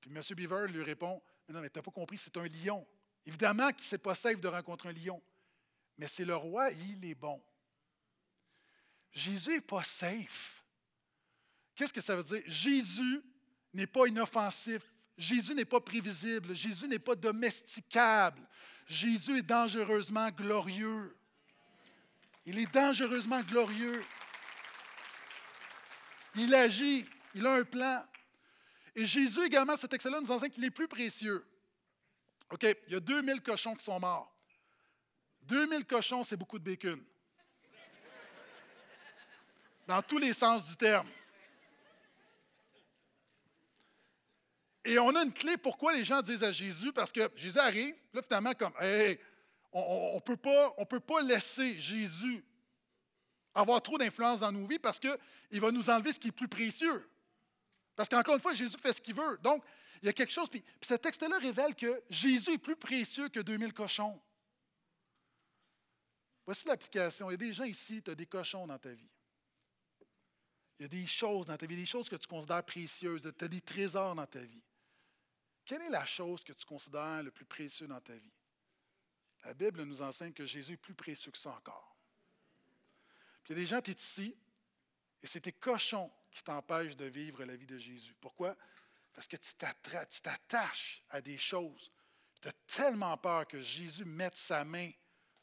Puis 0.00 0.10
M. 0.10 0.22
Beaver 0.34 0.68
lui 0.68 0.82
répond, 0.82 1.22
mais 1.46 1.54
non, 1.54 1.60
mais 1.60 1.68
tu 1.68 1.78
n'as 1.78 1.82
pas 1.82 1.90
compris, 1.90 2.16
c'est 2.16 2.36
un 2.38 2.46
lion. 2.46 2.86
Évidemment 3.26 3.70
que 3.72 3.84
ce 3.84 3.94
n'est 3.94 3.98
pas 3.98 4.14
safe 4.14 4.40
de 4.40 4.48
rencontrer 4.48 4.88
un 4.88 4.92
lion, 4.92 5.22
mais 5.98 6.08
c'est 6.08 6.24
le 6.24 6.34
roi, 6.34 6.70
il 6.70 7.04
est 7.04 7.14
bon. 7.14 7.42
Jésus 9.12 9.50
n'est 9.50 9.60
pas 9.60 9.82
safe. 9.82 10.64
Qu'est-ce 11.74 11.92
que 11.92 12.00
ça 12.00 12.16
veut 12.16 12.22
dire? 12.22 12.42
Jésus 12.46 13.22
n'est 13.74 13.86
pas 13.86 14.06
inoffensif. 14.06 14.82
Jésus 15.20 15.54
n'est 15.54 15.66
pas 15.66 15.80
prévisible. 15.80 16.54
Jésus 16.54 16.88
n'est 16.88 16.98
pas 16.98 17.14
domesticable. 17.14 18.40
Jésus 18.86 19.38
est 19.38 19.42
dangereusement 19.42 20.30
glorieux. 20.30 21.14
Il 22.46 22.58
est 22.58 22.72
dangereusement 22.72 23.42
glorieux. 23.42 24.02
Il 26.36 26.54
agit, 26.54 27.06
il 27.34 27.46
a 27.46 27.52
un 27.52 27.64
plan. 27.64 28.02
Et 28.94 29.04
Jésus 29.04 29.44
également, 29.44 29.76
ce 29.76 29.86
texte-là 29.86 30.22
nous 30.22 30.30
enseigne 30.30 30.50
qu'il 30.50 30.64
est 30.64 30.70
plus 30.70 30.88
précieux. 30.88 31.46
OK, 32.50 32.62
il 32.86 32.92
y 32.94 32.96
a 32.96 33.00
2000 33.00 33.42
cochons 33.42 33.74
qui 33.74 33.84
sont 33.84 34.00
morts. 34.00 34.34
2000 35.42 35.84
cochons, 35.84 36.24
c'est 36.24 36.38
beaucoup 36.38 36.58
de 36.58 36.64
bacon. 36.64 37.04
Dans 39.86 40.00
tous 40.00 40.18
les 40.18 40.32
sens 40.32 40.64
du 40.64 40.76
terme. 40.76 41.08
Et 44.84 44.98
on 44.98 45.14
a 45.14 45.22
une 45.22 45.32
clé 45.32 45.56
pourquoi 45.56 45.92
les 45.92 46.04
gens 46.04 46.22
disent 46.22 46.44
à 46.44 46.52
Jésus, 46.52 46.92
parce 46.92 47.12
que 47.12 47.30
Jésus 47.36 47.58
arrive, 47.58 47.94
là, 48.14 48.22
finalement, 48.22 48.54
comme, 48.54 48.72
hey, 48.80 49.18
on 49.72 50.14
ne 50.16 50.20
peut, 50.20 50.36
peut, 50.36 51.00
pas 51.00 51.22
laisser 51.22 51.78
Jésus 51.78 52.44
avoir 53.54 53.80
trop 53.82 53.98
d'influence 53.98 54.40
dans 54.40 54.52
nos 54.52 54.66
vies 54.66 54.78
parce 54.78 54.98
qu'il 54.98 55.60
va 55.60 55.70
nous 55.70 55.90
enlever 55.90 56.12
ce 56.12 56.18
qui 56.18 56.28
est 56.28 56.32
plus 56.32 56.48
précieux. 56.48 57.08
Parce 57.94 58.08
qu'encore 58.08 58.34
une 58.34 58.40
fois, 58.40 58.54
Jésus 58.54 58.76
fait 58.80 58.92
ce 58.92 59.00
qu'il 59.00 59.14
veut. 59.14 59.38
Donc, 59.42 59.62
il 60.02 60.06
y 60.06 60.08
a 60.08 60.12
quelque 60.12 60.32
chose. 60.32 60.48
Puis, 60.48 60.62
puis 60.62 60.88
ce 60.88 60.94
texte-là 60.94 61.38
révèle 61.38 61.74
que 61.74 62.02
Jésus 62.08 62.52
est 62.52 62.58
plus 62.58 62.76
précieux 62.76 63.28
que 63.28 63.40
2000 63.40 63.72
cochons. 63.72 64.20
Voici 66.46 66.66
l'application. 66.66 67.30
Il 67.30 67.34
y 67.34 67.34
a 67.34 67.36
des 67.36 67.52
gens 67.52 67.64
ici, 67.64 68.02
tu 68.02 68.10
as 68.10 68.14
des 68.14 68.26
cochons 68.26 68.66
dans 68.66 68.78
ta 68.78 68.92
vie. 68.92 69.10
Il 70.78 70.82
y 70.82 70.84
a 70.86 70.88
des 70.88 71.06
choses 71.06 71.46
dans 71.46 71.56
ta 71.56 71.66
vie, 71.66 71.76
des 71.76 71.86
choses 71.86 72.08
que 72.08 72.16
tu 72.16 72.26
considères 72.26 72.64
précieuses. 72.64 73.30
Tu 73.38 73.44
as 73.44 73.48
des 73.48 73.60
trésors 73.60 74.14
dans 74.14 74.26
ta 74.26 74.40
vie. 74.40 74.62
Quelle 75.70 75.82
est 75.82 75.90
la 75.90 76.04
chose 76.04 76.42
que 76.42 76.52
tu 76.52 76.66
considères 76.66 77.22
le 77.22 77.30
plus 77.30 77.44
précieux 77.44 77.86
dans 77.86 78.00
ta 78.00 78.12
vie? 78.12 78.32
La 79.44 79.54
Bible 79.54 79.84
nous 79.84 80.02
enseigne 80.02 80.32
que 80.32 80.44
Jésus 80.44 80.72
est 80.72 80.76
plus 80.76 80.96
précieux 80.96 81.30
que 81.30 81.38
ça 81.38 81.52
encore. 81.52 81.96
Puis 83.44 83.54
il 83.54 83.56
y 83.56 83.60
a 83.60 83.62
des 83.62 83.68
gens, 83.68 83.80
tu 83.80 83.92
es 83.92 83.94
ici, 83.94 84.36
et 85.22 85.28
c'est 85.28 85.42
tes 85.42 85.52
cochons 85.52 86.10
qui 86.32 86.42
t'empêchent 86.42 86.96
de 86.96 87.04
vivre 87.04 87.44
la 87.44 87.54
vie 87.54 87.68
de 87.68 87.78
Jésus. 87.78 88.16
Pourquoi? 88.20 88.56
Parce 89.12 89.28
que 89.28 89.36
tu 89.36 89.54
t'attaches 89.54 91.04
à 91.08 91.20
des 91.20 91.38
choses. 91.38 91.92
Tu 92.42 92.48
as 92.48 92.52
tellement 92.66 93.16
peur 93.16 93.46
que 93.46 93.62
Jésus 93.62 94.04
mette 94.04 94.34
sa 94.34 94.64
main 94.64 94.90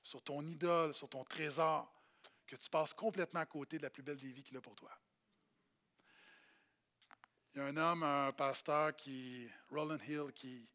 sur 0.03 0.21
ton 0.21 0.45
idole, 0.45 0.93
sur 0.93 1.07
ton 1.07 1.23
trésor, 1.23 1.89
que 2.45 2.57
tu 2.57 2.69
passes 2.69 2.93
complètement 2.93 3.39
à 3.39 3.45
côté 3.45 3.77
de 3.77 3.83
la 3.83 3.89
plus 3.89 4.03
belle 4.03 4.17
des 4.17 4.33
vies 4.33 4.43
qu'il 4.43 4.57
a 4.57 4.61
pour 4.61 4.75
toi. 4.75 4.91
Il 7.53 7.59
y 7.59 7.61
a 7.61 7.65
un 7.65 7.77
homme, 7.77 8.03
un 8.03 8.31
pasteur, 8.31 8.95
qui, 8.95 9.47
Roland 9.69 9.97
Hill, 10.07 10.31
qui 10.33 10.67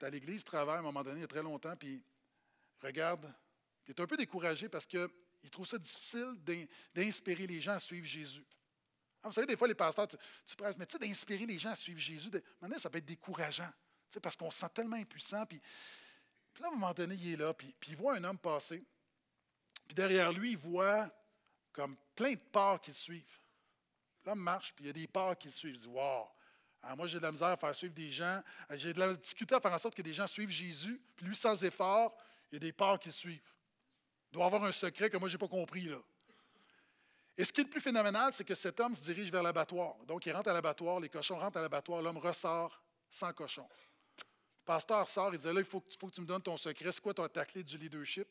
est 0.00 0.04
à 0.04 0.10
l'église, 0.10 0.44
travaille 0.44 0.76
à 0.76 0.78
un 0.80 0.82
moment 0.82 1.02
donné, 1.02 1.18
il 1.18 1.22
y 1.22 1.24
a 1.24 1.28
très 1.28 1.42
longtemps, 1.42 1.76
puis 1.76 2.02
regarde, 2.82 3.32
il 3.86 3.90
est 3.90 4.00
un 4.00 4.06
peu 4.06 4.16
découragé 4.16 4.68
parce 4.68 4.86
qu'il 4.86 5.08
trouve 5.50 5.66
ça 5.66 5.78
difficile 5.78 6.34
d'inspirer 6.94 7.46
les 7.46 7.60
gens 7.60 7.72
à 7.72 7.78
suivre 7.78 8.06
Jésus. 8.06 8.44
Ah, 9.22 9.28
vous 9.28 9.34
savez, 9.34 9.46
des 9.46 9.56
fois, 9.56 9.66
les 9.66 9.74
pasteurs, 9.74 10.06
tu, 10.08 10.56
prêches, 10.56 10.76
mais 10.78 10.86
tu 10.86 10.92
sais, 10.92 10.98
d'inspirer 10.98 11.46
les 11.46 11.58
gens 11.58 11.70
à 11.70 11.76
suivre 11.76 11.98
Jésus, 11.98 12.30
maintenant, 12.60 12.78
ça 12.78 12.90
peut 12.90 12.98
être 12.98 13.04
décourageant, 13.04 13.70
parce 14.22 14.36
qu'on 14.36 14.50
se 14.50 14.58
sent 14.58 14.70
tellement 14.74 14.96
impuissant. 14.96 15.44
Puis, 15.46 15.60
là, 16.60 16.66
à 16.66 16.68
un 16.68 16.72
moment 16.72 16.92
donné, 16.92 17.14
il 17.14 17.32
est 17.32 17.36
là, 17.36 17.52
puis, 17.54 17.74
puis 17.78 17.92
il 17.92 17.96
voit 17.96 18.16
un 18.16 18.24
homme 18.24 18.38
passer. 18.38 18.84
Puis 19.86 19.94
derrière 19.94 20.32
lui, 20.32 20.52
il 20.52 20.58
voit 20.58 21.10
comme 21.72 21.96
plein 22.14 22.32
de 22.32 22.40
parts 22.52 22.80
qui 22.80 22.90
le 22.90 22.96
suivent. 22.96 23.38
L'homme 24.24 24.40
marche, 24.40 24.72
puis 24.74 24.84
il 24.84 24.88
y 24.88 24.90
a 24.90 24.92
des 24.92 25.06
parts 25.06 25.36
qui 25.38 25.48
le 25.48 25.52
suivent. 25.52 25.74
Il 25.74 25.80
dit 25.80 25.86
Wow! 25.86 26.28
Ah, 26.82 26.94
moi, 26.94 27.06
j'ai 27.06 27.18
de 27.18 27.22
la 27.22 27.32
misère 27.32 27.48
à 27.48 27.56
faire 27.56 27.74
suivre 27.74 27.94
des 27.94 28.08
gens. 28.08 28.40
J'ai 28.70 28.92
de 28.92 29.00
la 29.00 29.14
difficulté 29.14 29.54
à 29.54 29.60
faire 29.60 29.72
en 29.72 29.78
sorte 29.78 29.94
que 29.94 30.02
des 30.02 30.12
gens 30.12 30.26
suivent 30.26 30.50
Jésus. 30.50 31.00
Puis 31.16 31.26
lui, 31.26 31.36
sans 31.36 31.62
effort, 31.64 32.16
il 32.50 32.54
y 32.54 32.56
a 32.56 32.60
des 32.60 32.72
parts 32.72 32.98
qui 32.98 33.08
le 33.08 33.14
suivent. 33.14 33.54
Il 34.30 34.34
doit 34.34 34.46
avoir 34.46 34.64
un 34.64 34.72
secret 34.72 35.10
que 35.10 35.16
moi, 35.16 35.28
je 35.28 35.34
n'ai 35.34 35.38
pas 35.38 35.48
compris. 35.48 35.84
Là. 35.84 35.98
Et 37.36 37.44
ce 37.44 37.52
qui 37.52 37.60
est 37.60 37.64
le 37.64 37.70
plus 37.70 37.80
phénoménal, 37.80 38.32
c'est 38.32 38.44
que 38.44 38.54
cet 38.54 38.78
homme 38.80 38.94
se 38.94 39.02
dirige 39.02 39.30
vers 39.30 39.42
l'abattoir. 39.42 39.96
Donc, 40.06 40.26
il 40.26 40.32
rentre 40.32 40.50
à 40.50 40.52
l'abattoir, 40.52 41.00
les 41.00 41.08
cochons 41.08 41.38
rentrent 41.38 41.58
à 41.58 41.62
l'abattoir, 41.62 42.02
l'homme 42.02 42.18
ressort 42.18 42.80
sans 43.10 43.32
cochon. 43.32 43.66
Le 44.18 44.64
pasteur 44.64 45.08
sort, 45.08 45.32
il 45.32 45.38
dit 45.38 45.46
Là, 45.46 45.60
il 45.60 45.64
faut, 45.64 45.80
que 45.80 46.10
tu 46.10 46.20
me 46.20 46.26
donnes 46.26 46.42
ton 46.42 46.56
secret. 46.56 46.92
C'est 46.92 47.00
quoi 47.00 47.14
ta 47.14 47.44
clé 47.44 47.64
du 47.64 47.76
leadership? 47.76 48.28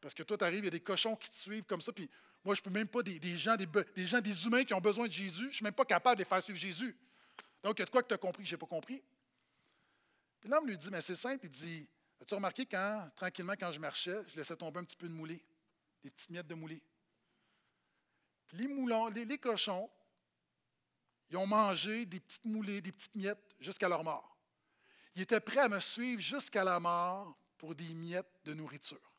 Parce 0.00 0.14
que 0.14 0.22
toi, 0.22 0.36
tu 0.36 0.44
arrives, 0.44 0.60
il 0.60 0.66
y 0.66 0.68
a 0.68 0.70
des 0.70 0.80
cochons 0.80 1.16
qui 1.16 1.30
te 1.30 1.36
suivent 1.36 1.64
comme 1.64 1.80
ça, 1.80 1.92
puis 1.92 2.08
moi, 2.46 2.54
je 2.54 2.60
ne 2.60 2.64
peux 2.64 2.70
même 2.70 2.86
pas, 2.86 3.02
des, 3.02 3.36
gens, 3.36 3.56
des, 3.56 4.06
gens, 4.06 4.20
des 4.20 4.46
humains 4.46 4.62
qui 4.62 4.72
ont 4.72 4.80
besoin 4.80 5.08
de 5.08 5.12
Jésus, 5.12 5.42
je 5.42 5.46
ne 5.46 5.52
suis 5.52 5.64
même 5.64 5.74
pas 5.74 5.84
capable 5.84 6.16
de 6.16 6.22
les 6.22 6.28
faire 6.28 6.40
suivre 6.40 6.58
Jésus. 6.58 6.96
Donc, 7.60 7.76
il 7.76 7.80
y 7.80 7.82
a 7.82 7.86
de 7.86 7.90
quoi 7.90 8.04
que 8.04 8.08
tu 8.08 8.14
as 8.14 8.18
compris 8.18 8.44
que 8.44 8.48
je 8.48 8.54
n'ai 8.54 8.58
pas 8.58 8.66
compris. 8.66 9.02
L'homme 10.44 10.68
lui 10.68 10.78
dit, 10.78 10.88
mais 10.92 11.00
c'est 11.00 11.16
simple, 11.16 11.44
il 11.44 11.50
dit, 11.50 11.90
as-tu 12.22 12.34
remarqué 12.34 12.64
quand, 12.64 13.10
tranquillement, 13.16 13.54
quand 13.58 13.72
je 13.72 13.80
marchais, 13.80 14.22
je 14.28 14.36
laissais 14.36 14.54
tomber 14.54 14.78
un 14.78 14.84
petit 14.84 14.96
peu 14.96 15.08
de 15.08 15.12
moulé, 15.12 15.44
des 16.04 16.10
petites 16.10 16.30
miettes 16.30 16.46
de 16.46 16.54
moulé. 16.54 16.80
Les 18.52 18.68
moulons, 18.68 19.08
les, 19.08 19.24
les 19.24 19.38
cochons, 19.38 19.90
ils 21.28 21.36
ont 21.36 21.48
mangé 21.48 22.06
des 22.06 22.20
petites 22.20 22.44
moulées, 22.44 22.80
des 22.80 22.92
petites 22.92 23.16
miettes 23.16 23.56
jusqu'à 23.58 23.88
leur 23.88 24.04
mort. 24.04 24.38
Ils 25.16 25.22
étaient 25.22 25.40
prêts 25.40 25.62
à 25.62 25.68
me 25.68 25.80
suivre 25.80 26.22
jusqu'à 26.22 26.62
la 26.62 26.78
mort 26.78 27.36
pour 27.58 27.74
des 27.74 27.92
miettes 27.92 28.30
de 28.44 28.54
nourriture. 28.54 29.15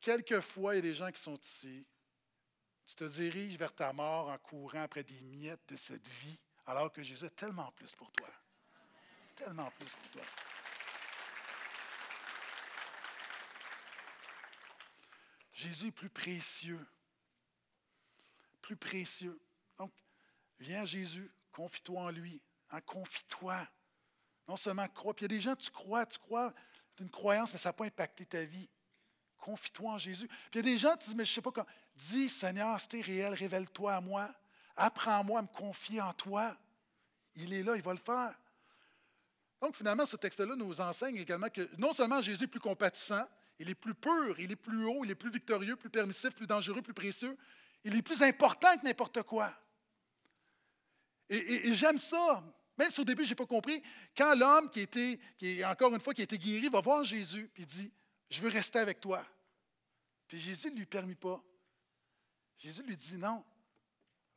Quelquefois, 0.00 0.74
il 0.74 0.76
y 0.76 0.78
a 0.78 0.82
des 0.82 0.94
gens 0.94 1.10
qui 1.10 1.20
sont 1.20 1.36
ici. 1.36 1.86
Tu 2.86 2.94
te 2.94 3.04
diriges 3.04 3.56
vers 3.58 3.74
ta 3.74 3.92
mort 3.92 4.28
en 4.28 4.38
courant 4.38 4.82
après 4.82 5.02
des 5.02 5.20
miettes 5.22 5.68
de 5.68 5.76
cette 5.76 6.06
vie, 6.06 6.38
alors 6.66 6.90
que 6.92 7.02
Jésus 7.02 7.24
a 7.24 7.30
tellement 7.30 7.70
plus 7.72 7.94
pour 7.94 8.10
toi. 8.12 8.28
Tellement 9.36 9.70
plus 9.72 9.90
pour 9.90 10.10
toi. 10.10 10.22
Jésus 15.52 15.88
est 15.88 15.92
plus 15.92 16.08
précieux. 16.08 16.86
Plus 18.62 18.76
précieux. 18.76 19.40
Donc, 19.76 19.92
viens 20.60 20.84
Jésus, 20.86 21.30
confie-toi 21.50 22.00
en 22.00 22.10
lui. 22.10 22.40
Hein, 22.70 22.80
confie-toi. 22.82 23.66
Non 24.46 24.56
seulement 24.56 24.88
crois. 24.88 25.14
Puis 25.14 25.26
il 25.26 25.32
y 25.32 25.34
a 25.34 25.36
des 25.36 25.40
gens, 25.40 25.56
tu 25.56 25.70
crois, 25.70 26.06
tu 26.06 26.18
crois, 26.18 26.54
une 27.00 27.10
croyance, 27.10 27.52
mais 27.52 27.58
ça 27.58 27.70
n'a 27.70 27.72
pas 27.72 27.84
impacté 27.84 28.24
ta 28.24 28.44
vie. 28.44 28.68
Confie-toi 29.38 29.92
en 29.92 29.98
Jésus. 29.98 30.28
Puis 30.28 30.60
il 30.60 30.66
y 30.66 30.68
a 30.68 30.72
des 30.72 30.78
gens 30.78 30.96
qui 30.96 31.06
disent, 31.06 31.14
mais 31.14 31.24
je 31.24 31.30
ne 31.30 31.34
sais 31.34 31.42
pas 31.42 31.52
comment. 31.52 31.66
Dis, 31.94 32.28
Seigneur, 32.28 32.80
c'était 32.80 33.00
réel, 33.00 33.34
révèle-toi 33.34 33.94
à 33.94 34.00
moi. 34.00 34.28
Apprends-moi 34.76 35.40
à 35.40 35.42
me 35.42 35.48
confier 35.48 36.00
en 36.00 36.12
toi. 36.12 36.56
Il 37.36 37.52
est 37.52 37.62
là, 37.62 37.76
il 37.76 37.82
va 37.82 37.92
le 37.92 37.98
faire. 37.98 38.34
Donc, 39.60 39.74
finalement, 39.74 40.06
ce 40.06 40.16
texte-là 40.16 40.54
nous 40.54 40.80
enseigne 40.80 41.16
également 41.16 41.48
que 41.48 41.68
non 41.78 41.92
seulement 41.92 42.20
Jésus 42.20 42.44
est 42.44 42.48
plus 42.48 42.60
compatissant, 42.60 43.26
il 43.58 43.68
est 43.68 43.74
plus 43.74 43.94
pur, 43.94 44.38
il 44.38 44.52
est 44.52 44.56
plus 44.56 44.84
haut, 44.84 45.04
il 45.04 45.10
est 45.10 45.16
plus 45.16 45.30
victorieux, 45.30 45.74
plus 45.74 45.90
permissif, 45.90 46.30
plus 46.30 46.46
dangereux, 46.46 46.80
plus 46.80 46.94
précieux. 46.94 47.36
Il 47.84 47.96
est 47.96 48.02
plus 48.02 48.22
important 48.22 48.76
que 48.76 48.84
n'importe 48.84 49.22
quoi. 49.22 49.52
Et, 51.28 51.74
j'aime 51.74 51.98
ça. 51.98 52.44
Même 52.76 52.90
si 52.90 53.00
au 53.00 53.04
début, 53.04 53.24
je 53.24 53.30
n'ai 53.30 53.34
pas 53.34 53.46
compris, 53.46 53.82
quand 54.16 54.34
l'homme 54.36 54.70
qui 54.70 54.80
était, 54.80 55.18
qui 55.36 55.60
est 55.60 55.64
encore 55.64 55.92
une 55.92 56.00
fois, 56.00 56.14
qui 56.14 56.20
a 56.20 56.24
été 56.24 56.38
guéri, 56.38 56.68
va 56.68 56.80
voir 56.80 57.02
Jésus, 57.02 57.50
puis 57.52 57.66
dit 57.66 57.92
Je 58.30 58.42
veux 58.42 58.50
rester 58.50 58.78
avec 58.78 59.00
toi. 59.00 59.24
Puis 60.26 60.38
Jésus 60.38 60.70
ne 60.70 60.76
lui 60.76 60.86
permet 60.86 61.14
pas. 61.14 61.42
Jésus 62.58 62.82
lui 62.82 62.96
dit 62.96 63.16
non, 63.16 63.44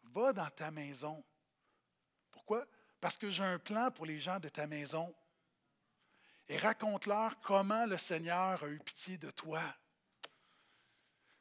va 0.03 0.31
dans 0.31 0.49
ta 0.49 0.71
maison. 0.71 1.23
Pourquoi? 2.31 2.65
Parce 2.99 3.17
que 3.17 3.29
j'ai 3.29 3.43
un 3.43 3.59
plan 3.59 3.91
pour 3.91 4.05
les 4.05 4.19
gens 4.19 4.39
de 4.39 4.49
ta 4.49 4.67
maison. 4.67 5.13
Et 6.47 6.57
raconte-leur 6.57 7.39
comment 7.41 7.85
le 7.85 7.97
Seigneur 7.97 8.63
a 8.63 8.67
eu 8.67 8.79
pitié 8.79 9.17
de 9.17 9.31
toi. 9.31 9.61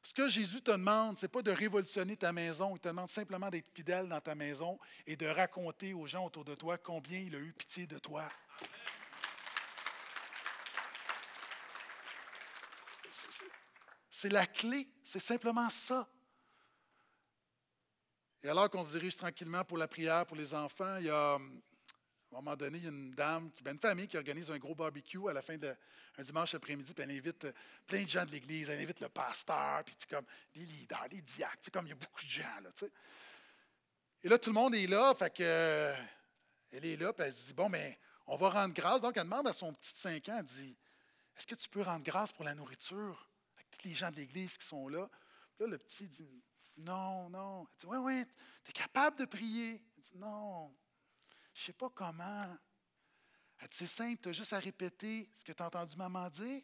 Ce 0.03 0.15
que 0.15 0.29
Jésus 0.29 0.63
te 0.63 0.71
demande, 0.71 1.19
ce 1.19 1.27
n'est 1.27 1.29
pas 1.29 1.43
de 1.43 1.51
révolutionner 1.51 2.17
ta 2.17 2.33
maison, 2.33 2.75
il 2.75 2.81
te 2.81 2.89
demande 2.89 3.11
simplement 3.11 3.51
d'être 3.51 3.71
fidèle 3.75 4.09
dans 4.09 4.21
ta 4.21 4.35
maison 4.35 4.79
et 5.07 5.17
de 5.17 5.27
raconter 5.27 5.93
aux 5.93 6.07
gens 6.07 6.25
autour 6.25 6.45
de 6.45 6.55
toi 6.55 6.79
combien 6.79 7.19
il 7.19 7.35
a 7.35 7.39
eu 7.39 7.53
pitié 7.53 7.87
de 7.87 7.99
toi. 7.99 8.29
C'est 14.11 14.29
la 14.29 14.47
clé, 14.47 14.89
c'est 15.05 15.21
simplement 15.21 15.71
ça. 15.71 16.09
Et 18.43 18.49
alors 18.49 18.69
qu'on 18.69 18.85
se 18.85 18.91
dirige 18.93 19.15
tranquillement 19.15 19.65
pour 19.65 19.79
la 19.79 19.87
prière 19.87 20.27
pour 20.27 20.37
les 20.37 20.53
enfants, 20.53 20.97
il 20.97 21.07
y 21.07 21.11
a, 21.11 21.35
à 21.35 21.37
un 21.37 21.41
moment 22.33 22.57
donné, 22.57 22.79
il 22.79 22.85
y 22.85 22.87
a 22.87 22.91
une 22.91 23.13
dame, 23.13 23.51
ben, 23.63 23.73
une 23.73 23.81
famille 23.81 24.09
qui 24.09 24.17
organise 24.17 24.51
un 24.51 24.59
gros 24.59 24.75
barbecue 24.75 25.29
à 25.29 25.33
la 25.33 25.43
fin 25.43 25.57
d'un 25.59 25.77
dimanche 26.19 26.55
après-midi, 26.55 26.93
puis 26.95 27.05
elle 27.05 27.17
invite 27.17 27.45
euh, 27.45 27.53
plein 27.87 28.03
de 28.03 28.09
gens 28.09 28.25
de 28.25 28.31
l'Église, 28.31 28.71
elle 28.71 28.81
invite 28.81 29.01
le 29.01 29.09
pasteur, 29.09 29.85
puis 29.85 29.95
comme 30.09 30.25
les 30.55 30.65
leaders, 30.65 31.07
les 31.11 31.21
diacres, 31.23 31.71
comme 31.73 31.87
il 31.87 31.91
y 31.91 31.93
a 31.93 31.97
beaucoup 31.97 32.25
de 32.25 32.31
gens. 32.31 32.61
Là, 32.63 32.71
Et 34.23 34.29
là, 34.29 34.39
tout 34.39 34.51
le 34.51 34.55
monde 34.55 34.75
est 34.75 34.87
là, 34.87 35.15
fait 35.15 35.31
que, 35.31 35.43
euh, 35.43 35.95
elle 36.73 36.85
est 36.87 36.97
là, 36.97 37.13
puis 37.13 37.27
elle 37.27 37.35
se 37.35 37.49
dit, 37.49 37.55
bon, 37.55 37.69
mais 37.69 37.99
on 38.27 38.37
va 38.37 38.49
rendre 38.49 38.75
grâce. 38.75 39.01
Donc, 39.01 39.17
elle 39.17 39.25
demande 39.25 39.47
à 39.47 39.53
son 39.53 39.73
petit 39.75 39.93
5 39.95 40.29
ans, 40.31 40.37
elle 40.39 40.45
dit, 40.45 40.77
est-ce 41.37 41.47
que 41.47 41.55
tu 41.55 41.69
peux 41.69 41.83
rendre 41.83 42.05
grâce 42.05 42.33
pour 42.33 42.45
la 42.45 42.55
nourriture? 42.55 43.30
Tous 43.71 43.89
les 43.89 43.95
gens 43.95 44.11
de 44.11 44.17
l'Église 44.17 44.57
qui 44.57 44.67
sont 44.67 44.89
là? 44.89 45.09
Là, 45.59 45.67
le 45.67 45.79
petit 45.79 46.09
dit, 46.09 46.43
non, 46.77 47.29
non. 47.31 47.67
Elle 47.71 47.79
dit, 47.79 47.87
oui, 47.87 47.99
oui, 47.99 48.27
tu 48.65 48.71
es 48.71 48.73
capable 48.73 49.19
de 49.19 49.25
prier. 49.25 49.83
Elle 49.97 50.03
dit, 50.03 50.17
non, 50.17 50.75
je 51.55 51.63
ne 51.63 51.65
sais 51.67 51.73
pas 51.73 51.91
comment. 51.91 52.57
Elle 53.59 53.69
dit, 53.69 53.77
c'est 53.77 53.87
simple, 53.87 54.21
tu 54.23 54.29
as 54.31 54.33
juste 54.33 54.53
à 54.53 54.59
répéter 54.59 55.29
ce 55.39 55.45
que 55.45 55.53
tu 55.53 55.63
as 55.63 55.67
entendu 55.67 55.97
maman 55.97 56.29
dire. 56.31 56.63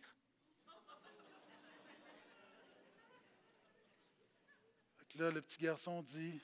là, 5.19 5.31
le 5.31 5.41
petit 5.41 5.59
garçon 5.59 6.03
dit, 6.03 6.41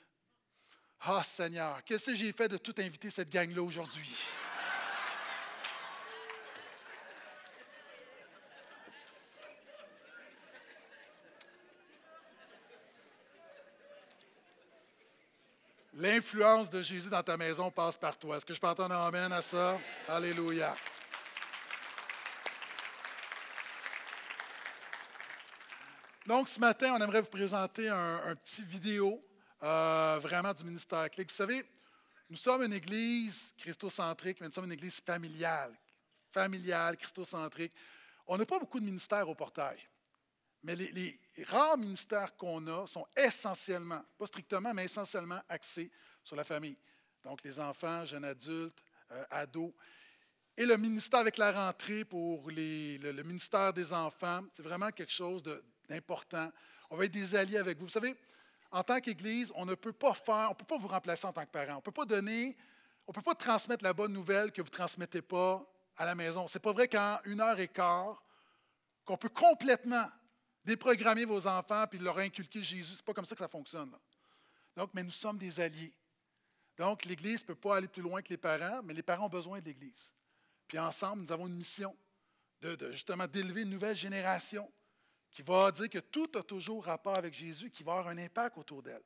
ah 1.01 1.23
Seigneur, 1.23 1.83
qu'est-ce 1.83 2.07
que 2.07 2.15
j'ai 2.15 2.31
fait 2.31 2.47
de 2.47 2.57
tout 2.57 2.73
inviter 2.77 3.09
cette 3.09 3.29
gang-là 3.29 3.61
aujourd'hui? 3.61 4.15
L'influence 16.03 16.69
de 16.69 16.81
Jésus 16.81 17.09
dans 17.09 17.23
ta 17.23 17.37
maison 17.37 17.71
passe 17.71 17.95
par 17.95 18.19
toi. 18.19 18.35
Est-ce 18.35 18.45
que 18.45 18.53
je 18.53 18.59
peux 18.59 18.67
entendre 18.67 18.93
un 18.93 19.07
amen 19.07 19.31
à 19.31 19.41
ça? 19.41 19.79
Alléluia. 20.09 20.75
Donc, 26.27 26.49
ce 26.49 26.59
matin, 26.59 26.93
on 26.93 27.01
aimerait 27.01 27.21
vous 27.21 27.29
présenter 27.29 27.87
un, 27.87 28.35
petit 28.35 28.63
vidéo 28.63 29.25
euh, 29.63 30.19
vraiment 30.21 30.53
du 30.53 30.65
ministère. 30.65 31.07
Vous 31.17 31.23
savez, 31.29 31.63
nous 32.29 32.35
sommes 32.35 32.63
une 32.63 32.73
église 32.73 33.53
christocentrique, 33.57 34.41
mais 34.41 34.47
nous 34.47 34.53
sommes 34.53 34.65
une 34.65 34.73
église 34.73 34.99
familiale. 34.99 35.71
Familiale, 36.33 36.97
christocentrique. 36.97 37.71
On 38.27 38.37
n'a 38.37 38.45
pas 38.45 38.59
beaucoup 38.59 38.81
de 38.81 38.85
ministères 38.85 39.29
au 39.29 39.35
portail. 39.35 39.79
Mais 40.63 40.75
les, 40.75 41.19
rares 41.47 41.77
ministères 41.77 42.35
qu'on 42.37 42.65
a 42.67 42.87
sont 42.87 43.05
essentiellement, 43.17 44.01
pas 44.17 44.27
strictement, 44.27 44.73
mais 44.73 44.85
essentiellement 44.85 45.41
axés 45.49 45.91
sur 46.23 46.35
la 46.35 46.45
famille. 46.45 46.77
Donc 47.23 47.43
les 47.43 47.59
enfants, 47.59 48.05
jeunes 48.05 48.23
adultes, 48.23 48.81
euh, 49.11 49.25
ados. 49.29 49.73
Et 50.55 50.65
le 50.65 50.77
ministère 50.77 51.19
avec 51.19 51.37
la 51.37 51.51
rentrée 51.51 52.05
pour 52.05 52.49
le, 52.49 53.23
ministère 53.23 53.73
des 53.73 53.91
enfants, 53.91 54.41
c'est 54.53 54.63
vraiment 54.63 54.91
quelque 54.91 55.11
chose 55.11 55.43
d'important. 55.89 56.49
On 56.89 56.95
va 56.95 57.05
être 57.05 57.11
des 57.11 57.35
alliés 57.35 57.57
avec 57.57 57.77
vous. 57.77 57.85
Vous 57.85 57.91
savez, 57.91 58.15
en 58.71 58.83
tant 58.83 58.99
qu'Église, 58.99 59.51
on 59.55 59.65
ne 59.65 59.75
peut 59.75 59.93
pas 59.93 60.13
faire, 60.13 60.47
on 60.47 60.49
ne 60.49 60.55
peut 60.55 60.65
pas 60.65 60.77
vous 60.77 60.87
remplacer 60.87 61.25
en 61.25 61.33
tant 61.33 61.45
que 61.45 61.51
parent. 61.51 61.73
On 61.73 61.77
ne 61.77 61.81
peut 61.81 61.91
pas 61.91 62.05
donner, 62.05 62.55
on 63.07 63.11
ne 63.11 63.15
peut 63.15 63.21
pas 63.21 63.35
transmettre 63.35 63.83
la 63.83 63.93
bonne 63.93 64.13
nouvelle 64.13 64.51
que 64.51 64.61
vous 64.61 64.67
ne 64.67 64.73
transmettez 64.73 65.21
pas 65.21 65.65
à 65.97 66.05
la 66.05 66.15
maison. 66.15 66.47
Ce 66.47 66.57
n'est 66.57 66.61
pas 66.61 66.71
vrai 66.71 66.87
qu'en 66.87 67.19
une 67.25 67.41
heure 67.41 67.59
et 67.59 67.67
quart, 67.67 68.23
qu'on 69.05 69.17
peut 69.17 69.29
complètement 69.29 70.07
déprogrammer 70.65 71.25
vos 71.25 71.45
enfants 71.47 71.85
puis 71.87 71.99
leur 71.99 72.17
inculquer 72.17 72.63
Jésus. 72.63 72.93
Ce 72.93 72.97
n'est 72.97 73.03
pas 73.03 73.13
comme 73.13 73.25
ça 73.25 73.35
que 73.35 73.41
ça 73.41 73.47
fonctionne. 73.47 73.91
Donc, 74.75 74.89
mais 74.93 75.03
nous 75.03 75.11
sommes 75.11 75.37
des 75.37 75.59
alliés. 75.59 75.93
Donc, 76.77 77.05
l'Église 77.05 77.41
ne 77.41 77.47
peut 77.47 77.55
pas 77.55 77.77
aller 77.77 77.87
plus 77.87 78.01
loin 78.01 78.21
que 78.21 78.29
les 78.29 78.37
parents, 78.37 78.81
mais 78.83 78.93
les 78.93 79.03
parents 79.03 79.27
ont 79.27 79.29
besoin 79.29 79.59
de 79.59 79.65
l'Église. 79.65 80.09
Puis 80.67 80.79
ensemble, 80.79 81.23
nous 81.23 81.31
avons 81.31 81.47
une 81.47 81.55
mission 81.55 81.95
de, 82.61 82.91
justement 82.91 83.27
d'élever 83.27 83.61
une 83.61 83.69
nouvelle 83.69 83.95
génération 83.95 84.71
qui 85.29 85.41
va 85.41 85.71
dire 85.71 85.89
que 85.89 85.99
tout 85.99 86.29
a 86.35 86.43
toujours 86.43 86.85
rapport 86.85 87.17
avec 87.17 87.33
Jésus, 87.33 87.69
qui 87.69 87.83
va 87.83 87.93
avoir 87.93 88.07
un 88.07 88.17
impact 88.17 88.57
autour 88.57 88.81
d'elle. 88.81 89.03